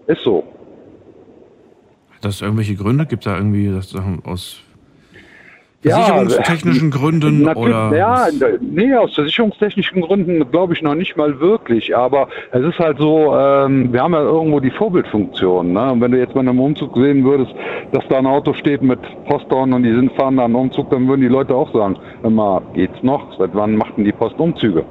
[0.07, 0.43] Ist so.
[2.15, 3.05] Hat das irgendwelche Gründe?
[3.05, 4.21] Gibt da irgendwie das Sachen
[5.86, 7.95] aus Ja, versicherungstechnischen Gründen oder?
[7.95, 8.27] Ja,
[8.61, 11.95] nee, aus versicherungstechnischen Gründen glaube ich noch nicht mal wirklich.
[11.95, 15.73] Aber es ist halt so, ähm, wir haben ja irgendwo die Vorbildfunktion.
[15.73, 15.91] Ne?
[15.91, 17.53] Und wenn du jetzt bei einem Umzug sehen würdest,
[17.91, 21.07] dass da ein Auto steht mit Postdown und die sind fahren da einen Umzug, dann
[21.07, 23.38] würden die Leute auch sagen, immer geht's noch?
[23.38, 24.84] Seit wann machten die Post Umzüge?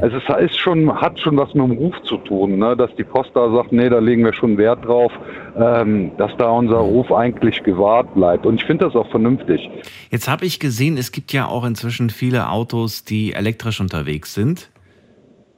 [0.00, 2.76] Es ist, ist schon, hat schon was mit dem Ruf zu tun, ne?
[2.76, 5.12] dass die Post da sagt, nee, da legen wir schon Wert drauf,
[5.56, 8.46] ähm, dass da unser Ruf eigentlich gewahrt bleibt.
[8.46, 9.68] Und ich finde das auch vernünftig.
[10.10, 14.70] Jetzt habe ich gesehen, es gibt ja auch inzwischen viele Autos, die elektrisch unterwegs sind.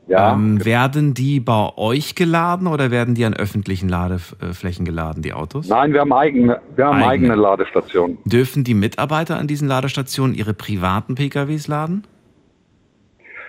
[0.08, 0.32] Ja.
[0.32, 5.68] Ähm, werden die bei euch geladen oder werden die an öffentlichen Ladeflächen geladen, die Autos?
[5.68, 7.08] Nein, wir haben eigene, wir haben Eigene.
[7.08, 8.16] eigene Ladestationen.
[8.24, 12.04] Dürfen die Mitarbeiter an diesen Ladestationen ihre privaten PKWs laden?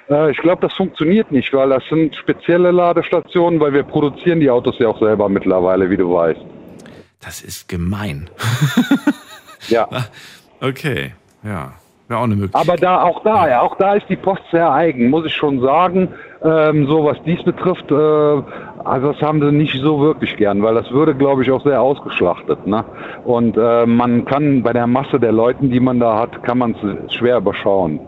[0.10, 4.49] Äh, ich glaube, das funktioniert nicht, weil das sind spezielle Ladestationen, weil wir produzieren die
[4.49, 6.41] Autos ja auch selber mittlerweile, wie du weißt.
[7.22, 8.30] Das ist gemein.
[9.68, 9.88] Ja.
[10.61, 11.72] Okay, ja.
[12.10, 12.68] Wäre auch eine Möglichkeit.
[12.68, 15.61] Aber da, auch da, ja, auch da ist die Post sehr eigen, muss ich schon
[15.61, 16.10] sagen.
[16.44, 17.95] Ähm, so was dies betrifft, äh,
[18.84, 21.81] also das haben sie nicht so wirklich gern, weil das würde, glaube ich, auch sehr
[21.81, 22.68] ausgeschlachtet.
[22.68, 22.84] Ne?
[23.23, 26.76] Und äh, man kann bei der Masse der Leuten, die man da hat, kann man
[26.76, 28.02] es schwer überschauen.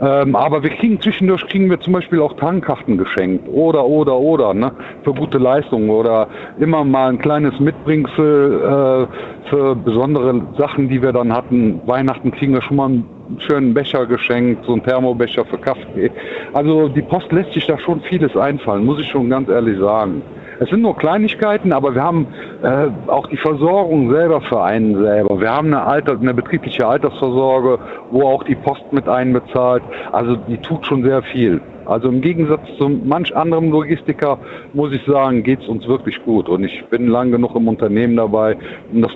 [0.00, 4.52] Ähm, aber wir kriegen zwischendurch kriegen wir zum Beispiel auch Tankkarten geschenkt oder oder oder
[4.52, 4.72] ne
[5.04, 11.12] für gute Leistungen oder immer mal ein kleines Mitbringsel äh, für besondere Sachen, die wir
[11.12, 11.80] dann hatten.
[11.86, 16.10] Weihnachten kriegen wir schon mal ein einen schönen Becher geschenkt, so einen Thermobecher für Kaffee.
[16.52, 20.22] Also die Post lässt sich da schon vieles einfallen, muss ich schon ganz ehrlich sagen.
[20.60, 22.26] Es sind nur Kleinigkeiten, aber wir haben
[22.62, 25.40] äh, auch die Versorgung selber für einen selber.
[25.40, 27.78] Wir haben eine, Alter, eine betriebliche Altersvorsorge,
[28.10, 29.82] wo auch die Post mit einbezahlt.
[30.12, 31.60] Also die tut schon sehr viel.
[31.86, 34.38] Also im Gegensatz zu manch anderem Logistiker
[34.72, 36.48] muss ich sagen, geht es uns wirklich gut.
[36.48, 38.56] Und ich bin lang genug im Unternehmen dabei,
[38.92, 39.12] um das,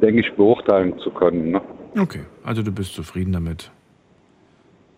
[0.00, 1.52] denke ich, beurteilen zu können.
[1.52, 1.60] Ne?
[2.00, 3.70] Okay, also du bist zufrieden damit.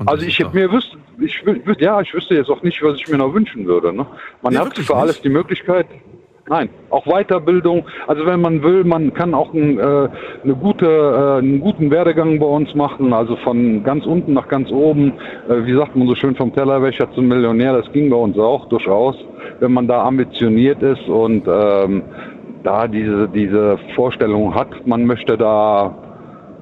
[0.03, 1.43] Und also ich mir wüsste, ich
[1.79, 3.93] ja, ich wüsste jetzt auch nicht, was ich mir noch wünschen würde.
[3.93, 4.07] Ne?
[4.43, 5.87] Man nee, hat für alles die Möglichkeit.
[6.49, 7.85] Nein, auch Weiterbildung.
[8.09, 10.09] Also wenn man will, man kann auch ein, äh,
[10.43, 13.13] eine gute, äh, einen guten Werdegang bei uns machen.
[13.13, 15.13] Also von ganz unten nach ganz oben.
[15.49, 17.75] Äh, wie sagt man so schön vom Tellerwäscher zum Millionär.
[17.81, 19.15] Das ging bei uns auch durchaus,
[19.61, 22.03] wenn man da ambitioniert ist und ähm,
[22.65, 26.02] da diese diese Vorstellung hat, man möchte da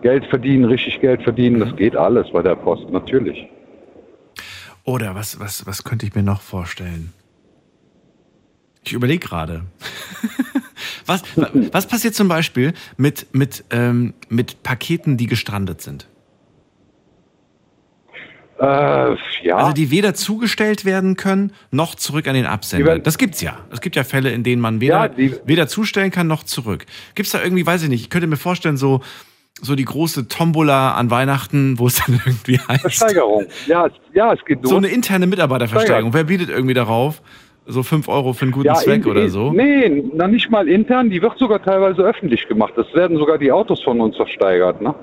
[0.03, 1.61] Geld verdienen, richtig Geld verdienen.
[1.61, 3.49] Das geht alles bei der Post natürlich.
[4.85, 7.13] Oder was was was könnte ich mir noch vorstellen?
[8.85, 9.63] Ich überlege gerade.
[11.07, 16.09] was, was passiert zum Beispiel mit, mit, ähm, mit Paketen, die gestrandet sind?
[18.59, 18.65] Äh,
[19.43, 19.57] ja.
[19.57, 22.99] Also die weder zugestellt werden können, noch zurück an den Absender.
[22.99, 23.59] Das gibt's ja.
[23.71, 26.85] Es gibt ja Fälle, in denen man weder, ja, weder zustellen kann, noch zurück.
[27.15, 29.01] Gibt's da irgendwie, weiß ich nicht, ich könnte mir vorstellen, so,
[29.63, 32.81] so die große Tombola an Weihnachten, wo es dann irgendwie heißt.
[32.81, 33.47] Versteigerung.
[33.67, 36.13] Ja, ja es geht So eine interne Mitarbeiterversteigerung.
[36.15, 37.23] Wer bietet irgendwie darauf?
[37.67, 39.53] so 5 Euro für einen guten ja, Zweck in, oder so?
[39.53, 42.77] Nee, na nicht mal intern, die wird sogar teilweise öffentlich gemacht.
[42.77, 44.95] Es werden sogar die Autos von uns versteigert, ne?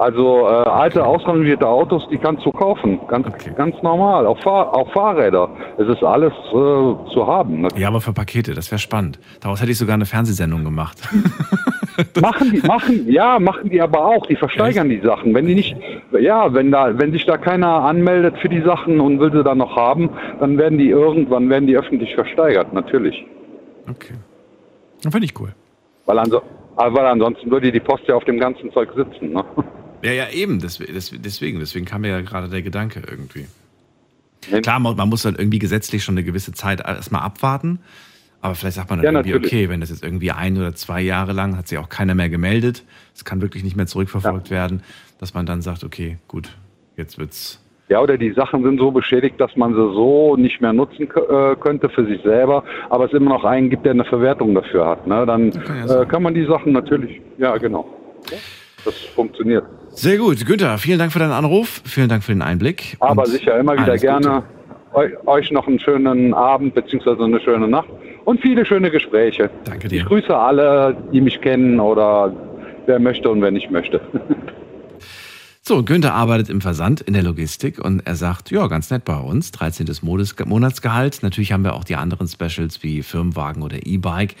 [0.00, 3.52] Also äh, alte ausrangierte Autos, die kannst du kaufen, ganz, okay.
[3.54, 5.50] ganz normal, auch, Fahr auch Fahrräder.
[5.76, 7.60] Es ist alles äh, zu haben.
[7.60, 7.68] Ne?
[7.76, 9.18] Ja, aber für Pakete, das wäre spannend.
[9.40, 10.96] Daraus hätte ich sogar eine Fernsehsendung gemacht.
[12.22, 14.24] machen die, machen, ja, machen die aber auch.
[14.24, 15.02] Die versteigern Echt?
[15.02, 15.34] die Sachen.
[15.34, 15.76] Wenn die nicht,
[16.18, 19.58] ja, wenn da, wenn sich da keiner anmeldet für die Sachen und will sie dann
[19.58, 20.08] noch haben,
[20.38, 23.26] dann werden die irgendwann werden die öffentlich versteigert, natürlich.
[23.86, 24.14] Okay.
[25.02, 25.50] Dann finde ich cool.
[26.06, 26.40] Weil, anso
[26.76, 29.34] weil ansonsten würde die Post ja auf dem ganzen Zeug sitzen.
[29.34, 29.44] Ne?
[30.02, 30.60] Ja, ja, eben.
[30.60, 33.46] Deswegen, deswegen kam mir ja gerade der Gedanke irgendwie.
[34.62, 37.80] Klar, man muss dann irgendwie gesetzlich schon eine gewisse Zeit erstmal abwarten.
[38.42, 39.52] Aber vielleicht sagt man dann ja, irgendwie, natürlich.
[39.52, 42.30] okay, wenn das jetzt irgendwie ein oder zwei Jahre lang hat sich auch keiner mehr
[42.30, 44.56] gemeldet, es kann wirklich nicht mehr zurückverfolgt ja.
[44.56, 44.82] werden,
[45.18, 46.48] dass man dann sagt, okay, gut,
[46.96, 47.62] jetzt wird's.
[47.90, 51.56] Ja, oder die Sachen sind so beschädigt, dass man sie so nicht mehr nutzen äh,
[51.56, 55.06] könnte für sich selber, aber es immer noch einen gibt, der eine Verwertung dafür hat.
[55.06, 55.26] Ne?
[55.26, 57.86] Dann kann, ja äh, kann man die Sachen natürlich, ja, genau.
[58.84, 59.64] Das funktioniert.
[59.92, 60.44] Sehr gut.
[60.46, 61.82] Günther, vielen Dank für deinen Anruf.
[61.84, 62.96] Vielen Dank für den Einblick.
[63.00, 64.44] Aber sicher, immer wieder gerne.
[64.92, 67.22] Eu euch noch einen schönen Abend bzw.
[67.22, 67.88] eine schöne Nacht
[68.24, 69.50] und viele schöne Gespräche.
[69.64, 70.00] Danke dir.
[70.00, 72.34] Ich grüße alle, die mich kennen oder
[72.86, 74.00] wer möchte und wer nicht möchte.
[75.62, 79.18] So, Günther arbeitet im Versand in der Logistik und er sagt, ja, ganz nett bei
[79.18, 79.86] uns, 13.
[80.02, 81.22] Monatsgehalt.
[81.22, 84.34] Natürlich haben wir auch die anderen Specials wie Firmenwagen oder E-Bike.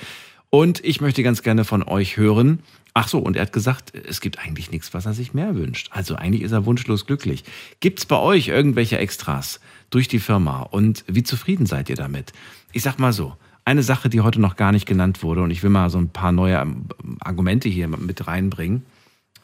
[0.48, 2.60] Und ich möchte ganz gerne von euch hören,
[3.02, 5.88] Ach so, und er hat gesagt, es gibt eigentlich nichts, was er sich mehr wünscht.
[5.90, 7.44] Also eigentlich ist er wunschlos glücklich.
[7.80, 9.58] Gibt es bei euch irgendwelche Extras
[9.88, 12.34] durch die Firma und wie zufrieden seid ihr damit?
[12.74, 15.62] Ich sag mal so, eine Sache, die heute noch gar nicht genannt wurde und ich
[15.62, 16.62] will mal so ein paar neue
[17.20, 18.82] Argumente hier mit reinbringen.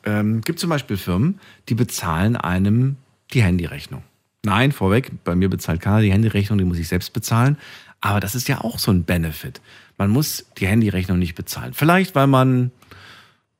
[0.05, 2.97] Ähm, gibt zum Beispiel Firmen, die bezahlen einem
[3.33, 4.03] die Handyrechnung.
[4.45, 7.57] Nein, vorweg, bei mir bezahlt keiner die Handyrechnung, die muss ich selbst bezahlen.
[8.03, 9.63] Aber das ist ja auch so ein Benefit.
[9.97, 11.73] Man muss die Handyrechnung nicht bezahlen.
[11.73, 12.71] Vielleicht, weil man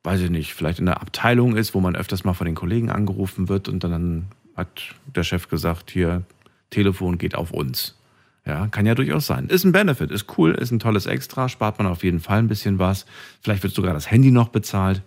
[0.07, 2.89] weiß ich nicht, vielleicht in der Abteilung ist, wo man öfters mal von den Kollegen
[2.89, 6.23] angerufen wird und dann hat der Chef gesagt, hier,
[6.69, 7.97] Telefon geht auf uns.
[8.45, 9.47] Ja, kann ja durchaus sein.
[9.47, 12.47] Ist ein Benefit, ist cool, ist ein tolles Extra, spart man auf jeden Fall ein
[12.47, 13.05] bisschen was.
[13.41, 15.01] Vielleicht wird sogar das Handy noch bezahlt,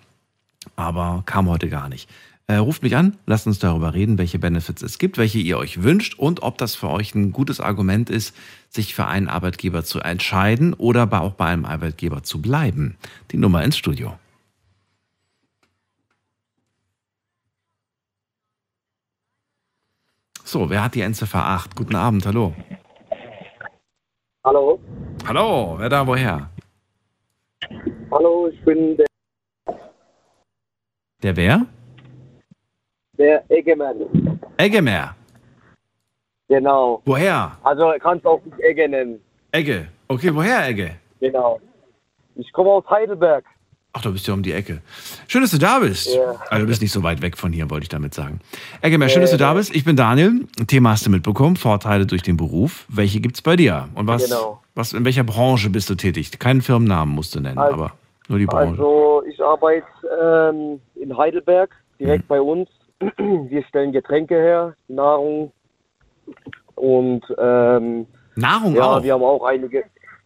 [0.77, 2.07] aber kam heute gar nicht.
[2.47, 5.83] Äh, ruft mich an, lasst uns darüber reden, welche Benefits es gibt, welche ihr euch
[5.83, 8.37] wünscht und ob das für euch ein gutes Argument ist,
[8.69, 12.99] sich für einen Arbeitgeber zu entscheiden oder auch bei einem Arbeitgeber zu bleiben.
[13.31, 14.19] Die Nummer ins Studio.
[20.51, 21.77] So, wer hat die Endziffer 8?
[21.77, 22.53] Guten Abend, hallo.
[24.43, 24.81] Hallo.
[25.25, 26.51] Hallo, wer da woher?
[28.11, 29.07] Hallo, ich bin der.
[31.23, 31.67] Der wer?
[33.17, 34.41] Der Eggemann.
[34.57, 35.15] Eggemer.
[36.49, 37.01] Genau.
[37.05, 37.57] Woher?
[37.63, 39.21] Also kannst auch nicht Egge nennen.
[39.53, 39.87] Egge.
[40.09, 40.97] Okay, woher Egge?
[41.21, 41.61] Genau.
[42.35, 43.45] Ich komme aus Heidelberg.
[43.93, 44.83] Ach, du bist ja um die Ecke.
[45.27, 46.15] Schön, dass du da bist.
[46.15, 46.37] Ja.
[46.49, 48.41] Also, du bist nicht so weit weg von hier, wollte ich damit sagen.
[48.83, 49.75] Eggemer, schön, dass du da bist.
[49.75, 50.47] Ich bin Daniel.
[50.59, 51.57] Ein Thema hast du mitbekommen.
[51.57, 52.87] Vorteile durch den Beruf.
[52.89, 53.89] Welche gibt es bei dir?
[53.95, 54.63] Und was, genau.
[54.77, 56.31] was, in welcher Branche bist du tätig?
[56.39, 57.93] Keinen Firmennamen musst du nennen, also, aber
[58.29, 58.71] nur die Branche.
[58.71, 59.87] Also, ich arbeite
[60.23, 62.29] ähm, in Heidelberg, direkt mhm.
[62.29, 62.69] bei uns.
[63.17, 65.53] wir stellen Getränke her, Nahrung
[66.77, 68.07] und ähm,
[68.37, 69.03] Nahrung ja, auch.
[69.03, 69.85] wir haben auch einige.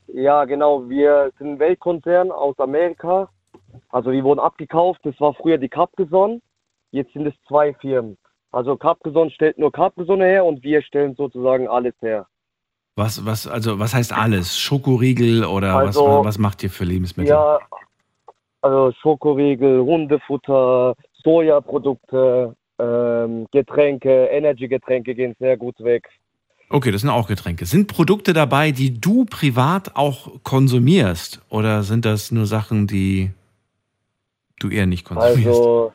[0.08, 0.88] Ja, genau.
[0.88, 3.28] Wir sind ein Weltkonzern aus Amerika.
[3.90, 5.00] Also wir wurden abgekauft.
[5.04, 6.42] Das war früher die Capgeson.
[6.90, 8.16] Jetzt sind es zwei Firmen.
[8.52, 12.26] Also Capgeson stellt nur Capgesonne her und wir stellen sozusagen alles her.
[12.96, 14.56] Was, was, also, was heißt alles?
[14.56, 17.30] Schokoriegel oder Also, was, was macht ihr für Lebensmittel?
[17.30, 17.58] Ja,
[18.62, 20.94] also Schokoriegel, Hundefutter,
[21.24, 26.08] Sojaprodukte, ähm, Getränke, Energy-Getränke gehen sehr gut weg.
[26.70, 27.66] Okay, das sind auch Getränke.
[27.66, 31.42] Sind Produkte dabei, die du privat auch konsumierst?
[31.50, 33.30] Oder sind das nur Sachen, die
[34.60, 35.46] du eher nicht konsumierst?
[35.46, 35.92] Also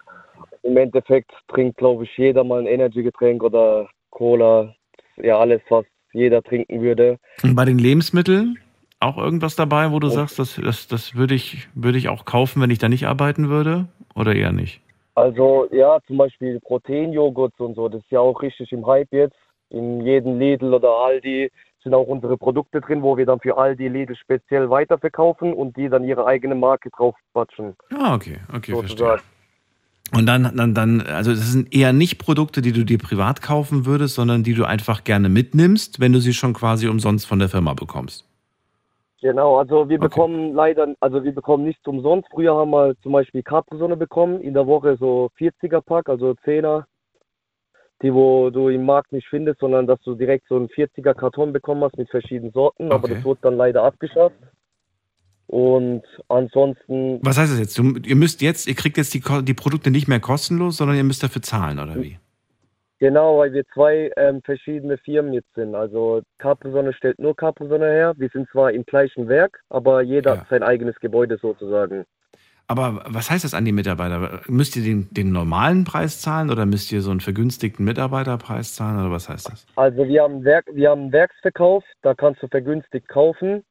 [0.64, 4.76] im Endeffekt trinkt, glaube ich, jeder mal ein Energy-Getränk oder Cola.
[5.18, 7.18] Ja, alles, was jeder trinken würde.
[7.44, 8.57] Und bei den Lebensmitteln
[8.99, 12.61] auch irgendwas dabei, wo du sagst, das, das, das würde ich, würde ich auch kaufen,
[12.61, 13.88] wenn ich da nicht arbeiten würde?
[14.15, 14.81] Oder eher nicht?
[15.15, 19.38] Also ja, zum Beispiel Proteinjoghurt und so, das ist ja auch richtig im Hype jetzt.
[19.69, 21.52] In jedem Lidl oder Aldi
[21.84, 25.89] sind auch unsere Produkte drin, wo wir dann für Aldi, Lidl speziell weiterverkaufen und die
[25.89, 27.76] dann ihre eigene Marke drauf quatschen.
[27.93, 28.89] Ah, okay, okay, verstehe.
[28.89, 29.22] sozusagen.
[30.15, 33.85] Und dann, dann, dann, also das sind eher nicht Produkte, die du dir privat kaufen
[33.85, 37.49] würdest, sondern die du einfach gerne mitnimmst, wenn du sie schon quasi umsonst von der
[37.49, 38.26] Firma bekommst.
[39.22, 42.30] Genau, also wir bekommen leider, also wir bekommen nichts umsonst.
[42.31, 46.85] Früher haben wir zum Beispiel Capri-Sonne bekommen, in der Woche so 40er-Pack, also 10er,
[48.02, 51.52] die wo du im Markt nicht findest, sondern dass du direkt so einen 40er Karton
[51.54, 53.16] bekommen hast mit verschiedenen Sorten, aber Okay.
[53.16, 54.36] das wurde dann leider abgeschafft.
[55.48, 57.78] Und ansonsten, Was heißt das jetzt?
[57.78, 61.04] Du, ihr müsst jetzt, ihr kriegt jetzt die, die Produkte nicht mehr kostenlos, sondern ihr
[61.04, 62.18] müsst dafür zahlen, oder wie?
[63.00, 65.74] genau, weil wir zwei ähm, verschiedene Firmen jetzt sind.
[65.74, 68.14] Also Capri-Sonne stellt nur Capri-Sonne her.
[68.18, 72.04] Wir sind zwar im gleichen Werk, aber jeder hat sein eigenes Gebäude sozusagen.
[72.70, 74.41] Aber was heißt das an die Mitarbeiter?
[74.48, 79.00] Müsst ihr den, den normalen Preis zahlen oder müsst ihr so einen vergünstigten Mitarbeiterpreis zahlen
[79.00, 79.66] oder was heißt das?
[79.76, 83.64] Also wir haben Werk, wir haben einen Werksverkauf, da kannst du vergünstigt kaufen.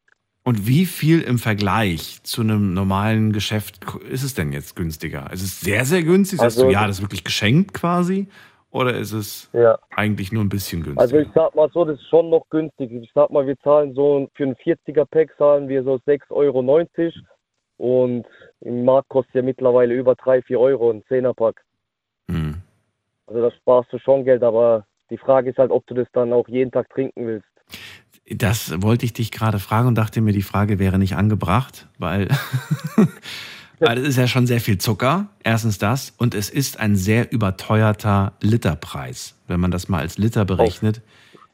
[0.43, 3.79] Und wie viel im Vergleich zu einem normalen Geschäft
[4.11, 5.31] ist es denn jetzt günstiger?
[5.33, 6.41] Ist es sehr, sehr günstig?
[6.41, 8.27] Sagst Also- du, ja, das ist wirklich geschenkt quasi?
[8.71, 9.79] Oder ist es Ja.
[9.95, 11.01] eigentlich nur ein bisschen günstiger?
[11.03, 12.91] Also ich sag mal so, das ist schon noch günstig.
[12.91, 16.61] Ich sag mal, wir zahlen so für einen 40er Pack zahlen wir so 6,90 Euro
[17.77, 18.27] und
[18.61, 21.63] im Markt kostet ja mittlerweile über 3, 4 Euro ein 10er Pack.
[22.31, 22.57] Hm.
[23.27, 26.33] Also da sparst du schon Geld, aber die Frage ist halt, ob du das dann
[26.33, 27.47] auch jeden Tag trinken willst.
[28.31, 32.29] Das wollte ich dich gerade fragen und dachte mir, die Frage wäre nicht angebracht, weil,
[33.79, 35.29] weil es ist ja schon sehr viel Zucker.
[35.43, 36.15] Erstens das.
[36.19, 39.35] Und es ist ein sehr überteuerter Literpreis.
[39.47, 41.01] Wenn man das mal als Liter berechnet,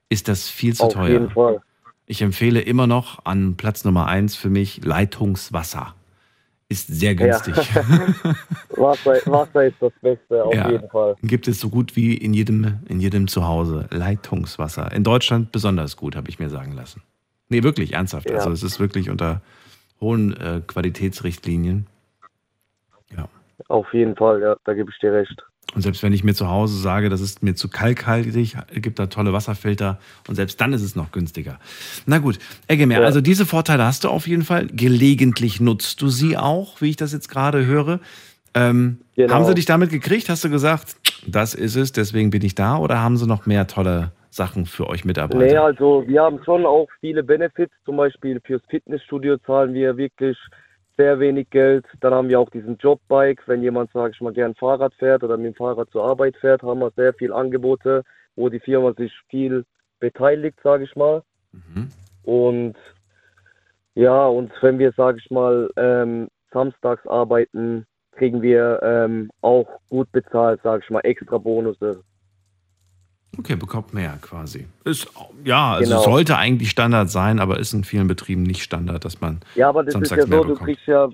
[0.09, 1.09] ist das viel zu Auf teuer.
[1.09, 1.61] jeden Fall.
[2.07, 5.95] Ich empfehle immer noch an Platz Nummer eins für mich Leitungswasser.
[6.75, 7.55] Ist sehr günstig.
[8.71, 10.71] Wasser, Wasser ist das Beste, auf Ja.
[10.73, 11.15] jeden Fall.
[11.23, 13.87] Gibt es so gut wie in jedem, in jedem Zuhause.
[13.93, 14.91] Leitungswasser.
[14.91, 17.01] In Deutschland besonders gut, habe ich mir sagen lassen.
[17.49, 18.29] Nee, wirklich, ernsthaft.
[18.29, 18.39] Ja.
[18.39, 19.41] Also es ist wirklich unter
[20.01, 21.87] hohen äh, Qualitätsrichtlinien.
[23.69, 25.41] Auf jeden Fall, ja, da gebe ich dir recht.
[25.75, 29.07] Und selbst wenn ich mir zu Hause sage, das ist mir zu kalkhaltig, gibt da
[29.07, 29.99] tolle Wasserfilter
[30.29, 31.59] und selbst dann ist es noch günstiger.
[32.07, 32.39] Na gut,
[32.69, 33.01] Eggemer, Ja.
[33.01, 34.69] also diese Vorteile hast du auf jeden Fall.
[34.69, 38.01] Gelegentlich nutzt du sie auch, wie ich das jetzt gerade höre.
[38.55, 39.33] Ähm, Genau.
[39.33, 40.29] Haben sie dich damit gekriegt?
[40.29, 40.97] Hast du gesagt,
[41.27, 42.77] das ist es, deswegen bin ich da?
[42.79, 45.39] Oder haben sie noch mehr tolle Sachen für euch Mitarbeiter?
[45.45, 47.73] Nee, also wir haben schon auch viele Benefits.
[47.85, 50.37] Zum Beispiel fürs Fitnessstudio zahlen wir wirklich
[50.97, 51.87] sehr wenig Geld.
[52.01, 53.43] Dann haben wir auch diesen Jobbike.
[53.47, 56.63] Wenn jemand, sage ich mal, gern Fahrrad fährt oder mit dem Fahrrad zur Arbeit fährt,
[56.63, 58.03] haben wir sehr viele Angebote,
[58.37, 59.65] wo die Firma sich viel
[60.01, 61.23] beteiligt, sage ich mal.
[61.53, 61.89] Mhm.
[62.23, 62.77] Und
[63.95, 70.11] ja, und wenn wir, sage ich mal, ähm, samstags arbeiten, kriegen wir ähm, auch gut
[70.13, 72.03] bezahlt, sage ich mal, extra Bonusse.
[73.39, 74.67] Okay, bekommt mehr quasi.
[74.85, 75.09] Ist,
[75.45, 76.03] ja, also Genau.
[76.03, 79.83] sollte eigentlich Standard sein, aber ist in vielen Betrieben nicht Standard, dass man Ja, aber
[79.85, 80.69] das samstags ist ja mehr so, du bekommt.
[80.69, 81.09] kriegst ja,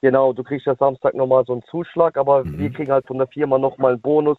[0.00, 2.58] genau, du kriegst ja Samstag nochmal so einen Zuschlag, aber Mhm.
[2.58, 4.38] wir kriegen halt von der Firma nochmal einen Bonus,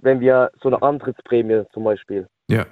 [0.00, 2.28] wenn wir so eine Antrittsprämie zum Beispiel.
[2.48, 2.66] Ja,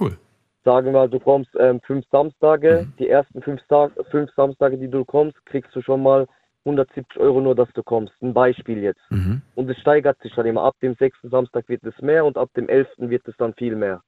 [0.00, 0.18] cool.
[0.64, 2.96] Sagen wir mal, du kommst ähm, fünf Samstage, Mhm.
[2.98, 6.26] die ersten fünf, Sa fünf Samstage, die du kommst, kriegst du schon mal
[6.64, 8.14] 170 Euro nur, dass du kommst.
[8.22, 9.00] Ein Beispiel jetzt.
[9.10, 9.42] Mhm.
[9.54, 10.62] Und es steigert sich dann immer.
[10.62, 13.76] Ab dem sechsten Samstag wird es mehr und ab dem elften wird es dann viel
[13.76, 14.02] mehr.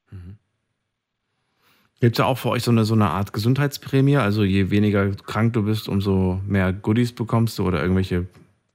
[2.00, 4.18] Gibt es ja auch für euch so eine, so eine Art Gesundheitsprämie?
[4.18, 8.26] Also je weniger krank du bist, umso mehr Goodies bekommst du oder irgendwelche.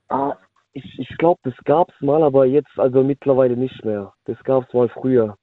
[0.10, 0.36] Ah,
[0.74, 4.14] ich, ich glaube, das gab's mal, aber jetzt also mittlerweile nicht mehr.
[4.26, 5.38] Das gab's mal früher,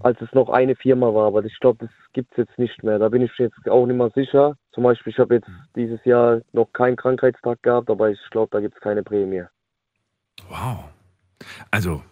[0.00, 2.98] als es noch eine Firma war, aber ich glaube, das gibt's jetzt nicht mehr.
[2.98, 4.56] Da bin ich jetzt auch nicht mehr sicher.
[4.72, 8.60] Zum Beispiel, ich habe jetzt dieses Jahr noch keinen Krankheitstag gehabt, aber ich glaube, da
[8.60, 9.44] gibt's keine Prämie.
[10.48, 10.84] Wow.
[11.70, 12.02] Also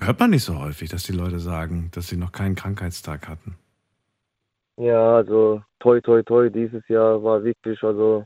[0.00, 3.56] Hört man nicht so häufig, dass die Leute sagen, dass sie noch keinen Krankheitstag hatten.
[4.78, 8.24] Ja, also toi toi toi, dieses Jahr war wirklich, also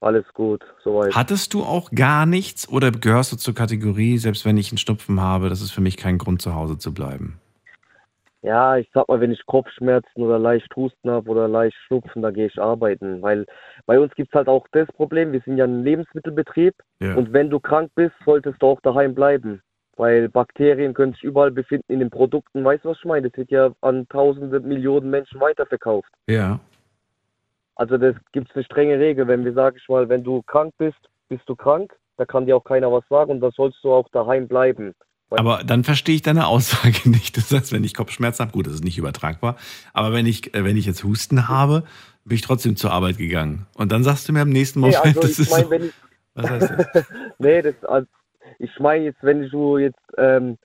[0.00, 1.14] alles gut, soweit.
[1.14, 5.20] Hattest du auch gar nichts oder gehörst du zur Kategorie, selbst wenn ich einen Schnupfen
[5.20, 7.38] habe, das ist für mich kein Grund, zu Hause zu bleiben?
[8.48, 12.32] Ja, ich sag mal, wenn ich Kopfschmerzen oder leicht Husten habe oder leicht Schnupfen, dann
[12.32, 13.20] gehe ich arbeiten.
[13.20, 13.44] Weil
[13.84, 17.14] bei uns gibt es halt auch das Problem, wir sind ja ein Lebensmittelbetrieb Ja.
[17.14, 19.60] und wenn du krank bist, solltest du auch daheim bleiben.
[19.98, 22.64] Weil Bakterien können sich überall befinden in den Produkten.
[22.64, 23.28] Weißt du, was ich meine?
[23.28, 26.08] Das wird ja an tausende Millionen Menschen weiterverkauft.
[26.26, 26.58] Ja.
[27.74, 29.28] Also das gibt es eine strenge Regel.
[29.28, 31.94] Wenn wir, sag ich mal, wenn du krank bist, bist du krank.
[32.16, 34.94] Da kann dir auch keiner was sagen und da sollst du auch daheim bleiben.
[35.30, 37.36] Aber dann verstehe ich deine Aussage nicht.
[37.36, 39.56] Das heißt, wenn ich Kopfschmerzen habe, gut, das ist nicht übertragbar.
[39.92, 41.84] Aber wenn ich, äh, wenn ich jetzt Husten habe,
[42.24, 43.66] bin ich trotzdem zur Arbeit gegangen.
[43.74, 45.70] Und dann sagst du mir am nächsten Nee, Moment, also das ich ist meine, so,
[45.70, 45.92] wenn ich,
[46.34, 47.04] was heißt das?
[47.38, 48.06] nee, das, also,
[48.58, 50.58] ich meine jetzt, wenn du jetzt ähm,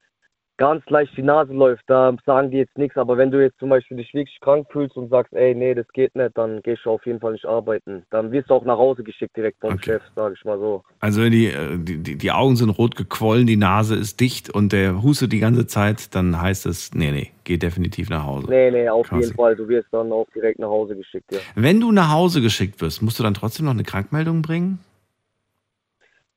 [0.58, 3.70] ganz leicht die Nase läuft, da sagen die jetzt nichts, aber wenn du jetzt zum
[3.70, 6.92] Beispiel dich wirklich krank fühlst und sagst, ey, nee, das geht nicht, dann gehst du
[6.92, 8.04] auf jeden Fall nicht arbeiten.
[8.12, 10.84] Dann wirst du auch nach Hause geschickt direkt vom Chef, sage ich mal so.
[11.00, 14.50] Also wenn die, äh, die, die, die Augen sind rot gequollen, die Nase ist dicht
[14.50, 18.48] und der hustet die ganze Zeit, dann heißt es, nee, nee, geh definitiv nach Hause.
[18.50, 19.24] Nee, nee, auf Quasi.
[19.24, 21.40] jeden Fall, du wirst dann auch direkt nach Hause geschickt, ja.
[21.56, 24.80] Wenn du nach Hause geschickt wirst, musst du dann trotzdem noch eine Krankmeldung bringen?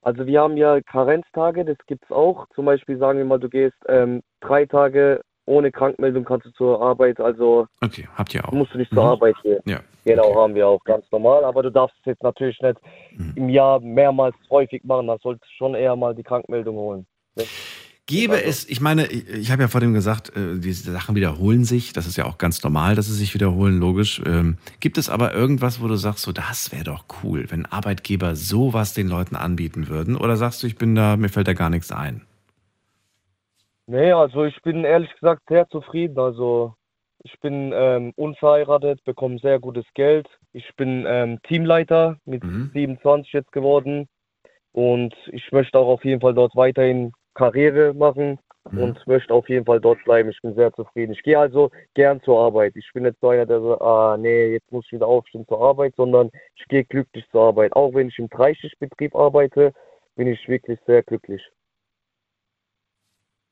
[0.06, 2.46] Also wir haben ja Karenztage, das gibt's auch.
[2.54, 6.80] Zum Beispiel sagen wir mal, du gehst ähm, drei Tage ohne Krankmeldung kannst du zur
[6.80, 8.52] Arbeit, also Okay, habt ihr auch.
[8.52, 9.08] musst du nicht zur Mhm.
[9.10, 9.58] Arbeit gehen.
[9.64, 9.80] Ja.
[10.04, 12.78] Genau, haben wir auch ganz normal, aber du darfst es jetzt natürlich nicht
[13.16, 13.32] Mhm.
[13.34, 17.06] im Jahr mehrmals häufig machen, dann solltest du schon eher mal die Krankmeldung holen.
[18.06, 21.64] Gäbe es, ich meine, ich, ich habe ja vor dem gesagt, äh, diese Sachen wiederholen
[21.64, 21.92] sich.
[21.92, 24.22] Das ist ja auch ganz normal, dass sie sich wiederholen, logisch.
[24.24, 28.36] Ähm, gibt es aber irgendwas, wo du sagst, so, das wäre doch cool, wenn Arbeitgeber
[28.36, 30.16] sowas den Leuten anbieten würden?
[30.16, 32.22] Oder sagst du, ich bin da, mir fällt da gar nichts ein?
[33.88, 36.18] Nee, also ich bin ehrlich gesagt sehr zufrieden.
[36.20, 36.74] Also
[37.24, 40.28] ich bin ähm, unverheiratet, bekomme sehr gutes Geld.
[40.52, 44.08] Ich bin ähm, Teamleiter mit 27 jetzt geworden
[44.70, 48.38] und ich möchte auch auf jeden Fall dort weiterhin Karriere machen
[48.72, 50.30] und möchte auf jeden Fall dort bleiben.
[50.30, 51.12] Ich bin sehr zufrieden.
[51.12, 52.74] Ich gehe also gern zur Arbeit.
[52.76, 55.60] Ich bin nicht so einer, der so, ah nee, jetzt muss ich wieder aufstehen zur
[55.60, 57.74] Arbeit, sondern ich gehe glücklich zur Arbeit.
[57.74, 59.72] Auch wenn ich im Dreischichtbetrieb arbeite,
[60.16, 61.42] bin ich wirklich sehr glücklich.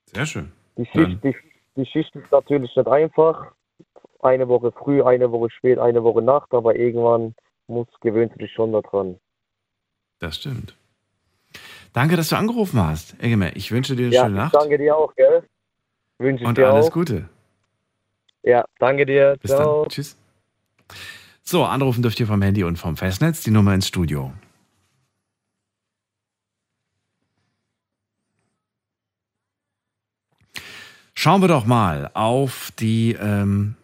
[0.07, 0.53] Sehr schön.
[0.77, 1.37] Die Schicht, die,
[1.77, 3.53] die Schicht ist natürlich nicht einfach.
[4.21, 7.35] Eine Woche früh, eine Woche spät, eine Woche Nacht, aber irgendwann
[7.67, 9.21] muss, gewöhnst du dich schon daran.
[10.19, 10.77] Das stimmt.
[11.95, 13.55] Danke, dass du angerufen hast, Eggemer.
[13.55, 15.45] Ich wünsche dir eine Ja, schöne Nacht danke dir auch, gell?
[16.19, 16.93] Wünsche und dir alles auch.
[16.93, 17.29] Gute.
[18.43, 19.37] Ja, danke dir.
[19.41, 19.83] Bis Ciao.
[19.83, 19.91] dann.
[19.91, 20.17] Tschüss.
[21.45, 23.43] So, anrufen dürft ihr vom Handy und vom Festnetz.
[23.45, 24.33] Die Nummer ins Studio.
[31.15, 33.77] Schauen wir doch mal auf die, ähm,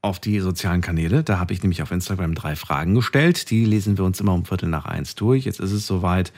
[0.00, 1.22] auf die sozialen Kanäle.
[1.22, 3.50] Da habe ich nämlich auf Instagram drei Fragen gestellt.
[3.50, 5.44] Die lesen wir uns immer um Viertel nach eins durch.
[5.44, 6.32] Jetzt ist es soweit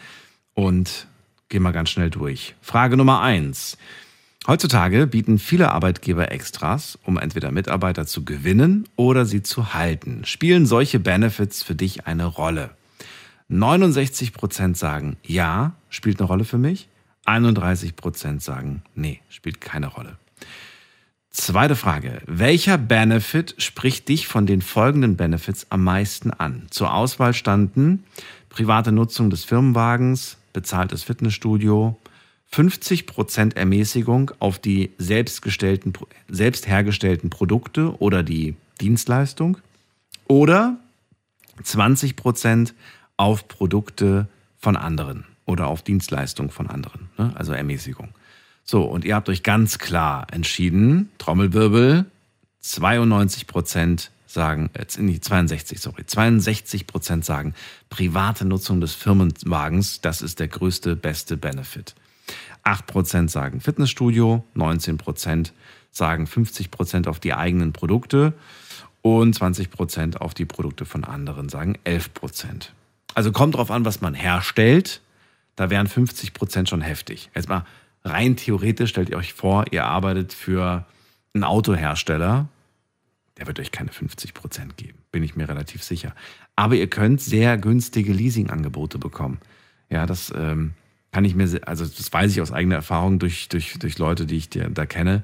[0.55, 1.07] und
[1.53, 2.55] gehen wir ganz schnell durch.
[2.62, 3.77] Frage Nummer eins.
[4.47, 10.23] Heutzutage bieten viele Arbeitgeber Extras, um entweder Mitarbeiter zu gewinnen oder sie zu halten.
[10.24, 12.70] Spielen solche Benefits für dich eine Rolle?
[13.51, 16.89] 69% sagen ja, spielt eine Rolle für mich.
[17.27, 20.16] 31% sagen nee, spielt keine Rolle.
[21.31, 22.23] Zweite Frage.
[22.27, 26.66] Welcher Benefit spricht dich von den folgenden Benefits am meisten an?
[26.70, 28.05] Zur Auswahl standen
[28.49, 31.99] private Nutzung des Firmenwagens, bezahltes Fitnessstudio,
[32.53, 35.93] 50% Ermäßigung auf die selbstgestellten,
[36.29, 39.59] selbst hergestellten Produkte oder die Dienstleistung
[40.29, 40.77] oder
[41.62, 42.73] 20%
[43.16, 47.33] auf Produkte von anderen oder auf Dienstleistungen von anderen, ne?
[47.35, 48.09] also Ermäßigung.
[48.65, 52.07] So, und ihr habt euch ganz klar entschieden, Trommelwirbel,
[52.61, 53.47] 92
[54.33, 57.55] Sagen, nicht 62, sorry, 62 Prozent sagen,
[57.91, 61.95] private Nutzung des Firmenwagens, das ist der größte, beste Benefit.
[62.63, 65.53] 8 Prozent sagen Fitnessstudio, 19 Prozent
[65.91, 68.33] sagen 50 Prozent auf die eigenen Produkte
[69.03, 72.73] und 20 Prozent auf die Produkte von anderen sagen 11 Prozent.
[73.15, 75.03] Also kommt drauf an, was man herstellt.
[75.57, 77.31] Da wären 50 Prozent schon heftig.
[77.35, 77.67] Jetzt mal
[78.05, 80.87] rein theoretisch stellt ihr euch vor, ihr arbeitet für
[81.35, 82.49] einen Autohersteller.
[83.39, 86.15] Der wird euch keine 50 Prozent geben, bin ich mir relativ sicher.
[86.55, 89.39] Aber ihr könnt sehr günstige Leasingangebote bekommen.
[89.89, 90.75] Ja, das ähm,
[91.13, 94.37] kann ich mir, also das weiß ich aus eigener Erfahrung durch, durch, durch Leute, die
[94.37, 95.23] ich da kenne.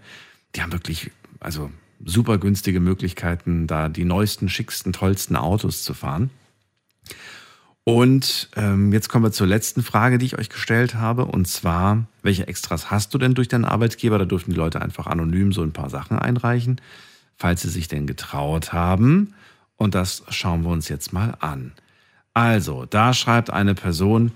[0.55, 1.11] Die haben wirklich,
[1.41, 1.71] also
[2.05, 6.31] super günstige Möglichkeiten, da die neuesten, schicksten, tollsten Autos zu fahren.
[7.85, 11.25] Und ähm, jetzt kommen wir zur letzten Frage, die ich euch gestellt habe.
[11.25, 14.19] Und zwar, welche Extras hast du denn durch deinen Arbeitgeber?
[14.19, 16.83] Da dürfen die Leute einfach anonym so ein paar Sachen einreichen,
[17.39, 19.35] falls sie sich denn getraut haben.
[19.77, 21.73] Und das schauen wir uns jetzt mal an.
[22.35, 24.33] Also, da schreibt eine Person,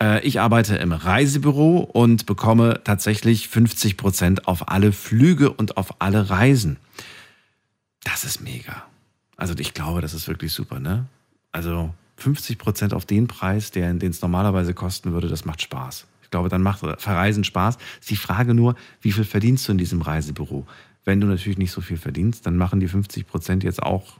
[0.00, 6.00] äh, ich arbeite im Reisebüro und bekomme tatsächlich 50 Prozent auf alle Flüge und auf
[6.00, 6.76] alle Reisen.
[8.04, 8.84] Das ist mega.
[9.36, 11.06] Also ich glaube, das ist wirklich super, ne?
[11.52, 16.06] Also 50 Prozent auf den Preis, den es normalerweise kosten würde, das macht Spaß.
[16.22, 17.76] Ich glaube, dann macht Verreisen Spaß.
[18.00, 20.66] Ist die Frage nur, wie viel verdienst du in diesem Reisebüro?
[21.04, 24.18] Wenn du natürlich nicht so viel verdienst, dann machen die 50 Prozent jetzt auch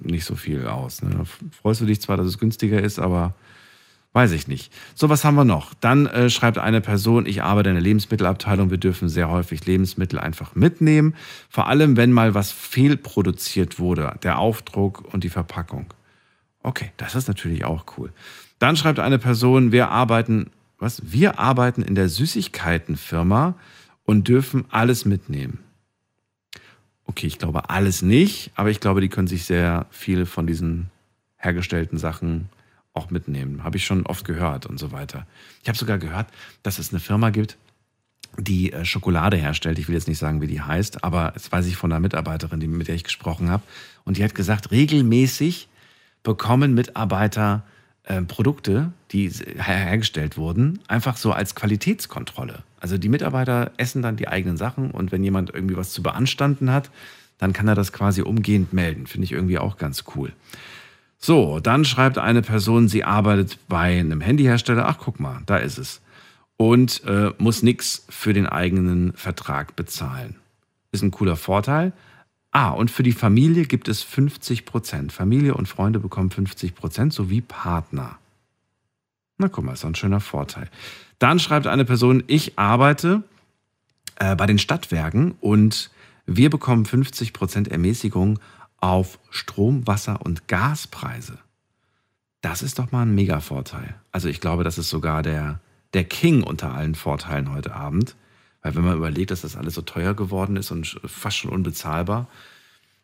[0.00, 1.02] nicht so viel aus.
[1.02, 1.10] Ne?
[1.10, 1.24] Da
[1.62, 3.34] freust du dich zwar, dass es günstiger ist, aber
[4.12, 4.72] weiß ich nicht.
[4.94, 5.72] So, was haben wir noch?
[5.74, 10.18] Dann äh, schreibt eine Person, ich arbeite in der Lebensmittelabteilung, wir dürfen sehr häufig Lebensmittel
[10.18, 11.14] einfach mitnehmen,
[11.48, 15.94] vor allem wenn mal was fehlproduziert wurde, der Aufdruck und die Verpackung.
[16.62, 18.12] Okay, das ist natürlich auch cool.
[18.58, 21.02] Dann schreibt eine Person, wir arbeiten, was?
[21.10, 23.54] Wir arbeiten in der Süßigkeitenfirma
[24.04, 25.60] und dürfen alles mitnehmen.
[27.10, 30.92] Okay, ich glaube alles nicht, aber ich glaube, die können sich sehr viele von diesen
[31.38, 32.50] hergestellten Sachen
[32.94, 33.64] auch mitnehmen.
[33.64, 35.26] Habe ich schon oft gehört und so weiter.
[35.60, 36.28] Ich habe sogar gehört,
[36.62, 37.58] dass es eine Firma gibt,
[38.38, 39.80] die äh, Schokolade herstellt.
[39.80, 42.60] Ich will jetzt nicht sagen, wie die heißt, aber das weiß ich von einer Mitarbeiterin,
[42.70, 43.64] mit der ich gesprochen habe.
[44.04, 45.68] Und die hat gesagt, regelmäßig
[46.22, 47.64] bekommen Mitarbeiter
[48.10, 52.64] äh, Produkte, die hergestellt wurden, einfach so als Qualitätskontrolle.
[52.80, 56.72] Also die Mitarbeiter essen dann die eigenen Sachen und wenn jemand irgendwie was zu beanstanden
[56.72, 56.90] hat,
[57.38, 59.06] dann kann er das quasi umgehend melden.
[59.06, 60.32] Finde ich irgendwie auch ganz cool.
[61.18, 64.86] So, dann schreibt eine Person, sie arbeitet bei einem Handyhersteller.
[64.88, 66.00] Ach, guck mal, da ist es.
[66.56, 70.34] Und äh, muss nichts für den eigenen Vertrag bezahlen.
[70.90, 71.92] Ist ein cooler Vorteil.
[72.52, 75.12] Ah, und für die Familie gibt es 50 Prozent.
[75.12, 78.18] Familie und Freunde bekommen 50 Prozent sowie Partner.
[79.38, 80.68] Na guck mal, ist ein schöner Vorteil.
[81.18, 83.22] Dann schreibt eine Person, ich arbeite
[84.16, 85.90] äh, bei den Stadtwerken und
[86.26, 88.38] wir bekommen 50 Prozent Ermäßigung
[88.78, 91.38] auf Strom, Wasser und Gaspreise.
[92.40, 93.94] Das ist doch mal ein Mega-Vorteil.
[94.12, 95.60] Also ich glaube, das ist sogar der,
[95.94, 98.16] der King unter allen Vorteilen heute Abend.
[98.62, 102.28] Weil wenn man überlegt, dass das alles so teuer geworden ist und fast schon unbezahlbar,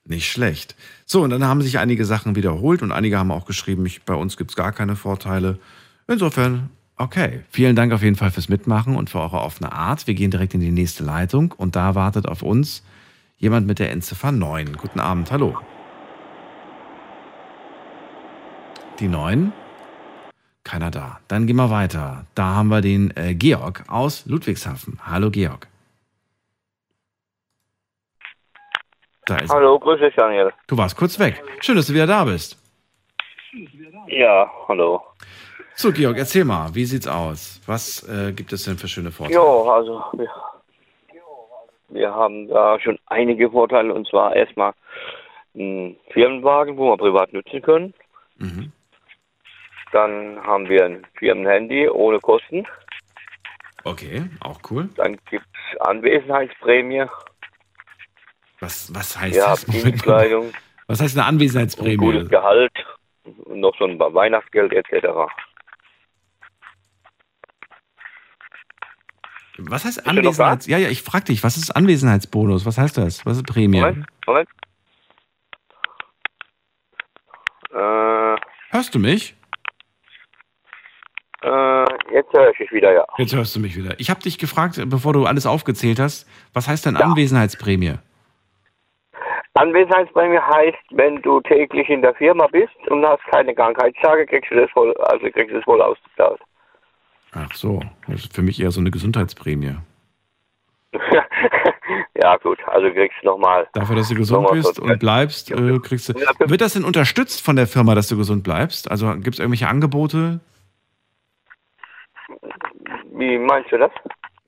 [0.04, 0.76] nicht schlecht.
[1.04, 4.14] So, und dann haben sich einige Sachen wiederholt und einige haben auch geschrieben, ich, bei
[4.14, 5.58] uns gibt es gar keine Vorteile.
[6.06, 7.42] Insofern, okay.
[7.50, 10.06] Vielen Dank auf jeden Fall fürs Mitmachen und für eure offene Art.
[10.06, 12.82] Wir gehen direkt in die nächste Leitung und da wartet auf uns
[13.38, 14.76] jemand mit der Endziffer 9.
[14.76, 15.58] Guten Abend, hallo.
[19.00, 19.52] Die 9?
[20.66, 21.20] Keiner da.
[21.28, 22.26] Dann gehen wir weiter.
[22.34, 24.98] Da haben wir den äh, Georg aus Ludwigshafen.
[25.06, 25.68] Hallo Georg.
[29.48, 30.52] Hallo, grüß dich Daniel.
[30.66, 31.40] Du warst kurz weg.
[31.60, 32.60] Schön, dass du wieder da bist.
[34.08, 35.02] Ja, hallo.
[35.76, 37.60] So, Georg, erzähl mal, wie sieht's aus?
[37.66, 39.38] Was äh, gibt es denn für schöne Vorteile?
[39.38, 40.28] Ja, also wir,
[41.90, 44.72] wir haben da schon einige Vorteile und zwar erstmal
[45.54, 47.94] einen Firmenwagen, wo wir privat nutzen können.
[48.38, 48.72] Mhm.
[49.96, 52.66] Dann haben wir ein Firmenhandy ohne Kosten.
[53.82, 54.90] Okay, auch cool.
[54.96, 57.06] Dann gibt es Anwesenheitsprämie.
[58.60, 59.64] Was, was heißt ja, das?
[59.64, 60.52] Dienstleistung.
[60.88, 61.94] Was heißt eine Anwesenheitsprämie?
[61.94, 62.72] Ein gutes Gehalt,
[63.48, 65.08] noch so ein Weihnachtsgeld etc.
[69.58, 70.66] Was heißt Anwesenheits...
[70.68, 72.66] Ja, ja, ich frag dich, was ist Anwesenheitsbonus?
[72.66, 73.26] Was heißt das?
[73.26, 73.80] Was ist Prämie?
[73.80, 74.48] Moment, Moment.
[77.72, 78.36] Äh,
[78.70, 79.34] Hörst du mich?
[81.42, 83.04] Äh, jetzt höre ich dich wieder, ja.
[83.18, 83.94] Jetzt hörst du mich wieder.
[83.98, 87.02] Ich habe dich gefragt, bevor du alles aufgezählt hast, was heißt denn ja.
[87.02, 87.94] Anwesenheitsprämie?
[89.54, 94.56] Anwesenheitsprämie heißt, wenn du täglich in der Firma bist und hast keine Krankheitstage, kriegst du
[94.56, 96.40] das voll, also kriegst du das voll ausgezahlt.
[97.32, 99.76] Ach so, das ist für mich eher so eine Gesundheitsprämie.
[102.22, 103.68] ja, gut, also kriegst du nochmal.
[103.74, 106.14] Dafür, dass du gesund bist und bleibst, äh, kriegst du.
[106.14, 108.90] Wird das denn unterstützt von der Firma, dass du gesund bleibst?
[108.90, 110.40] Also gibt es irgendwelche Angebote?
[113.12, 113.90] Wie meinst du das?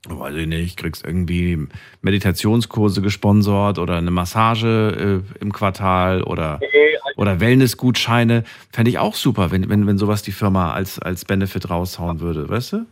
[0.08, 1.66] Weiß ich nicht, kriegst irgendwie
[2.02, 8.44] Meditationskurse gesponsert oder eine Massage äh, im Quartal oder, also oder Wellnessgutscheine.
[8.72, 12.48] Fände ich auch super, wenn, wenn, wenn sowas die Firma als, als Benefit raushauen würde,
[12.48, 12.86] weißt du?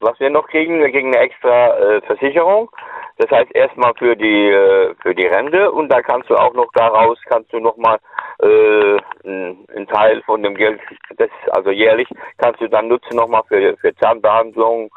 [0.00, 2.70] Was wir noch kriegen, wir kriegen eine extra äh, Versicherung.
[3.18, 6.70] Das heißt erstmal für die äh, für die Rente und da kannst du auch noch
[6.74, 7.98] daraus kannst du nochmal
[8.40, 10.80] äh, einen Teil von dem Geld,
[11.16, 14.90] das also jährlich, kannst du dann nutzen nochmal für, für Zahnbehandlung,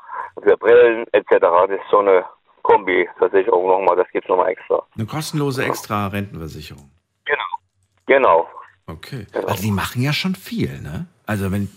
[0.44, 1.30] für Brillen etc.
[1.40, 2.26] Das ist so eine
[2.64, 4.84] Kombi-Versicherung nochmal, das gibt es nochmal extra.
[4.96, 6.92] Eine kostenlose extra Rentenversicherung.
[7.26, 7.40] Genau.
[8.06, 8.50] Genau.
[8.88, 9.28] Okay.
[9.34, 11.06] Also die machen ja schon viel, ne?
[11.26, 11.70] Also wenn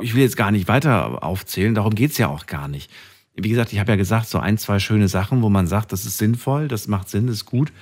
[0.00, 2.90] ich will jetzt gar nicht weiter aufzählen, darum geht's ja auch gar nicht.
[3.34, 6.04] Wie gesagt, ich habe ja gesagt, so ein, zwei schöne Sachen, wo man sagt, das
[6.04, 7.72] ist sinnvoll, das macht Sinn, das ist gut.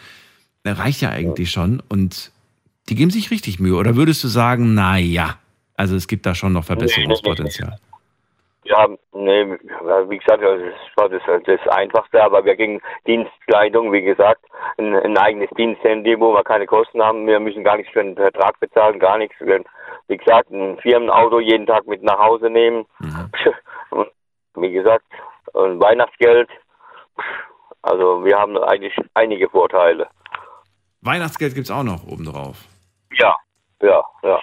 [0.64, 1.82] Reicht ja eigentlich schon.
[1.88, 2.32] Und
[2.88, 3.76] die geben sich richtig Mühe.
[3.76, 5.36] Oder würdest du sagen, na ja,
[5.76, 7.76] also es gibt da schon noch Verbesserungspotenzial?
[8.64, 9.44] Ja, nee,
[10.08, 10.60] wie gesagt, das
[10.96, 14.40] war das, das Einfachste, aber wir gegen Dienstkleidung, wie gesagt,
[14.78, 17.26] ein, ein eigenes Diensthandy, wo wir keine Kosten haben.
[17.26, 19.34] Wir müssen gar nichts für einen Vertrag bezahlen, gar nichts.
[19.40, 19.64] Wir,
[20.06, 22.86] wie gesagt, ein Firmenauto jeden Tag mit nach Hause nehmen.
[23.90, 24.08] Und
[24.54, 25.04] wie gesagt,
[25.54, 26.48] ein Weihnachtsgeld.
[27.82, 30.08] Also wir haben eigentlich einige Vorteile.
[31.00, 32.64] Weihnachtsgeld gibt's auch noch obendrauf.
[33.12, 33.36] Ja,
[33.82, 34.40] ja, ja.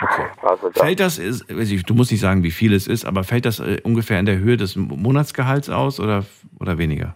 [0.00, 0.26] Okay.
[0.42, 3.46] Also da, Fällt das, ist, du musst nicht sagen, wie viel es ist, aber fällt
[3.46, 6.24] das äh, ungefähr in der Höhe des Monatsgehalts aus oder,
[6.60, 7.14] oder weniger?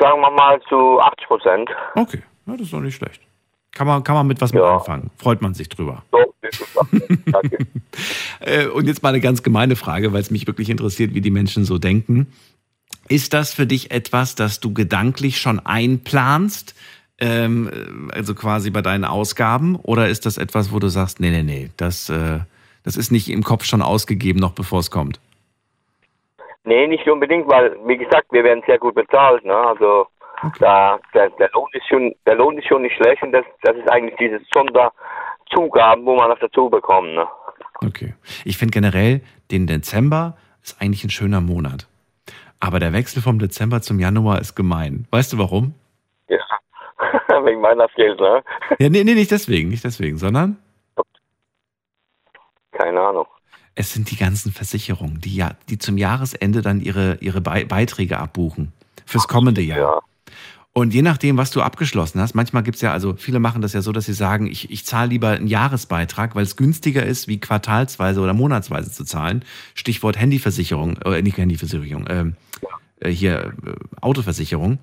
[0.00, 1.70] sagen wir mal zu 80 Prozent.
[1.94, 3.22] Okay, ja, das ist doch nicht schlecht.
[3.74, 5.10] Kann man, kann man mit was mit anfangen.
[5.16, 6.02] Freut man sich drüber.
[8.40, 11.30] Äh, Und jetzt mal eine ganz gemeine Frage, weil es mich wirklich interessiert, wie die
[11.30, 12.26] Menschen so denken.
[13.08, 16.74] Ist das für dich etwas, das du gedanklich schon einplanst,
[17.20, 21.42] ähm, also quasi bei deinen Ausgaben, oder ist das etwas, wo du sagst, nee, nee,
[21.42, 22.40] nee, das, äh,
[22.82, 25.20] das ist nicht im Kopf schon ausgegeben, noch bevor es kommt?
[26.64, 29.44] Nee, nicht unbedingt, weil, wie gesagt, wir werden sehr gut bezahlt.
[29.44, 29.54] Ne?
[29.54, 30.06] Also
[30.58, 33.76] da, der, der, Lohn ist schon, der Lohn ist schon nicht schlecht und das, das
[33.76, 37.14] ist eigentlich diese Sonderzugaben, wo man noch dazu bekommt.
[37.14, 37.26] Ne?
[37.84, 38.14] Okay.
[38.44, 39.20] Ich finde generell,
[39.50, 41.86] den Dezember ist eigentlich ein schöner Monat.
[42.60, 45.06] Aber der Wechsel vom Dezember zum Januar ist gemein.
[45.10, 45.74] Weißt du warum?
[46.28, 46.38] Ja,
[47.44, 48.42] wegen Weihnachtsgeld, ne?
[48.78, 50.56] Ja, nee, nee, nicht deswegen, nicht deswegen, sondern
[52.72, 53.26] Keine Ahnung.
[53.74, 58.18] es sind die ganzen Versicherungen, die ja, die zum Jahresende dann ihre, ihre Bei- Beiträge
[58.18, 58.72] abbuchen.
[59.06, 60.02] Fürs kommende Jahr.
[60.74, 63.82] Und je nachdem, was du abgeschlossen hast, manchmal gibt's ja, also viele machen das ja
[63.82, 67.38] so, dass sie sagen, ich, ich zahle lieber einen Jahresbeitrag, weil es günstiger ist, wie
[67.38, 69.44] quartalsweise oder monatsweise zu zahlen.
[69.74, 72.36] Stichwort Handyversicherung, äh, nicht Handyversicherung, ähm,
[73.00, 74.78] äh, hier äh, Autoversicherung.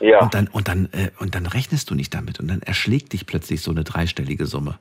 [0.00, 0.20] Ja.
[0.20, 3.26] Und dann, und dann, äh, und dann rechnest du nicht damit und dann erschlägt dich
[3.26, 4.78] plötzlich so eine dreistellige Summe.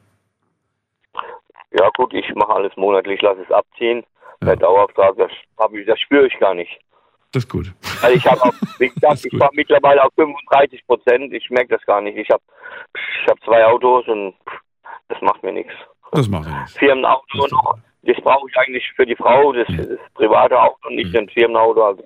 [1.71, 4.03] Ja gut, ich mache alles monatlich, lasse es abziehen.
[4.41, 6.79] Der Dauerauftrag, das, ich, das spüre ich gar nicht.
[7.37, 7.71] Das ist gut.
[8.01, 11.31] Also ich habe, wie gesagt, ich fahre mittlerweile auf 35 Prozent.
[11.31, 12.17] Ich merke das gar nicht.
[12.17, 12.41] Ich habe
[12.95, 14.33] ich hab zwei Autos und
[15.07, 15.71] das macht mir nichts.
[16.13, 16.79] Das macht er nicht.
[16.79, 20.95] Firmenauto und noch, das brauche ich eigentlich für die Frau, das, das private Auto und
[20.95, 21.85] nicht ein Firmenauto.
[21.85, 22.03] Also,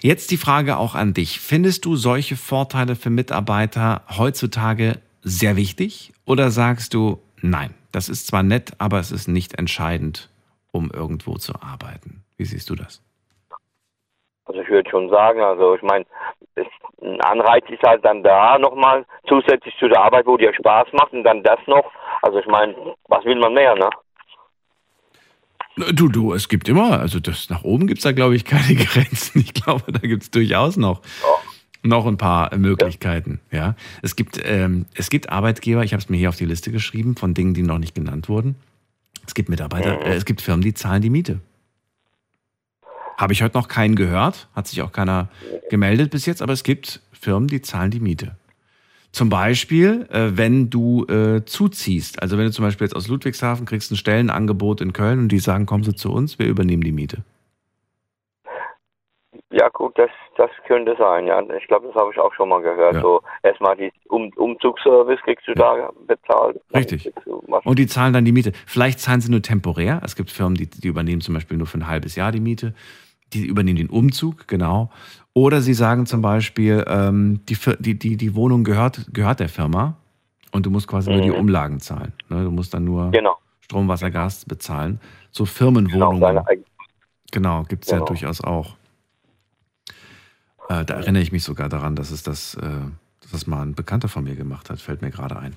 [0.00, 1.38] Jetzt die Frage auch an dich.
[1.38, 8.26] Findest du solche Vorteile für Mitarbeiter heutzutage sehr wichtig oder sagst du, nein, das ist
[8.26, 10.30] zwar nett, aber es ist nicht entscheidend,
[10.72, 12.24] um irgendwo zu arbeiten?
[12.38, 13.03] Wie siehst du das?
[14.46, 16.04] Also ich würde schon sagen, also ich meine,
[17.02, 21.12] ein Anreiz ist halt dann da nochmal zusätzlich zu der Arbeit, wo dir Spaß macht
[21.12, 21.90] und dann das noch.
[22.22, 22.74] Also ich meine,
[23.08, 23.88] was will man mehr, ne?
[25.76, 28.74] Du, du, es gibt immer, also das nach oben gibt es da, glaube ich, keine
[28.84, 29.40] Grenzen.
[29.40, 31.02] Ich glaube, da gibt es durchaus noch,
[31.82, 33.40] noch ein paar Möglichkeiten.
[33.50, 36.70] Ja, es gibt, ähm, es gibt Arbeitgeber, ich habe es mir hier auf die Liste
[36.70, 38.54] geschrieben, von Dingen, die noch nicht genannt wurden.
[39.26, 41.40] Es gibt Mitarbeiter, äh, es gibt Firmen, die zahlen die Miete.
[43.16, 45.28] Habe ich heute noch keinen gehört, hat sich auch keiner
[45.70, 48.36] gemeldet bis jetzt, aber es gibt Firmen, die zahlen die Miete.
[49.12, 53.64] Zum Beispiel, äh, wenn du äh, zuziehst, also wenn du zum Beispiel jetzt aus Ludwigshafen
[53.64, 56.90] kriegst ein Stellenangebot in Köln und die sagen, kommen Sie zu uns, wir übernehmen die
[56.90, 57.18] Miete.
[59.52, 61.40] Ja gut, das, das könnte sein, ja.
[61.56, 63.00] Ich glaube, das habe ich auch schon mal gehört.
[63.00, 66.60] So erstmal die um Umzugsservice kriegst du da bezahlt.
[66.74, 67.12] Richtig.
[67.24, 68.50] Und die zahlen dann die Miete.
[68.66, 70.00] Vielleicht zahlen sie nur temporär.
[70.04, 72.74] Es gibt Firmen, die, die übernehmen zum Beispiel nur für ein halbes Jahr die Miete.
[73.32, 74.90] Die übernehmen den Umzug, genau.
[75.32, 79.96] Oder sie sagen zum Beispiel, ähm, die, die, die, die Wohnung gehört, gehört der Firma
[80.52, 81.36] und du musst quasi nur die Mhm.
[81.38, 82.12] Umlagen zahlen.
[82.28, 82.44] Ne?
[82.44, 83.36] Du musst dann nur Genau.
[83.60, 85.00] Strom, Wasser, Gas bezahlen.
[85.32, 86.38] So Firmenwohnungen.
[86.46, 86.64] eigene-
[87.32, 88.06] Genau, gibt es ja Genau.
[88.06, 88.76] durchaus auch.
[90.68, 92.68] Äh, da erinnere ich mich sogar daran, dass es das, äh,
[93.34, 95.54] das mal ein Bekannter von mir gemacht hat, fällt mir gerade ein.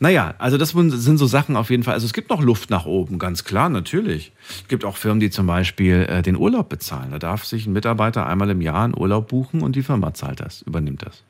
[0.00, 1.94] Naja, also das sind so Sachen auf jeden Fall.
[1.94, 4.32] Also es gibt noch Luft nach oben, ganz klar, natürlich.
[4.48, 7.12] Es gibt auch Firmen, die zum Beispiel äh, den Urlaub bezahlen.
[7.12, 10.40] Da darf sich ein Mitarbeiter einmal im Jahr einen Urlaub buchen und die Firma zahlt
[10.40, 11.24] das, übernimmt das.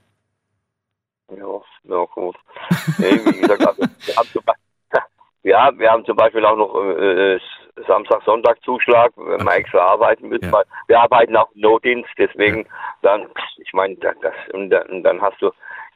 [1.31, 2.37] Ja, ja gut.
[2.99, 5.01] Nee, wie gesagt, also, wir, haben zum Beispiel,
[5.43, 7.41] ja, wir haben zum Beispiel auch noch äh, äh,
[7.87, 10.51] Samstag, Sonntag Zuschlag, wenn wir extra arbeiten müssen.
[10.53, 12.67] Weil wir arbeiten auch im Notdienst, deswegen
[13.03, 13.27] dann,
[13.59, 14.15] ich meine, das,
[14.53, 15.51] und dann hast du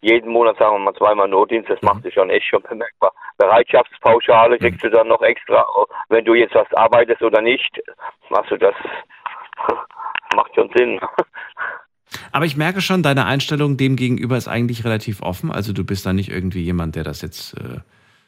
[0.05, 3.13] jeden Monat, sagen wir mal, zweimal Notdienst, das macht sich schon echt schon bemerkbar.
[3.39, 5.65] Bereitschaftspauschale kriegst du dann noch extra,
[6.09, 7.81] wenn du jetzt was arbeitest oder nicht,
[8.29, 8.75] machst du das,
[10.37, 11.01] macht schon Sinn.
[12.33, 15.51] Aber ich merke schon, deine Einstellung dem gegenüber ist eigentlich relativ offen.
[15.51, 17.81] Also du bist da nicht irgendwie jemand, der das jetzt äh,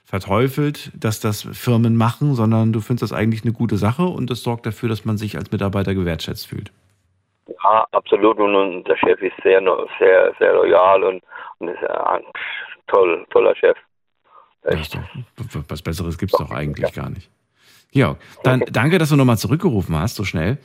[0.04, 4.42] verteufelt, dass das Firmen machen, sondern du findest das eigentlich eine gute Sache und das
[4.42, 6.72] sorgt dafür, dass man sich als Mitarbeiter gewertschätzt fühlt.
[7.48, 8.38] Ja, absolut.
[8.38, 9.60] Und, der Chef ist sehr,
[9.98, 11.22] sehr, sehr loyal und,
[11.58, 12.22] und ist ein
[12.88, 13.76] toll, toller Chef.
[14.62, 14.96] Echt.
[14.96, 17.30] W- Was Besseres gibt's doch eigentlich gar nicht.
[17.92, 20.58] Ja, dann danke, dass du nochmal zurückgerufen hast, so schnell.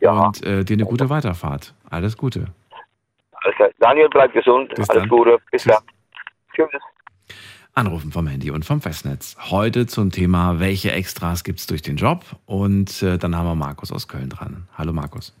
[0.00, 1.74] Und äh, dir eine gute Weiterfahrt.
[1.90, 2.46] Alles Gute.
[3.56, 3.70] Klar.
[3.80, 4.72] Daniel, bleib gesund.
[4.76, 5.08] Bis Alles dann.
[5.08, 5.38] Gute.
[5.50, 5.82] Bis dann.
[6.54, 6.68] Tschüss.
[7.74, 9.36] Anrufen vom Handy und vom Festnetz.
[9.50, 12.24] Heute zum Thema, welche Extras gibt's durch den Job?
[12.46, 14.68] Und äh, dann haben wir Markus aus Köln dran.
[14.76, 15.36] Hallo Markus.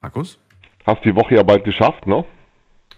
[0.00, 0.38] Markus?
[0.86, 2.24] Hast die Woche ja bald geschafft, ne?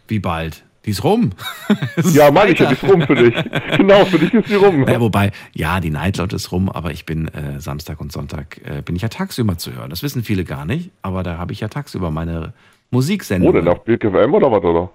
[0.07, 0.65] Wie bald?
[0.85, 1.31] Die ist rum.
[2.13, 3.35] ja, meine ich ja, die ist rum für dich.
[3.77, 4.87] genau, für dich ist die rum.
[4.87, 8.83] Ja, wobei, ja, die Nightlounge ist rum, aber ich bin äh, Samstag und Sonntag, äh,
[8.83, 9.91] bin ich ja tagsüber zu hören.
[9.91, 12.53] Das wissen viele gar nicht, aber da habe ich ja tagsüber meine
[12.91, 13.49] Musiksendung.
[13.49, 14.91] Wo denn, auf Bild FM oder was, oder?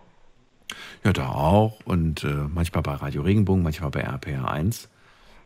[1.03, 1.79] Ja, da auch.
[1.85, 4.89] Und äh, manchmal bei Radio Regenbogen, manchmal bei RPR 1.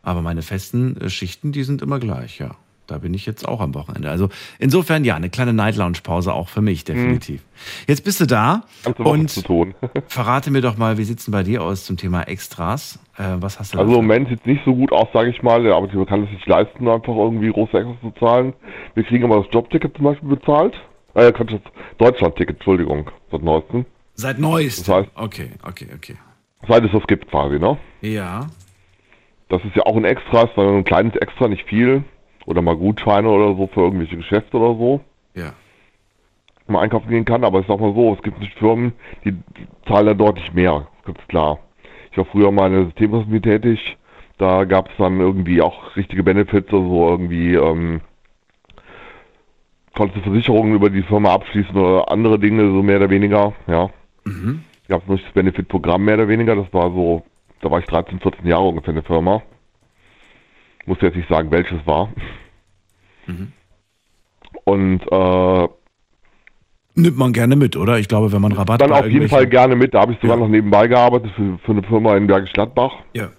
[0.02, 2.56] Aber meine festen äh, Schichten, die sind immer gleich, ja.
[2.90, 4.10] Da bin ich jetzt auch am Wochenende.
[4.10, 7.42] Also insofern ja, eine kleine Night Lounge Pause auch für mich, definitiv.
[7.86, 8.64] Jetzt bist du da
[8.98, 9.30] und
[10.08, 12.98] verrate mir doch mal, wie sieht's denn bei dir aus zum Thema Extras?
[13.16, 15.40] Äh, was hast du Also im Moment sieht es nicht so gut aus, sage ich
[15.42, 15.62] mal.
[15.62, 18.54] Der Arbeitgeber kann es nicht leisten, einfach irgendwie große Extras zu zahlen.
[18.94, 20.74] Wir kriegen aber das Jobticket zum Beispiel bezahlt.
[21.14, 21.60] Äh, das
[21.98, 23.86] Deutschlandticket, Entschuldigung, seit neuestem.
[24.14, 24.84] Seit neuestem?
[24.84, 26.16] Das heißt, Okay, okay, okay.
[26.66, 27.78] seit es das gibt quasi, ne?
[28.00, 28.46] Ja.
[29.48, 32.04] Das ist ja auch ein Extra, ist ein kleines Extra, nicht viel.
[32.50, 35.00] Oder mal Gutscheine oder so für irgendwelche Geschäfte oder so.
[35.34, 35.52] Ja.
[36.66, 38.92] man einkaufen gehen kann, aber ich sag mal so, es gibt nicht Firmen,
[39.24, 39.36] die
[39.86, 41.60] zahlen dann deutlich mehr, ganz klar.
[42.10, 43.96] Ich war früher mal in der Systemindustrie tätig,
[44.38, 48.00] da gab es dann irgendwie auch richtige Benefits, also irgendwie ähm,
[49.94, 53.90] konntest du Versicherungen über die Firma abschließen oder andere Dinge, so mehr oder weniger, ja.
[54.24, 54.64] Mhm.
[54.88, 57.22] Gab es noch das Benefit-Programm mehr oder weniger, das war so,
[57.60, 59.40] da war ich 13, 14 Jahre ungefähr in der Firma.
[60.86, 62.08] Muss jetzt nicht sagen, welches war.
[63.30, 63.52] Mhm.
[64.64, 65.68] Und äh,
[66.94, 67.98] Nimmt man gerne mit, oder?
[67.98, 69.94] Ich glaube, wenn man Rabatt dann bei auf jeden Fall gerne mit.
[69.94, 72.92] Da habe ich sogar noch nebenbei gearbeitet für, für eine Firma in Bergisch Gladbach.
[73.14, 73.30] Ja.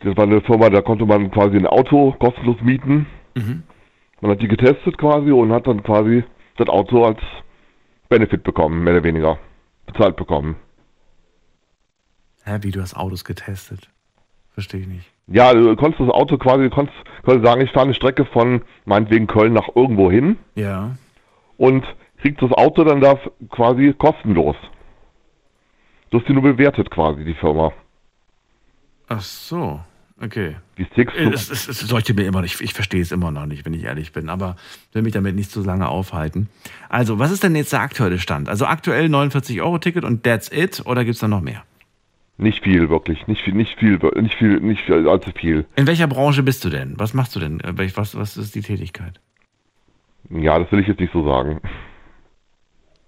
[0.00, 3.06] Das war eine Firma, da konnte man quasi ein Auto kostenlos mieten.
[3.34, 3.62] Mhm.
[4.20, 6.24] Man hat die getestet quasi und hat dann quasi
[6.56, 7.20] das Auto als
[8.08, 9.38] Benefit bekommen, mehr oder weniger.
[9.86, 10.56] Bezahlt bekommen.
[12.44, 13.88] Hä, wie du hast Autos getestet?
[14.52, 15.12] Verstehe ich nicht.
[15.32, 18.62] Ja, du konntest das Auto quasi, du konntest, konntest sagen, ich fahre eine Strecke von
[18.84, 20.96] meinetwegen Köln nach irgendwo hin Ja.
[21.56, 21.84] und
[22.20, 23.16] kriegst das Auto dann da
[23.50, 24.56] quasi kostenlos.
[26.10, 27.72] Du hast die nur bewertet quasi, die Firma.
[29.08, 29.80] Ach so,
[30.20, 30.56] okay.
[30.78, 32.60] Die Äh, Es, es, es leuchtet mir immer nicht.
[32.60, 34.28] Ich verstehe es immer noch nicht, wenn ich ehrlich bin.
[34.28, 34.56] Aber
[34.92, 36.48] will mich damit nicht so lange aufhalten.
[36.88, 38.48] Also, was ist denn jetzt der aktuelle Stand?
[38.48, 40.82] Also aktuell 49 Euro Ticket und that's it?
[40.86, 41.62] Oder gibt es da noch mehr?
[42.40, 43.26] Nicht viel, wirklich.
[43.26, 45.66] Nicht viel, nicht viel, nicht viel, nicht viel, allzu viel.
[45.76, 46.94] In welcher Branche bist du denn?
[46.96, 47.60] Was machst du denn?
[47.60, 49.20] Äh, Was, was ist die Tätigkeit?
[50.30, 51.60] Ja, das will ich jetzt nicht so sagen.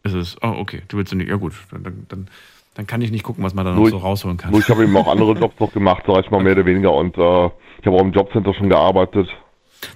[0.02, 0.36] Ist es?
[0.42, 0.82] Oh, okay.
[0.88, 1.28] Du willst du nicht.
[1.30, 1.54] Ja, gut.
[1.70, 2.28] Dann, dann, dann,
[2.74, 4.50] dann kann ich nicht gucken, was man da noch Nur so ich- rausholen kann.
[4.50, 6.92] Nur ich habe eben auch andere Jobs noch gemacht, sag ich mal, mehr oder weniger.
[6.92, 7.46] Und äh,
[7.80, 9.28] ich habe auch im Jobcenter schon gearbeitet.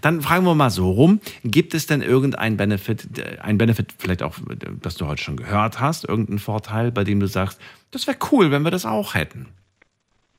[0.00, 1.20] Dann fragen wir mal so rum.
[1.44, 4.36] Gibt es denn irgendein Benefit, äh, ein Benefit vielleicht auch,
[4.82, 7.60] das du heute schon gehört hast, irgendeinen Vorteil, bei dem du sagst,
[7.90, 9.48] das wäre cool, wenn wir das auch hätten?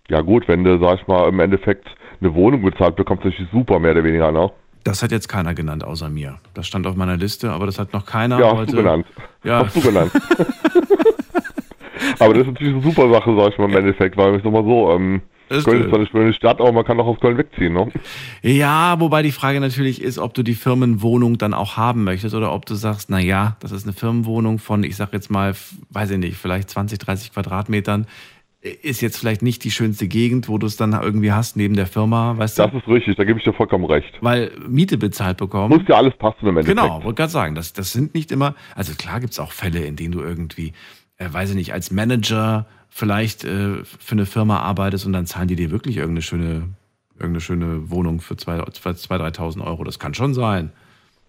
[0.09, 1.87] Ja gut, wenn du, sag ich mal, im Endeffekt
[2.21, 4.49] eine Wohnung bezahlt bekommst, ist das super, mehr oder weniger, ne?
[4.83, 6.37] Das hat jetzt keiner genannt, außer mir.
[6.53, 9.05] Das stand auf meiner Liste, aber das hat noch keiner Ja, hast du genannt.
[9.43, 9.65] Ja.
[9.65, 10.11] Hast du genannt.
[12.19, 14.51] aber das ist natürlich eine super Sache, sag ich mal, im Endeffekt, weil ich sag
[14.51, 17.37] mal so, ähm, Köln ist zwar eine schöne Stadt, aber man kann auch aus Köln
[17.37, 17.91] wegziehen, ne?
[18.41, 22.53] Ja, wobei die Frage natürlich ist, ob du die Firmenwohnung dann auch haben möchtest oder
[22.53, 25.53] ob du sagst, na ja, das ist eine Firmenwohnung von, ich sag jetzt mal,
[25.89, 28.07] weiß ich nicht, vielleicht 20, 30 Quadratmetern.
[28.81, 31.85] Ist jetzt vielleicht nicht die schönste Gegend, wo du es dann irgendwie hast, neben der
[31.85, 32.63] Firma, weißt du?
[32.63, 34.11] Das ist richtig, da gebe ich dir vollkommen recht.
[34.21, 35.69] Weil Miete bezahlt bekommen.
[35.69, 36.77] Muss ja alles passen im Endeffekt.
[36.77, 39.85] Genau, wollte gerade sagen, das, das sind nicht immer, also klar gibt es auch Fälle,
[39.85, 40.73] in denen du irgendwie,
[41.17, 45.47] äh, weiß ich nicht, als Manager vielleicht äh, für eine Firma arbeitest und dann zahlen
[45.47, 46.69] die dir wirklich irgendeine schöne,
[47.15, 49.83] irgendeine schöne Wohnung für 2.000, 3.000 Euro.
[49.83, 50.71] Das kann schon sein.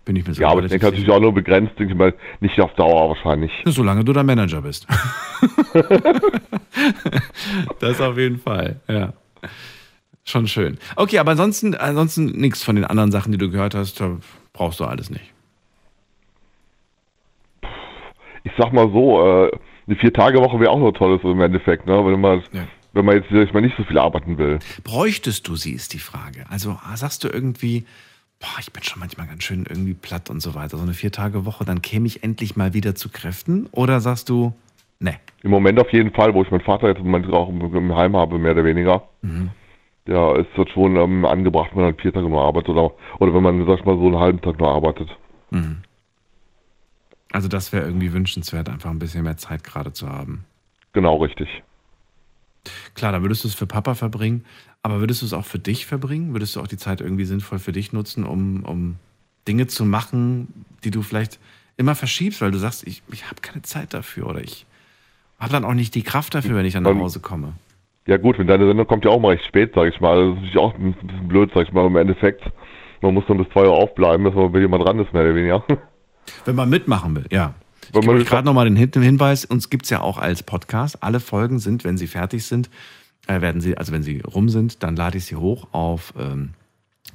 [0.04, 2.14] Bin ich mir so Ja, aber ich denke natürlich auch nur begrenzt, denke ich mal,
[2.40, 3.52] nicht auf Dauer wahrscheinlich.
[3.66, 4.86] Solange du der Manager bist.
[7.80, 9.12] das auf jeden Fall, ja.
[10.24, 10.78] Schon schön.
[10.96, 14.02] Okay, aber ansonsten, ansonsten nichts von den anderen Sachen, die du gehört hast,
[14.52, 15.32] brauchst du alles nicht.
[18.44, 19.50] Ich sag mal so, äh,
[19.88, 22.04] eine Vier-Tage-Woche wäre auch noch tolles im Endeffekt, ne?
[22.04, 22.42] Wenn man,
[22.92, 24.58] wenn man jetzt ich mal, nicht so viel arbeiten will.
[24.84, 26.44] Bräuchtest du sie, ist die Frage.
[26.50, 27.84] Also sagst du irgendwie,
[28.38, 30.76] boah, ich bin schon manchmal ganz schön irgendwie platt und so weiter.
[30.76, 33.66] So eine Vier-Tage-Woche, dann käme ich endlich mal wieder zu Kräften?
[33.72, 34.52] Oder sagst du,
[35.00, 35.16] ne?
[35.42, 38.16] Im Moment auf jeden Fall, wo ich meinen Vater jetzt Moment auch im, im Heim
[38.16, 39.08] habe, mehr oder weniger.
[39.22, 39.50] Mhm.
[40.06, 43.42] Ja, ist das schon ähm, angebracht, wenn man vier Tage nur arbeitet oder, oder wenn
[43.42, 45.08] man, sag ich mal, so einen halben Tag nur arbeitet.
[45.50, 45.82] Mhm.
[47.32, 50.44] Also das wäre irgendwie wünschenswert, einfach ein bisschen mehr Zeit gerade zu haben.
[50.92, 51.48] Genau, richtig.
[52.94, 54.44] Klar, dann würdest du es für Papa verbringen,
[54.82, 56.32] aber würdest du es auch für dich verbringen?
[56.32, 58.96] Würdest du auch die Zeit irgendwie sinnvoll für dich nutzen, um, um
[59.46, 61.38] Dinge zu machen, die du vielleicht
[61.76, 64.66] immer verschiebst, weil du sagst, ich, ich habe keine Zeit dafür oder ich
[65.38, 67.52] habe dann auch nicht die Kraft dafür, wenn ich dann nach Ähm, Hause komme.
[68.06, 70.16] Ja gut, wenn deine Sendung kommt ja auch mal recht spät, sag ich mal.
[70.16, 72.42] Das ist natürlich auch ein bisschen blöd, sag ich mal, im Endeffekt.
[73.02, 75.34] Man muss dann bis zwei Uhr aufbleiben, dass man bei jemand dran ist, mehr oder
[75.34, 75.64] weniger.
[76.44, 77.54] Wenn man mitmachen will, ja.
[77.88, 81.02] Ich Wenn gebe gerade nochmal den Hin- Hinweis, uns gibt es ja auch als Podcast.
[81.02, 82.68] Alle Folgen sind, wenn sie fertig sind,
[83.26, 86.50] äh, werden sie, also wenn sie rum sind, dann lade ich sie hoch auf ähm,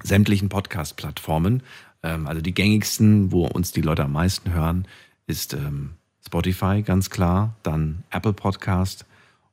[0.01, 1.61] sämtlichen Podcast-Plattformen.
[2.01, 4.87] Ähm, also die gängigsten, wo uns die Leute am meisten hören,
[5.27, 5.91] ist ähm,
[6.25, 9.05] Spotify, ganz klar, dann Apple Podcast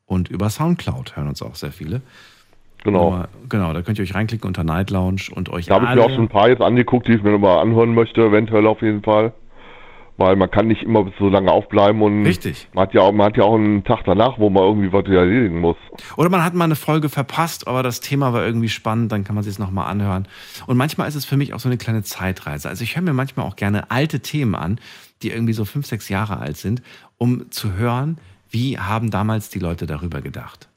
[0.07, 2.01] und über Soundcloud hören uns auch sehr viele.
[2.83, 3.13] Genau.
[3.13, 5.95] Aber, genau, da könnt ihr euch reinklicken unter Night Lounge und euch Da habe ich
[5.95, 8.81] mir auch schon ein paar jetzt angeguckt, die ich mir nochmal anhören möchte, eventuell auf
[8.81, 9.33] jeden Fall.
[10.21, 12.69] Weil man kann nicht immer so lange aufbleiben und Richtig.
[12.75, 15.07] man hat ja auch, man hat ja auch einen Tag danach, wo man irgendwie was
[15.07, 15.79] erledigen muss.
[16.19, 19.35] Oder man hat mal eine Folge verpasst, aber das Thema war irgendwie spannend, dann kann
[19.35, 20.29] man sich es nochmal anhören.
[20.67, 22.69] Und manchmal ist es für mich auch so eine kleine Zeitreise.
[22.69, 24.79] Also ich höre mir manchmal auch gerne alte Themen an,
[25.23, 26.83] die irgendwie so fünf, sechs Jahre alt sind,
[27.17, 28.19] um zu hören,
[28.51, 30.69] wie haben damals die Leute darüber gedacht.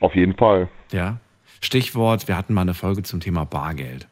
[0.00, 0.68] Auf jeden Fall.
[0.92, 1.16] Ja.
[1.60, 4.06] Stichwort, wir hatten mal eine Folge zum Thema Bargeld.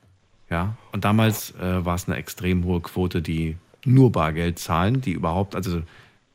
[0.50, 0.76] Ja.
[0.90, 3.56] Und damals äh, war es eine extrem hohe Quote, die
[3.86, 5.82] nur Bargeld zahlen, die überhaupt, also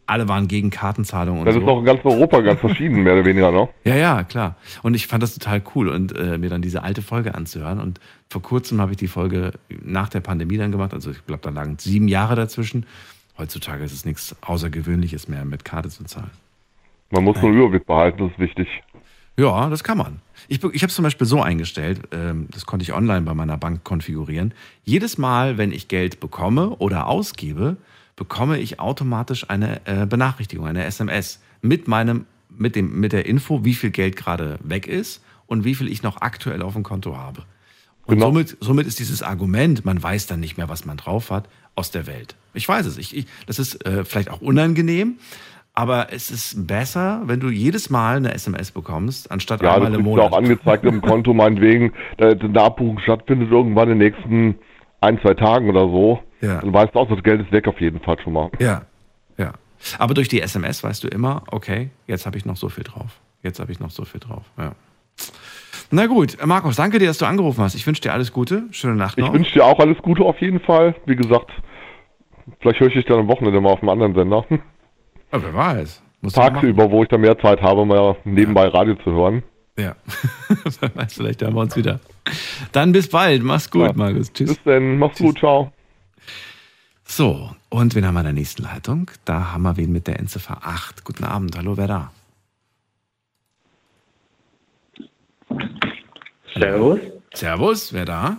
[0.07, 1.61] alle waren gegen Kartenzahlungen Das so.
[1.61, 3.69] ist auch in ganz Europa ganz verschieden, mehr oder weniger, ne?
[3.85, 4.55] Ja, ja, klar.
[4.83, 7.79] Und ich fand das total cool und äh, mir dann diese alte Folge anzuhören.
[7.79, 10.93] Und vor kurzem habe ich die Folge nach der Pandemie dann gemacht.
[10.93, 12.85] Also ich glaube, da lagen sieben Jahre dazwischen.
[13.37, 16.31] Heutzutage ist es nichts Außergewöhnliches mehr, mit Karte zu zahlen.
[17.11, 18.67] Man muss nur Überblick behalten, das ist wichtig.
[19.37, 20.19] Ja, das kann man.
[20.47, 23.57] Ich, ich habe es zum Beispiel so eingestellt, ähm, das konnte ich online bei meiner
[23.57, 24.53] Bank konfigurieren.
[24.83, 27.77] Jedes Mal, wenn ich Geld bekomme oder ausgebe,
[28.15, 33.63] bekomme ich automatisch eine äh, Benachrichtigung, eine SMS mit meinem, mit dem, mit der Info,
[33.63, 37.17] wie viel Geld gerade weg ist und wie viel ich noch aktuell auf dem Konto
[37.17, 37.45] habe.
[38.05, 41.47] Und somit, somit ist dieses Argument, man weiß dann nicht mehr, was man drauf hat,
[41.75, 42.35] aus der Welt.
[42.53, 42.97] Ich weiß es.
[42.97, 45.17] Ich, ich, das ist äh, vielleicht auch unangenehm,
[45.73, 50.03] aber es ist besser, wenn du jedes Mal eine SMS bekommst, anstatt Ja, einmal im
[50.03, 50.31] Monat.
[50.31, 54.55] auch angezeigt im Konto, meinetwegen, da eine Abbuchung stattfindet irgendwann in den nächsten
[54.99, 56.19] ein, zwei Tagen oder so.
[56.41, 56.59] Ja.
[56.59, 58.49] Dann weißt du auch, das Geld ist weg auf jeden Fall schon mal.
[58.59, 58.81] Ja,
[59.37, 59.53] ja.
[59.97, 63.19] Aber durch die SMS weißt du immer, okay, jetzt habe ich noch so viel drauf.
[63.41, 64.43] Jetzt habe ich noch so viel drauf.
[64.57, 64.73] Ja.
[65.89, 67.75] Na gut, Markus, danke dir, dass du angerufen hast.
[67.75, 68.63] Ich wünsche dir alles Gute.
[68.71, 69.33] Schöne Nacht Ich noch.
[69.33, 70.95] wünsche dir auch alles Gute auf jeden Fall.
[71.05, 71.51] Wie gesagt,
[72.59, 74.45] vielleicht höre ich dich dann am Wochenende mal auf einem anderen Sender.
[75.31, 76.01] Ja, wer weiß.
[76.33, 79.43] Tagsüber, wo ich dann mehr Zeit habe, mal nebenbei Radio zu hören.
[79.77, 79.95] Ja.
[80.79, 81.99] wer weiß, vielleicht hören wir uns wieder.
[82.71, 83.41] Dann bis bald.
[83.43, 83.93] Mach's gut, Ja.
[83.93, 84.31] Markus.
[84.31, 84.49] Tschüss.
[84.55, 84.97] Bis dann.
[84.99, 85.39] Mach's gut.
[85.39, 85.71] Ciao.
[87.03, 89.09] So, und wen haben wir in der nächsten Leitung?
[89.25, 91.03] Da haben wir wen mit der Endziffer 8.
[91.03, 91.57] Guten Abend.
[91.57, 92.11] Hallo, wer da?
[96.53, 96.99] Servus.
[97.33, 98.37] Servus, wer da?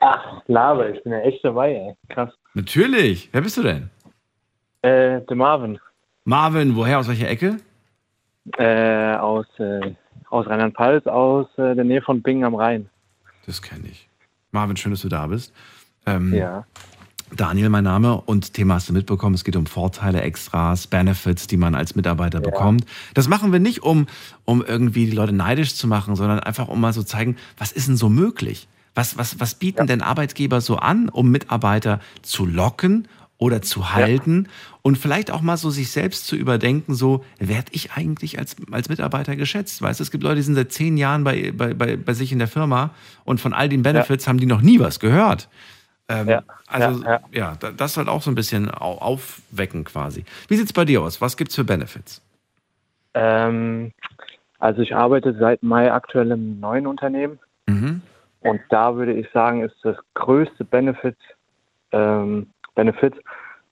[0.00, 1.94] Ach, Laber, ich bin ja echt dabei, ey.
[2.08, 2.30] Krass.
[2.54, 3.28] Natürlich.
[3.32, 3.90] Wer bist du denn?
[4.82, 5.78] Äh, der Marvin.
[6.24, 6.98] Marvin, woher?
[6.98, 7.56] Aus welcher Ecke?
[8.56, 9.94] Äh, aus, äh,
[10.28, 12.88] aus Rheinland-Pfalz, aus äh, der Nähe von Bingen am Rhein.
[13.46, 14.08] Das kenne ich.
[14.52, 15.52] Marvin, schön, dass du da bist.
[16.06, 16.64] Ähm, Ja.
[17.36, 19.36] Daniel, mein Name und Thema hast du mitbekommen.
[19.36, 22.84] Es geht um Vorteile, Extras, Benefits, die man als Mitarbeiter bekommt.
[23.14, 24.08] Das machen wir nicht, um,
[24.44, 27.86] um irgendwie die Leute neidisch zu machen, sondern einfach, um mal so zeigen, was ist
[27.86, 28.66] denn so möglich?
[28.96, 33.06] Was, was, was bieten denn Arbeitgeber so an, um Mitarbeiter zu locken
[33.40, 34.48] oder zu halten
[34.82, 38.88] und vielleicht auch mal so sich selbst zu überdenken, so, werde ich eigentlich als, als
[38.90, 39.80] Mitarbeiter geschätzt?
[39.82, 42.32] Weißt du, es gibt Leute, die sind seit zehn Jahren bei, bei, bei, bei sich
[42.32, 42.90] in der Firma
[43.24, 45.48] und von all den Benefits haben die noch nie was gehört.
[46.08, 47.02] Ähm, also
[47.32, 50.24] ja, da- das soll auch so ein bisschen au- aufwecken quasi.
[50.48, 51.20] Wie sieht's bei dir aus?
[51.22, 52.20] Was gibt's für Benefits?
[53.14, 53.92] Ähm,
[54.58, 57.38] also ich arbeite seit Mai aktuell im neuen Unternehmen.
[57.66, 58.02] Mhm.
[58.40, 61.16] Und da würde ich sagen, ist das größte Benefit,
[61.92, 62.48] ähm,
[62.80, 63.14] Benefit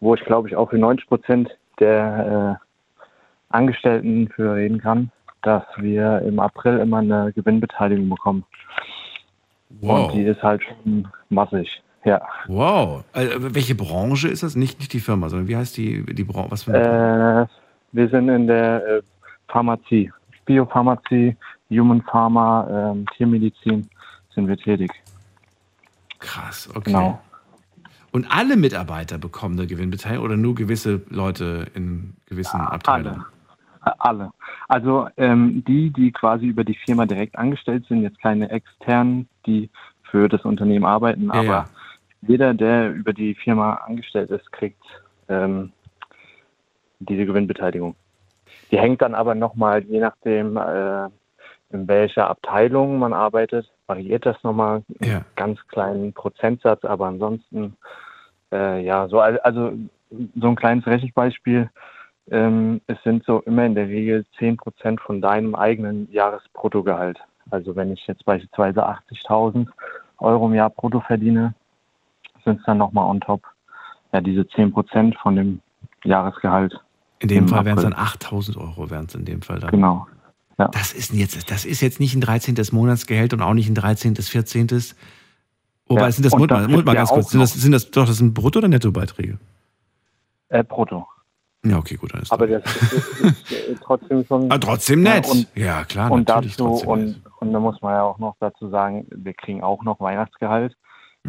[0.01, 5.11] wo ich glaube ich auch für 90 Prozent der äh, Angestellten für reden kann,
[5.43, 8.45] dass wir im April immer eine Gewinnbeteiligung bekommen.
[9.81, 10.09] Wow.
[10.09, 11.83] Und die ist halt schon massig.
[12.05, 12.21] Ja.
[12.47, 13.05] Wow.
[13.13, 14.55] Äh, welche Branche ist das?
[14.55, 16.51] Nicht, nicht die Firma, sondern wie heißt die, die Branche?
[16.51, 17.47] Was für eine Äh,
[17.93, 19.03] wir sind in der äh,
[19.49, 20.13] Pharmazie,
[20.45, 21.37] Biopharmazie,
[21.71, 23.89] Human Pharma, ähm, Tiermedizin
[24.35, 24.91] sind wir tätig.
[26.19, 26.93] Krass, okay.
[26.93, 27.21] Genau.
[28.11, 33.25] Und alle Mitarbeiter bekommen eine Gewinnbeteiligung oder nur gewisse Leute in gewissen Abteilungen?
[33.85, 34.31] Äh, Alle.
[34.69, 39.71] Also ähm, die, die quasi über die Firma direkt angestellt sind, jetzt keine externen, die
[40.11, 41.65] für das Unternehmen arbeiten, Ja, aber ja.
[42.23, 44.83] jeder, der über die Firma angestellt ist, kriegt
[45.29, 45.73] ähm,
[46.99, 47.95] diese Gewinnbeteiligung.
[48.71, 51.05] Die hängt dann aber nochmal, je nachdem, äh,
[51.71, 55.23] in welcher Abteilung man arbeitet, variiert das nochmal Ja.
[55.35, 57.77] ganz kleinen Prozentsatz, aber ansonsten,
[58.53, 59.73] äh, ja, so, al- also
[60.37, 61.71] so ein kleines Rechenbeispiel,
[62.31, 67.19] ähm, es sind so immer in der Regel 10% von deinem eigenen Jahresbruttogehalt.
[67.51, 69.69] Also wenn ich jetzt beispielsweise 80.000
[70.19, 71.55] Euro im Jahr brutto verdiene,
[72.45, 73.43] sind es dann nochmal on top,
[74.13, 75.61] ja, diese 10% von dem
[76.05, 76.79] Jahresgehalt.
[77.21, 79.71] In dem Fall wären es dann 8000 Euro, wären es in dem Fall dann.
[79.71, 80.07] Genau.
[80.59, 80.69] Ja.
[80.69, 82.57] Das ist jetzt, das ist jetzt nicht ein 13.
[82.73, 84.17] Monatsgehalt und auch nicht ein 13.
[84.17, 84.69] 14.
[85.87, 87.73] Wobei Ja, sind das, und Moment das mal, gibt ganz kurz, auch sind das, sind
[87.73, 89.39] das doch, das sind Brutto- oder Nettobeiträge?
[90.49, 91.07] Äh, brutto.
[91.65, 94.51] Ja, okay, gut, alles Aber das ist, ist, ist trotzdem schon.
[94.51, 95.27] Ah, trotzdem nett.
[95.27, 98.19] Ja, und, Ja, klar, Und natürlich dazu, trotzdem und, und da muss man ja auch
[98.19, 100.77] noch dazu sagen, wir kriegen auch noch Weihnachtsgehalt.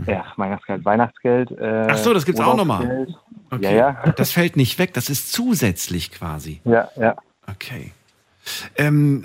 [0.06, 1.52] Ja, Weihnachtsgeld, Weihnachtsgeld.
[1.52, 1.88] Äh, Mhm.
[1.90, 2.82] Ach so, das gibt's auch noch mal.
[2.82, 3.18] Urlaubsgeld.
[3.52, 3.76] Okay.
[3.78, 4.12] Ja, ja.
[4.12, 6.62] Das fällt nicht weg, das ist zusätzlich quasi.
[6.64, 7.16] Ja, ja.
[7.48, 7.92] Okay.
[8.76, 9.24] Ähm,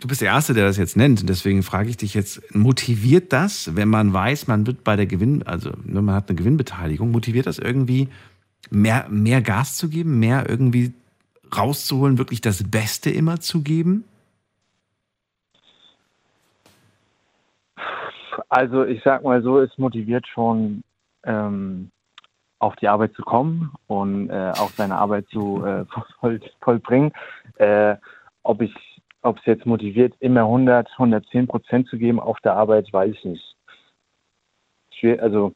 [0.00, 1.28] du bist der Erste, der das jetzt nennt.
[1.28, 5.42] Deswegen frage ich dich jetzt, motiviert das, wenn man weiß, man wird bei der Gewinn,
[5.44, 8.08] also ne, man hat eine Gewinnbeteiligung, motiviert das irgendwie,
[8.70, 10.92] mehr, mehr Gas zu geben, mehr irgendwie
[11.56, 14.04] rauszuholen, wirklich das Beste immer zu geben?
[18.48, 20.82] Also ich sag mal so, es motiviert schon,
[21.24, 21.90] ähm,
[22.58, 25.84] auf die Arbeit zu kommen und äh, auch seine Arbeit zu äh,
[26.20, 27.12] voll, vollbringen.
[27.56, 27.96] Äh,
[28.44, 28.72] ob ich,
[29.22, 33.24] ob es jetzt motiviert, immer 100, 110 Prozent zu geben auf der Arbeit, weiß ich
[33.24, 33.56] nicht.
[34.98, 35.54] Schwer, also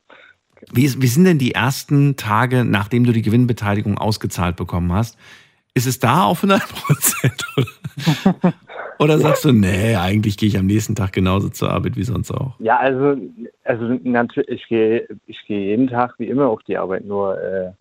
[0.73, 5.17] Wie, ist- wie sind denn die ersten Tage, nachdem du die Gewinnbeteiligung ausgezahlt bekommen hast?
[5.75, 7.45] Ist es da auf 100 Prozent?
[7.57, 8.55] Oder,
[9.01, 12.31] oder sagst du, nee, eigentlich gehe ich am nächsten Tag genauso zur Arbeit wie sonst
[12.33, 12.59] auch?
[12.59, 13.17] Ja, also,
[13.65, 17.05] also natürlich, ich gehe, ich gehe jeden Tag wie immer auf die Arbeit.
[17.05, 17.73] Nur äh,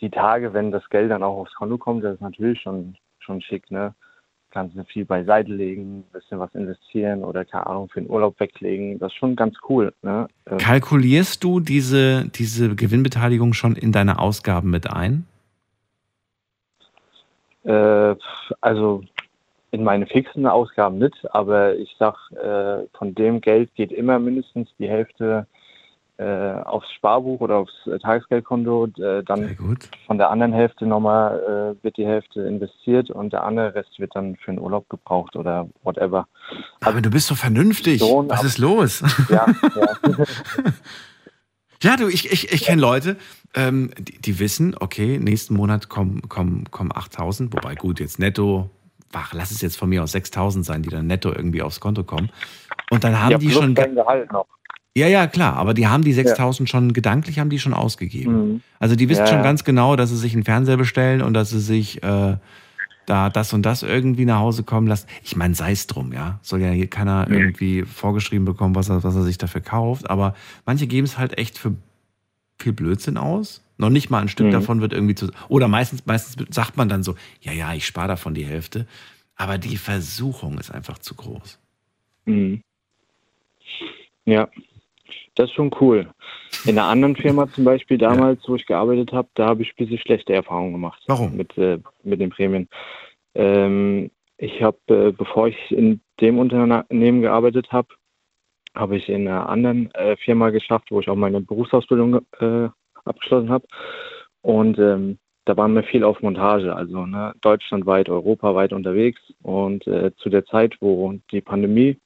[0.00, 2.96] die Tage, wenn das Geld dann auch aufs Konto kommt, das ist natürlich schon,
[3.28, 3.94] schon schick, ne?
[4.50, 8.40] Kannst du viel beiseite legen, ein bisschen was investieren oder keine Ahnung, für den Urlaub
[8.40, 8.98] weglegen.
[8.98, 9.92] Das ist schon ganz cool.
[10.00, 10.26] Ne?
[10.46, 15.26] Äh, Kalkulierst du diese, diese Gewinnbeteiligung schon in deine Ausgaben mit ein?
[17.64, 18.14] Äh,
[18.62, 19.02] also
[19.70, 24.70] in meine fixen Ausgaben nicht, aber ich sag, äh, von dem Geld geht immer mindestens
[24.78, 25.46] die Hälfte
[26.24, 28.88] aufs Sparbuch oder aufs äh, Tagesgeldkonto.
[28.98, 29.56] Äh, dann
[30.06, 34.14] von der anderen Hälfte nochmal äh, wird die Hälfte investiert und der andere Rest wird
[34.14, 36.26] dann für den Urlaub gebraucht oder whatever.
[36.80, 38.00] Aber du bist so vernünftig.
[38.00, 39.02] Schon, Was ist los?
[39.28, 39.46] Ja,
[39.76, 40.24] ja.
[41.82, 43.16] Ja, du, ich, ich, ich kenne Leute,
[43.54, 48.68] ähm, die, die wissen, okay, nächsten Monat kommen, kommen, kommen 8000, wobei gut, jetzt netto,
[49.12, 52.02] ach, lass es jetzt von mir aus 6000 sein, die dann netto irgendwie aufs Konto
[52.02, 52.30] kommen.
[52.90, 53.74] Und dann haben ja, die schon.
[53.74, 54.46] dein Gehalt noch.
[54.98, 58.52] Ja, ja, klar, aber die haben die 6000 schon gedanklich, haben die schon ausgegeben.
[58.54, 58.60] Mhm.
[58.78, 59.42] Also die wissen Ja, schon ja.
[59.42, 62.36] ganz genau, dass sie sich einen Fernseher bestellen und dass sie sich äh,
[63.06, 65.06] da das und das irgendwie nach Hause kommen lassen.
[65.24, 66.38] Ich meine, sei es drum, ja.
[66.42, 67.34] Soll ja hier keiner Mhm.
[67.34, 70.10] irgendwie vorgeschrieben bekommen, was er, was er sich dafür kauft.
[70.10, 70.34] Aber
[70.66, 71.74] manche geben es halt echt für
[72.58, 73.62] viel Blödsinn aus.
[73.78, 74.50] Noch nicht mal ein Stück Mhm.
[74.52, 75.30] davon wird irgendwie zu.
[75.48, 78.86] Oder meistens, meistens sagt man dann so, ja, ja, ich spare davon die Hälfte.
[79.36, 81.58] Aber die Versuchung ist einfach zu groß.
[82.26, 82.60] Mhm.
[84.24, 84.48] Ja,
[85.38, 86.08] das ist schon cool.
[86.64, 89.76] In einer anderen Firma zum Beispiel damals, wo ich gearbeitet habe, da habe ich ein
[89.76, 91.00] bisschen schlechte Erfahrungen gemacht.
[91.06, 91.36] Warum?
[91.36, 92.68] Mit, äh, mit den Prämien.
[93.34, 97.88] Ähm, ich habe, äh, bevor ich in dem Unternehmen gearbeitet habe,
[98.74, 102.68] habe ich in einer anderen äh, Firma geschafft, wo ich auch meine Berufsausbildung äh,
[103.04, 103.66] abgeschlossen habe.
[104.42, 109.20] Und ähm, da waren wir viel auf Montage, also ne, deutschlandweit, europaweit unterwegs.
[109.42, 111.96] Und äh, zu der Zeit, wo die Pandemie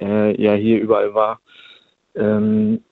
[0.00, 1.40] äh, ja hier überall war,
[2.18, 2.82] ähm,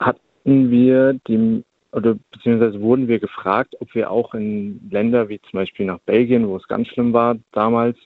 [0.00, 5.58] hatten wir die oder beziehungsweise wurden wir gefragt, ob wir auch in Länder wie zum
[5.58, 7.96] Beispiel nach Belgien, wo es ganz schlimm war damals,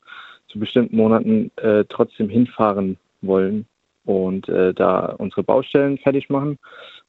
[0.48, 3.66] zu bestimmten Monaten äh, trotzdem hinfahren wollen
[4.04, 6.58] und äh, da unsere Baustellen fertig machen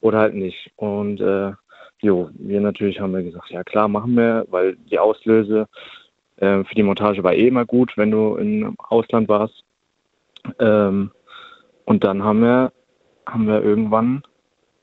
[0.02, 0.72] oder halt nicht.
[0.76, 1.52] Und äh,
[2.00, 5.68] jo, wir natürlich haben wir gesagt, ja klar, machen wir, weil die Auslöse
[6.38, 9.64] äh, für die Montage war eh immer gut, wenn du im Ausland warst.
[10.60, 11.12] Ähm,
[11.86, 12.72] und dann haben wir,
[13.26, 14.24] haben wir irgendwann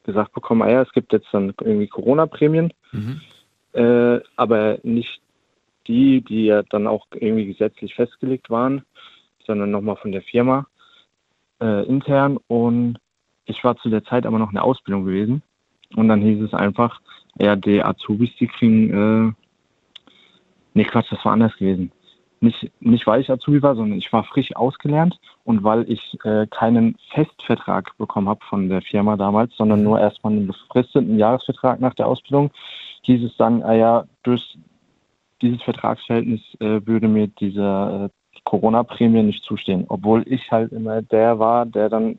[0.04, 2.72] gesagt bekommen, ah ja, es gibt jetzt dann irgendwie Corona-Prämien,
[3.72, 5.20] äh, aber nicht
[5.86, 8.82] die, die ja dann auch irgendwie gesetzlich festgelegt waren,
[9.46, 10.66] sondern nochmal von der Firma
[11.60, 12.38] äh, intern.
[12.46, 12.98] Und
[13.44, 15.42] ich war zu der Zeit aber noch in der Ausbildung gewesen.
[15.96, 17.00] Und dann hieß es einfach,
[17.38, 18.90] ja, die Azubis, die kriegen,
[19.28, 19.32] äh,
[20.74, 21.90] nee, Quatsch, das war anders gewesen.
[22.42, 26.46] Nicht, nicht weil ich Azubi war, sondern ich war frisch ausgelernt und weil ich äh,
[26.46, 31.94] keinen Festvertrag bekommen habe von der Firma damals, sondern nur erstmal einen befristeten Jahresvertrag nach
[31.94, 32.50] der Ausbildung,
[33.02, 34.56] hieß es dann, ah ja, durch
[35.42, 41.38] dieses Vertragsverhältnis äh, würde mir diese äh, Corona-Prämie nicht zustehen, obwohl ich halt immer der
[41.38, 42.18] war, der dann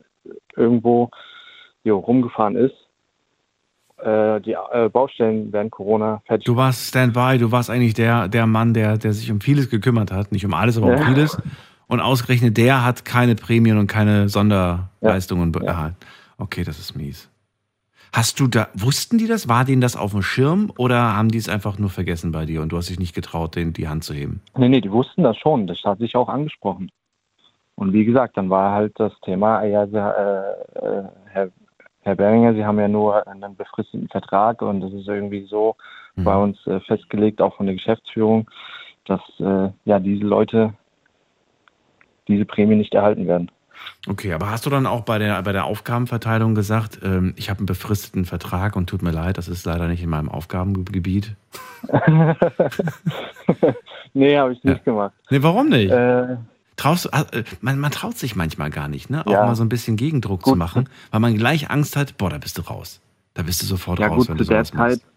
[0.56, 1.10] irgendwo
[1.84, 2.76] jo, rumgefahren ist.
[4.04, 6.44] Äh, die äh, Baustellen während Corona fertig.
[6.46, 10.10] Du warst Standby, du warst eigentlich der, der Mann, der, der sich um vieles gekümmert
[10.10, 10.32] hat.
[10.32, 11.04] Nicht um alles, aber um Ja.
[11.06, 11.38] vieles.
[11.86, 15.96] Und ausgerechnet der hat keine Prämien und keine Sonderleistungen be- erhalten.
[16.38, 17.28] Okay, das ist mies.
[18.12, 19.48] Hast du da, wussten die das?
[19.48, 22.60] War denen das auf dem Schirm oder haben die es einfach nur vergessen bei dir
[22.60, 24.40] und du hast dich nicht getraut, denen die Hand zu heben?
[24.56, 25.66] Nee, nee, die wussten das schon.
[25.66, 26.90] Das hat sich auch angesprochen.
[27.74, 29.88] Und wie gesagt, dann war halt das Thema, ja, äh,
[30.78, 31.48] äh, Herr,
[32.02, 35.76] Herr Beringer, Sie haben ja nur einen befristeten Vertrag und das ist irgendwie so
[36.16, 38.50] bei uns äh, festgelegt, auch von der Geschäftsführung,
[39.06, 40.74] dass äh, ja diese Leute
[42.28, 43.50] diese Prämie nicht erhalten werden.
[44.08, 47.58] Okay, aber hast du dann auch bei der, bei der Aufgabenverteilung gesagt, ähm, ich habe
[47.58, 51.34] einen befristeten Vertrag und tut mir leid, das ist leider nicht in meinem Aufgabengebiet?
[54.12, 55.14] nee, habe ich nicht gemacht.
[55.30, 55.90] Nee, warum nicht?
[55.90, 56.36] Äh,
[56.82, 59.24] Traust, äh, man, man traut sich manchmal gar nicht, ne?
[59.24, 59.46] Auch Ja.
[59.46, 62.58] mal so ein bisschen Gegendruck zu machen, weil man gleich Angst hat, boah, da bist
[62.58, 63.00] du raus.
[63.34, 65.00] Da bist du sofort ja raus, gut, wenn du sowas machst.
[65.00, 65.08] Zeit,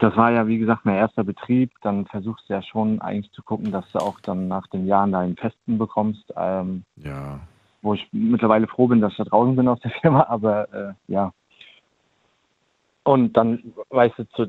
[0.00, 3.42] das war ja wie gesagt mein erster Betrieb, dann versuchst du ja schon eigentlich zu
[3.44, 6.24] gucken, dass du auch dann nach den Jahren deinen Festen bekommst.
[6.36, 7.38] Ähm, ja.
[7.80, 10.92] Wo ich mittlerweile froh bin, dass ich da draußen bin aus der Firma, aber äh,
[11.06, 11.32] ja.
[13.04, 14.46] Und dann, weißt du, zu,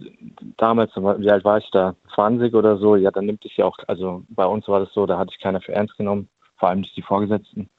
[0.57, 1.93] damals, wie alt war ich da?
[2.15, 5.05] 20 oder so, ja, dann nimmt es ja auch, also bei uns war das so,
[5.05, 6.27] da hatte ich keiner für ernst genommen,
[6.59, 7.69] vor allem nicht die Vorgesetzten.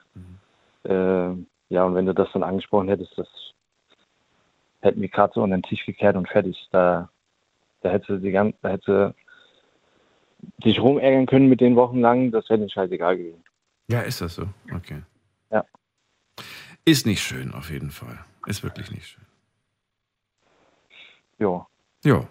[0.84, 1.34] Äh,
[1.68, 3.28] ja, und wenn du das dann angesprochen hättest, das
[4.80, 6.68] hätten wir gerade so unter den Tisch gekehrt und fertig.
[6.72, 7.10] Da,
[7.82, 9.14] da hätte die ganze, da hätte
[10.64, 13.44] dich rumärgern können mit den Wochen lang, das wäre nicht scheißegal gewesen.
[13.88, 14.46] Ja, ist das so?
[14.74, 15.02] Okay.
[15.50, 15.64] Ja.
[16.84, 18.24] Ist nicht schön, auf jeden Fall.
[18.46, 19.26] Ist wirklich nicht schön.
[21.38, 21.66] Jo.
[22.04, 22.26] Jo.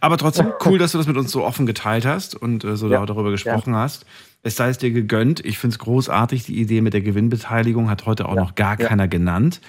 [0.00, 2.88] Aber trotzdem cool, dass du das mit uns so offen geteilt hast und äh, so
[2.88, 3.04] Ja.
[3.06, 4.06] darüber gesprochen hast.
[4.42, 5.44] Es sei es dir gegönnt.
[5.44, 6.44] Ich finde es großartig.
[6.44, 8.88] Die Idee mit der Gewinnbeteiligung hat heute auch noch gar ja.
[8.88, 9.60] keiner genannt.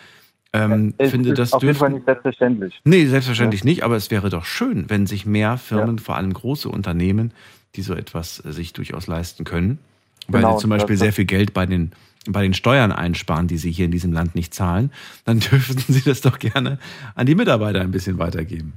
[0.54, 2.80] Ähm, Es finde das auf jeden Fall nicht selbstverständlich.
[2.84, 6.68] Nee, selbstverständlich nicht, aber es wäre doch schön, wenn sich mehr Firmen, vor allem große
[6.68, 7.32] Unternehmen,
[7.76, 9.80] die so etwas äh, sich durchaus leisten können,
[10.28, 11.94] weil Genau, sie zum Beispiel sehr viel Geld bei den,
[12.28, 14.92] bei den Steuern einsparen, die sie hier in diesem Land nicht zahlen,
[15.24, 16.80] dann dürften sie das doch gerne
[17.16, 18.74] an die Mitarbeiter ein bisschen weitergeben.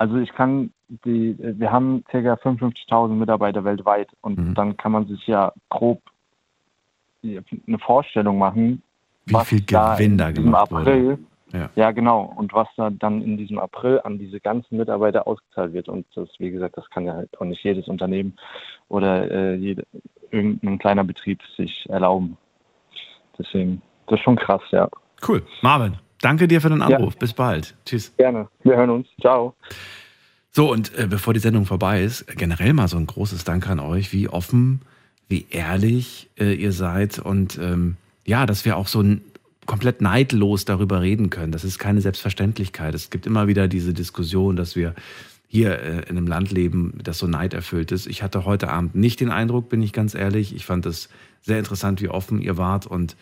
[0.00, 0.72] Also ich kann
[1.04, 2.16] die, wir haben ca.
[2.18, 4.54] 55.000 Mitarbeiter weltweit und Mhm.
[4.54, 6.00] dann kann man sich ja grob
[7.22, 8.82] die- eine Vorstellung machen,
[9.26, 11.18] Wie was viel da Gewinn in da diesem gemacht April, wurde.
[11.52, 11.68] Ja.
[11.74, 15.90] ja genau, und was da dann in diesem April an diese ganzen Mitarbeiter ausgezahlt wird.
[15.90, 18.36] Und das, wie gesagt, das kann ja halt auch nicht jedes Unternehmen
[18.88, 19.84] oder äh, jede,
[20.30, 22.38] irgendein kleiner Betrieb sich erlauben.
[23.38, 24.88] Deswegen, das ist schon krass, ja.
[25.28, 25.42] Cool.
[25.60, 26.86] Marvin, danke dir für den Ja.
[26.86, 27.16] Anruf.
[27.16, 27.74] Bis bald.
[27.86, 28.12] Tschüss.
[28.16, 28.48] Gerne.
[28.62, 29.08] Wir hören uns.
[29.20, 29.54] Ciao.
[30.52, 33.78] So, und äh, bevor die Sendung vorbei ist, generell mal so ein großes Dank an
[33.78, 34.82] euch, wie offen,
[35.28, 39.20] wie ehrlich äh, ihr seid und ähm, ja, dass wir auch so n-
[39.66, 41.52] komplett neidlos darüber reden können.
[41.52, 42.94] Das ist keine Selbstverständlichkeit.
[42.94, 44.94] Es gibt immer wieder diese Diskussion, dass wir
[45.46, 48.08] hier äh, in einem Land leben, das so neiderfüllt ist.
[48.08, 50.52] Ich hatte heute Abend nicht den Eindruck, bin ich ganz ehrlich.
[50.54, 51.08] Ich fand es
[51.42, 53.16] sehr interessant, wie offen ihr wart und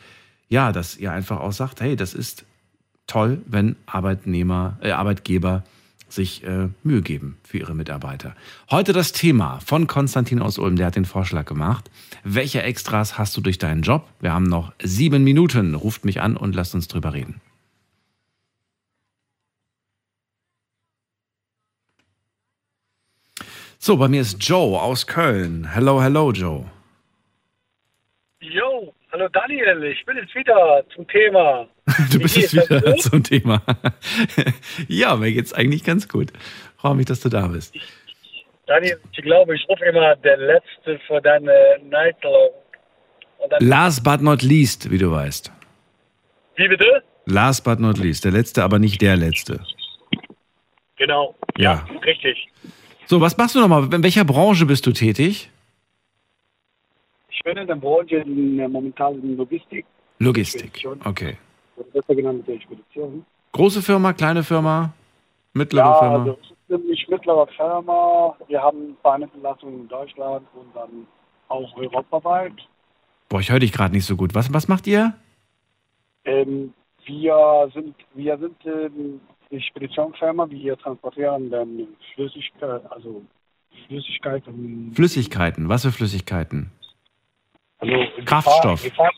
[0.48, 2.46] ja, dass ihr einfach auch sagt, hey, das ist
[3.08, 5.64] toll, wenn Arbeitnehmer, äh, Arbeitgeber
[6.08, 8.34] sich äh, Mühe geben für ihre Mitarbeiter.
[8.70, 11.90] Heute das Thema von Konstantin aus Ulm, der hat den Vorschlag gemacht.
[12.24, 14.06] Welche Extras hast du durch deinen Job?
[14.20, 15.74] Wir haben noch sieben Minuten.
[15.74, 17.40] Ruft mich an und lasst uns drüber reden.
[23.80, 25.68] So, bei mir ist Joe aus Köln.
[25.72, 26.64] Hello, hello, Joe.
[28.40, 31.66] Jo, hallo Daniel, ich bin jetzt wieder zum Thema.
[32.12, 33.62] Du bist jetzt wieder zum Thema.
[34.88, 36.32] ja, mir geht's eigentlich ganz gut.
[36.76, 37.74] Freue mich, dass du da bist.
[38.66, 41.52] Daniel, ich glaube, ich rufe immer der Letzte für deine
[41.84, 42.50] Nightlong.
[43.60, 45.50] Last but not least, wie du weißt.
[46.56, 47.02] wie bitte?
[47.26, 48.24] Last but not least.
[48.24, 49.60] Der letzte, aber nicht der letzte.
[50.96, 51.86] Genau, Ja.
[52.04, 52.48] richtig.
[53.06, 53.84] So, was machst du nochmal?
[53.94, 55.50] In welcher Branche bist du tätig?
[57.38, 59.86] Ich bin in der Branche in, äh, momentan in Logistik,
[60.18, 60.84] Logistik.
[61.04, 61.36] Okay.
[61.92, 63.24] besser genannt der Spedition.
[63.52, 64.92] Große Firma, kleine Firma,
[65.52, 66.18] mittlere ja, Firma?
[66.18, 68.36] also ziemlich mittlere Firma.
[68.48, 71.06] Wir haben ein paar Niederlassungen in Deutschland und dann
[71.48, 72.54] auch europaweit.
[73.28, 74.34] Boah, ich höre dich gerade nicht so gut.
[74.34, 75.14] Was, was macht ihr?
[76.24, 76.74] Ähm,
[77.06, 79.20] wir sind, wir sind ähm,
[79.50, 83.22] die Speditionsfirma, wir transportieren dann Flüssigkeit, also
[83.86, 84.92] Flüssigkeiten.
[84.94, 86.72] Flüssigkeiten, was für Flüssigkeiten?
[87.78, 87.94] Also
[88.24, 88.82] Kraftstoff.
[88.82, 89.10] Gefahr-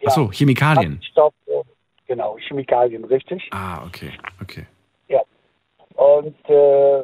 [0.00, 0.98] ja, Achso, Chemikalien.
[1.00, 1.62] Kraftstoff, äh,
[2.06, 3.48] genau, Chemikalien, richtig.
[3.52, 4.12] Ah, okay,
[4.42, 4.66] okay.
[5.08, 5.20] Ja.
[5.96, 6.98] Und äh,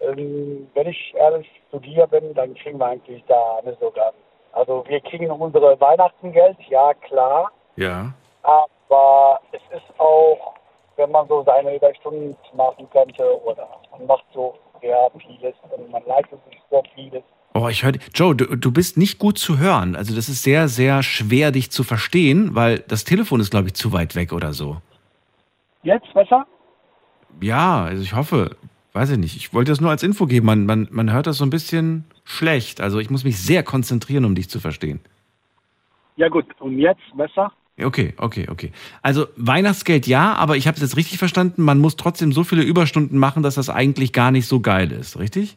[0.00, 4.14] ähm, wenn ich ehrlich zu dir bin, dann kriegen wir eigentlich da nicht so ganz.
[4.52, 8.12] Also wir kriegen unsere Weihnachtengeld, ja klar, Ja.
[8.42, 10.54] aber es ist auch,
[10.96, 16.04] wenn man so seine Überstunden machen könnte oder man macht so sehr vieles und man
[16.04, 17.22] leistet sich so vieles.
[17.54, 17.92] Oh, ich höre.
[18.14, 19.94] Joe, du, du bist nicht gut zu hören.
[19.94, 23.74] Also, das ist sehr, sehr schwer, dich zu verstehen, weil das Telefon ist, glaube ich,
[23.74, 24.80] zu weit weg oder so.
[25.82, 26.46] Jetzt besser?
[27.40, 28.56] Ja, also ich hoffe,
[28.92, 29.36] weiß ich nicht.
[29.36, 30.46] Ich wollte das nur als Info geben.
[30.46, 32.80] Man, man, man hört das so ein bisschen schlecht.
[32.80, 35.00] Also, ich muss mich sehr konzentrieren, um dich zu verstehen.
[36.16, 37.52] Ja gut, und jetzt besser?
[37.80, 38.70] Okay, okay, okay.
[39.00, 42.62] Also Weihnachtsgeld ja, aber ich habe es jetzt richtig verstanden, man muss trotzdem so viele
[42.62, 45.56] Überstunden machen, dass das eigentlich gar nicht so geil ist, richtig?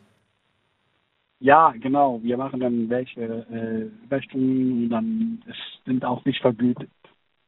[1.45, 2.19] Ja, genau.
[2.23, 5.43] Wir machen dann welche äh, Überstunden und dann
[5.85, 6.89] sind auch nicht vergütet.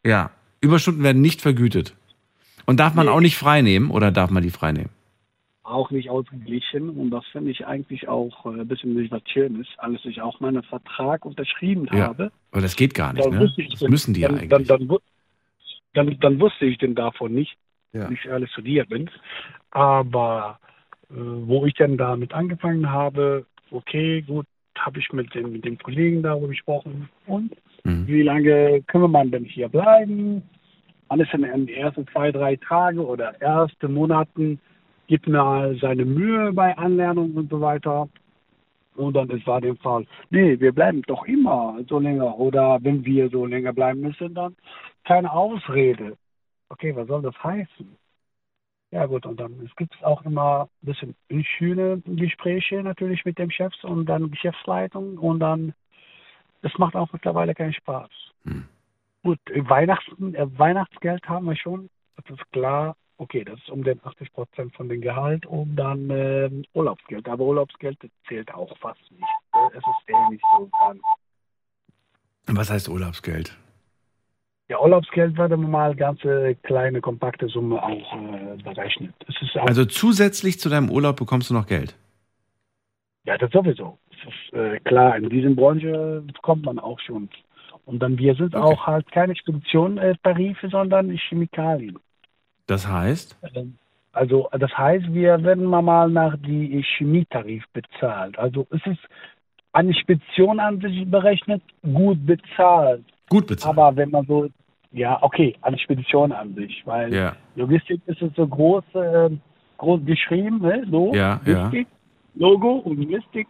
[0.06, 0.30] Ja.
[0.62, 1.96] Überstunden werden nicht vergütet.
[2.68, 4.92] Und darf man auch nicht freinehmen oder darf man die freinehmen?
[5.64, 9.68] Auch nicht ausgeglichen und das finde ich eigentlich auch äh, ein bisschen nicht was Schönes,
[9.78, 12.08] als ich auch meinen Vertrag unterschrieben Ja.
[12.10, 12.32] habe.
[12.52, 13.52] Aber das geht gar nicht, ne?
[13.58, 14.68] ich Das denn- müssen die ja dann, eigentlich.
[14.68, 14.98] Dann, dann,
[15.96, 17.58] dann, dann wusste ich denn davon nicht,
[17.94, 18.08] Ja.
[18.12, 19.10] nicht ehrlich zu dir bin.
[19.72, 20.60] Aber
[21.10, 24.46] äh, wo ich dann damit angefangen habe, okay, gut,
[24.78, 27.56] habe ich mit dem, mit dem Kollegen darüber gesprochen und
[27.88, 28.08] Mhm.
[28.08, 30.44] wie lange können wir denn hier bleiben?
[31.10, 34.60] Alles in den ersten zwei, drei Tage oder ersten Monaten
[35.08, 38.10] gibt mal seine Mühe bei Anlernung und so weiter.
[38.96, 42.38] Und dann ist war der Fall, nee, wir bleiben doch immer so länger.
[42.38, 44.56] Oder wenn wir so länger bleiben müssen, dann
[45.06, 46.18] keine Ausrede.
[46.70, 47.88] Okay, was soll das heißen?
[48.92, 51.16] Ja gut, und dann es gibt auch immer ein bisschen
[51.58, 55.74] schöne Gespräche natürlich mit dem Chefs und dann Geschäftsleitung und dann,
[56.62, 58.10] das macht auch mittlerweile keinen Spaß.
[59.24, 64.00] Gut, Weihnachten, äh, Weihnachtsgeld haben wir schon, das ist klar, okay, das ist um den
[64.06, 67.28] 80 Prozent von dem Gehalt und dann ähm, Urlaubsgeld.
[67.28, 67.98] Aber Urlaubsgeld
[68.28, 69.24] zählt auch fast nicht.
[69.54, 71.02] Äh, Es ist eh nicht so ganz.
[72.48, 73.58] Was heißt Urlaubsgeld?
[74.70, 79.14] Ja, Urlaubsgeld wird immer mal ganze kleine, kompakte Summe auch äh, berechnet.
[79.56, 81.96] Auch, Also zusätzlich zu deinem Urlaub bekommst du noch Geld.
[83.26, 83.98] ja, das sowieso.
[84.12, 87.30] Es ist äh, klar, in dieser Branche kommt man auch schon.
[87.86, 91.98] Und dann, wir sind auch halt keine Spedition-Tarife, sondern Chemikalien.
[92.66, 93.38] Das heißt?
[94.12, 98.38] Also das heißt, wir werden mal nach die Chemietarif bezahlt.
[98.38, 99.00] Also es ist
[99.72, 103.06] eine Spedition an sich berechnet, gut bezahlt.
[103.30, 103.78] Gut bezahlt.
[103.78, 104.48] Aber wenn man so,
[104.92, 107.36] ja, okay, eine Spedition an sich, weil Ja.
[107.56, 109.30] Logistik ist es so groß, äh,
[109.78, 110.86] groß geschrieben, ne?
[110.90, 111.64] So, Ja, ja.
[111.66, 111.88] Logistik,
[112.36, 113.48] Logo und Logistik.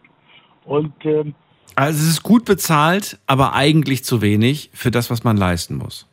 [0.64, 1.34] Und ähm,
[1.76, 6.06] Also es ist gut bezahlt, aber eigentlich zu wenig für das, was man leisten muss.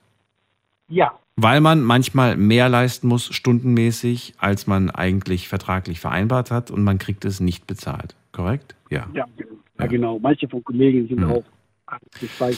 [0.88, 6.84] ja, Weil man manchmal mehr leisten muss, stundenmäßig, als man eigentlich vertraglich vereinbart hat und
[6.84, 8.16] man kriegt es nicht bezahlt.
[8.32, 8.76] Korrekt?
[8.90, 9.08] Ja.
[9.14, 9.26] ja,
[9.80, 10.20] ja, genau.
[10.20, 11.32] Manche von Kollegen sind Mhm.
[11.32, 11.44] auch,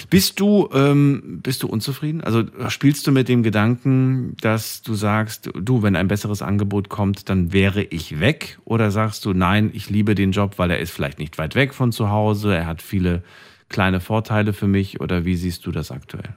[0.09, 2.21] Bist du, ähm, bist du unzufrieden?
[2.21, 7.29] Also spielst du mit dem Gedanken, dass du sagst, du, wenn ein besseres Angebot kommt,
[7.29, 8.57] dann wäre ich weg?
[8.63, 11.73] Oder sagst du, nein, ich liebe den Job, weil er ist vielleicht nicht weit weg
[11.73, 13.21] von zu Hause, er hat viele
[13.67, 15.01] kleine Vorteile für mich?
[15.01, 16.35] Oder wie siehst du das aktuell?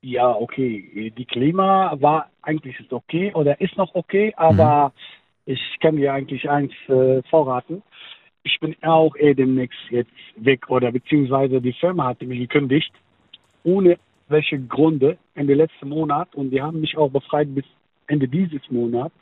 [0.00, 1.12] Ja, okay.
[1.16, 4.92] Die Klima war eigentlich ist okay oder ist noch okay, aber
[5.44, 7.82] ich kann dir eigentlich eins äh, vorraten.
[8.44, 12.92] Ich bin auch eh demnächst jetzt weg oder beziehungsweise die Firma hat mich gekündigt,
[13.64, 13.98] ohne
[14.28, 16.34] welche Gründe Ende letzten Monat.
[16.34, 17.64] Und die haben mich auch befreit bis
[18.06, 19.14] Ende dieses Monats.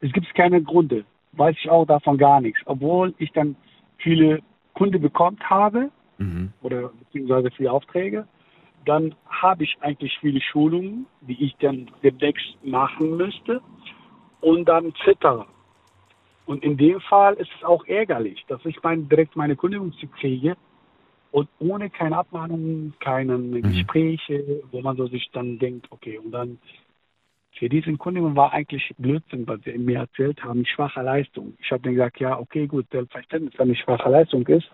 [0.00, 3.56] Es gibt keine Gründe, weiß ich auch davon gar nichts, obwohl ich dann
[3.98, 4.40] viele
[4.74, 5.90] Kunden bekommen habe
[6.62, 8.26] oder beziehungsweise viele Aufträge
[8.86, 13.60] dann habe ich eigentlich viele Schulungen, die ich dann demnächst machen müsste.
[14.40, 15.46] Und dann zittere.
[16.46, 20.56] Und in dem Fall ist es auch ärgerlich, dass ich mein, direkt meine Kündigung kriege
[21.32, 26.58] und ohne keine Abmahnungen, keine Gespräche, wo man so sich dann denkt, okay, und dann
[27.58, 31.54] für diese Kündigung war eigentlich Blödsinn, was sie mir erzählt haben, schwache Leistung.
[31.60, 34.70] Ich habe dann gesagt, ja, okay, gut, selbstverständlich, wenn es schwache Leistung ist,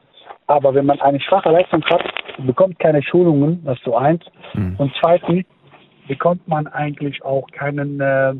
[0.47, 2.03] aber wenn man eine schwache Leistung hat,
[2.45, 4.23] bekommt keine Schulungen, das ist so eins.
[4.79, 5.45] Und zweitens
[6.09, 8.35] bekommt man eigentlich auch keinen, äh,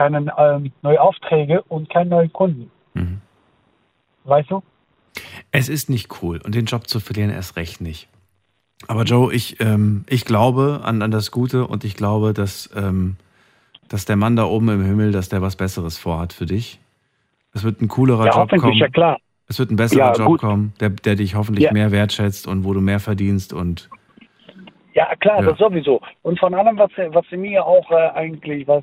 [0.00, 2.70] keinen ähm, neue Aufträge und keine neuen Kunden.
[4.24, 4.62] Weißt du?
[5.52, 8.08] Es ist nicht cool und den Job zu verlieren erst recht nicht.
[8.88, 13.16] Aber Joe, ich, ähm, ich glaube an, an das Gute und ich glaube, dass, ähm,
[13.90, 16.80] dass der Mann da oben im Himmel, dass der was Besseres vorhat für dich.
[17.52, 18.78] Es wird ein coolerer Ja, Job kommen.
[18.78, 19.18] ja klar.
[19.48, 20.40] Es wird ein besserer Ja, Job gut.
[20.40, 21.72] kommen, der, der dich hoffentlich Ja.
[21.72, 23.90] mehr wertschätzt und wo du mehr verdienst und
[24.94, 25.50] Ja, klar, Ja.
[25.50, 26.00] das sowieso.
[26.22, 28.82] Und von allem, was, was sie mir auch äh, eigentlich, was,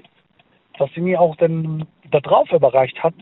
[0.78, 3.16] was sie mir auch dann da drauf überreicht hat,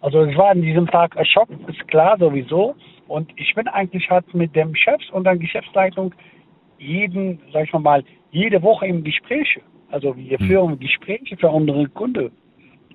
[0.00, 2.74] also ich war an diesem Tag erschockt, ist klar sowieso.
[3.08, 6.14] Und ich bin eigentlich halt mit dem Chef und der Geschäftsleitung
[6.78, 9.60] jeden, sag ich mal, mal, jede Woche im Gespräch.
[9.90, 10.46] Also wir Hm.
[10.46, 12.30] führen Gespräche für unsere Kunden.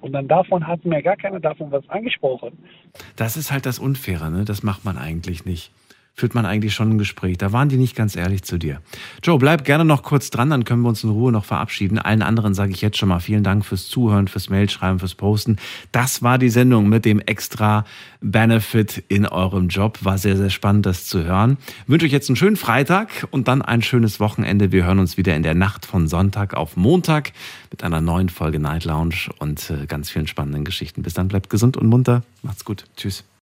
[0.02, 2.58] Und dann davon hat mir gar keiner davon was angesprochen.
[3.16, 4.46] das ist halt das Unfaire, ne?
[4.46, 5.72] Das macht man eigentlich nicht.
[6.14, 7.38] Führt man eigentlich schon ein Gespräch.
[7.38, 8.82] Da waren die nicht ganz ehrlich zu dir.
[9.24, 11.98] Joe, bleib gerne noch kurz dran, dann können wir uns in Ruhe noch verabschieden.
[11.98, 15.58] Allen anderen sage ich jetzt schon mal vielen Dank fürs Zuhören, fürs Mailschreiben, fürs Posten.
[15.92, 17.86] Das war die Sendung mit dem extra
[18.22, 20.00] Benefit in eurem Job.
[20.02, 21.58] War sehr, sehr spannend, das zu hören.
[21.88, 24.72] wünsche euch jetzt einen schönen Freitag und dann ein schönes Wochenende.
[24.72, 27.32] Wir hören uns wieder in der Nacht von Sonntag auf Montag
[27.72, 31.02] mit einer neuen Folge Night Lounge und äh, ganz vielen spannenden Geschichten.
[31.02, 32.24] Bis dann, bleibt gesund und munter.
[32.44, 32.86] Macht's gut.
[32.98, 33.29] Tschüss.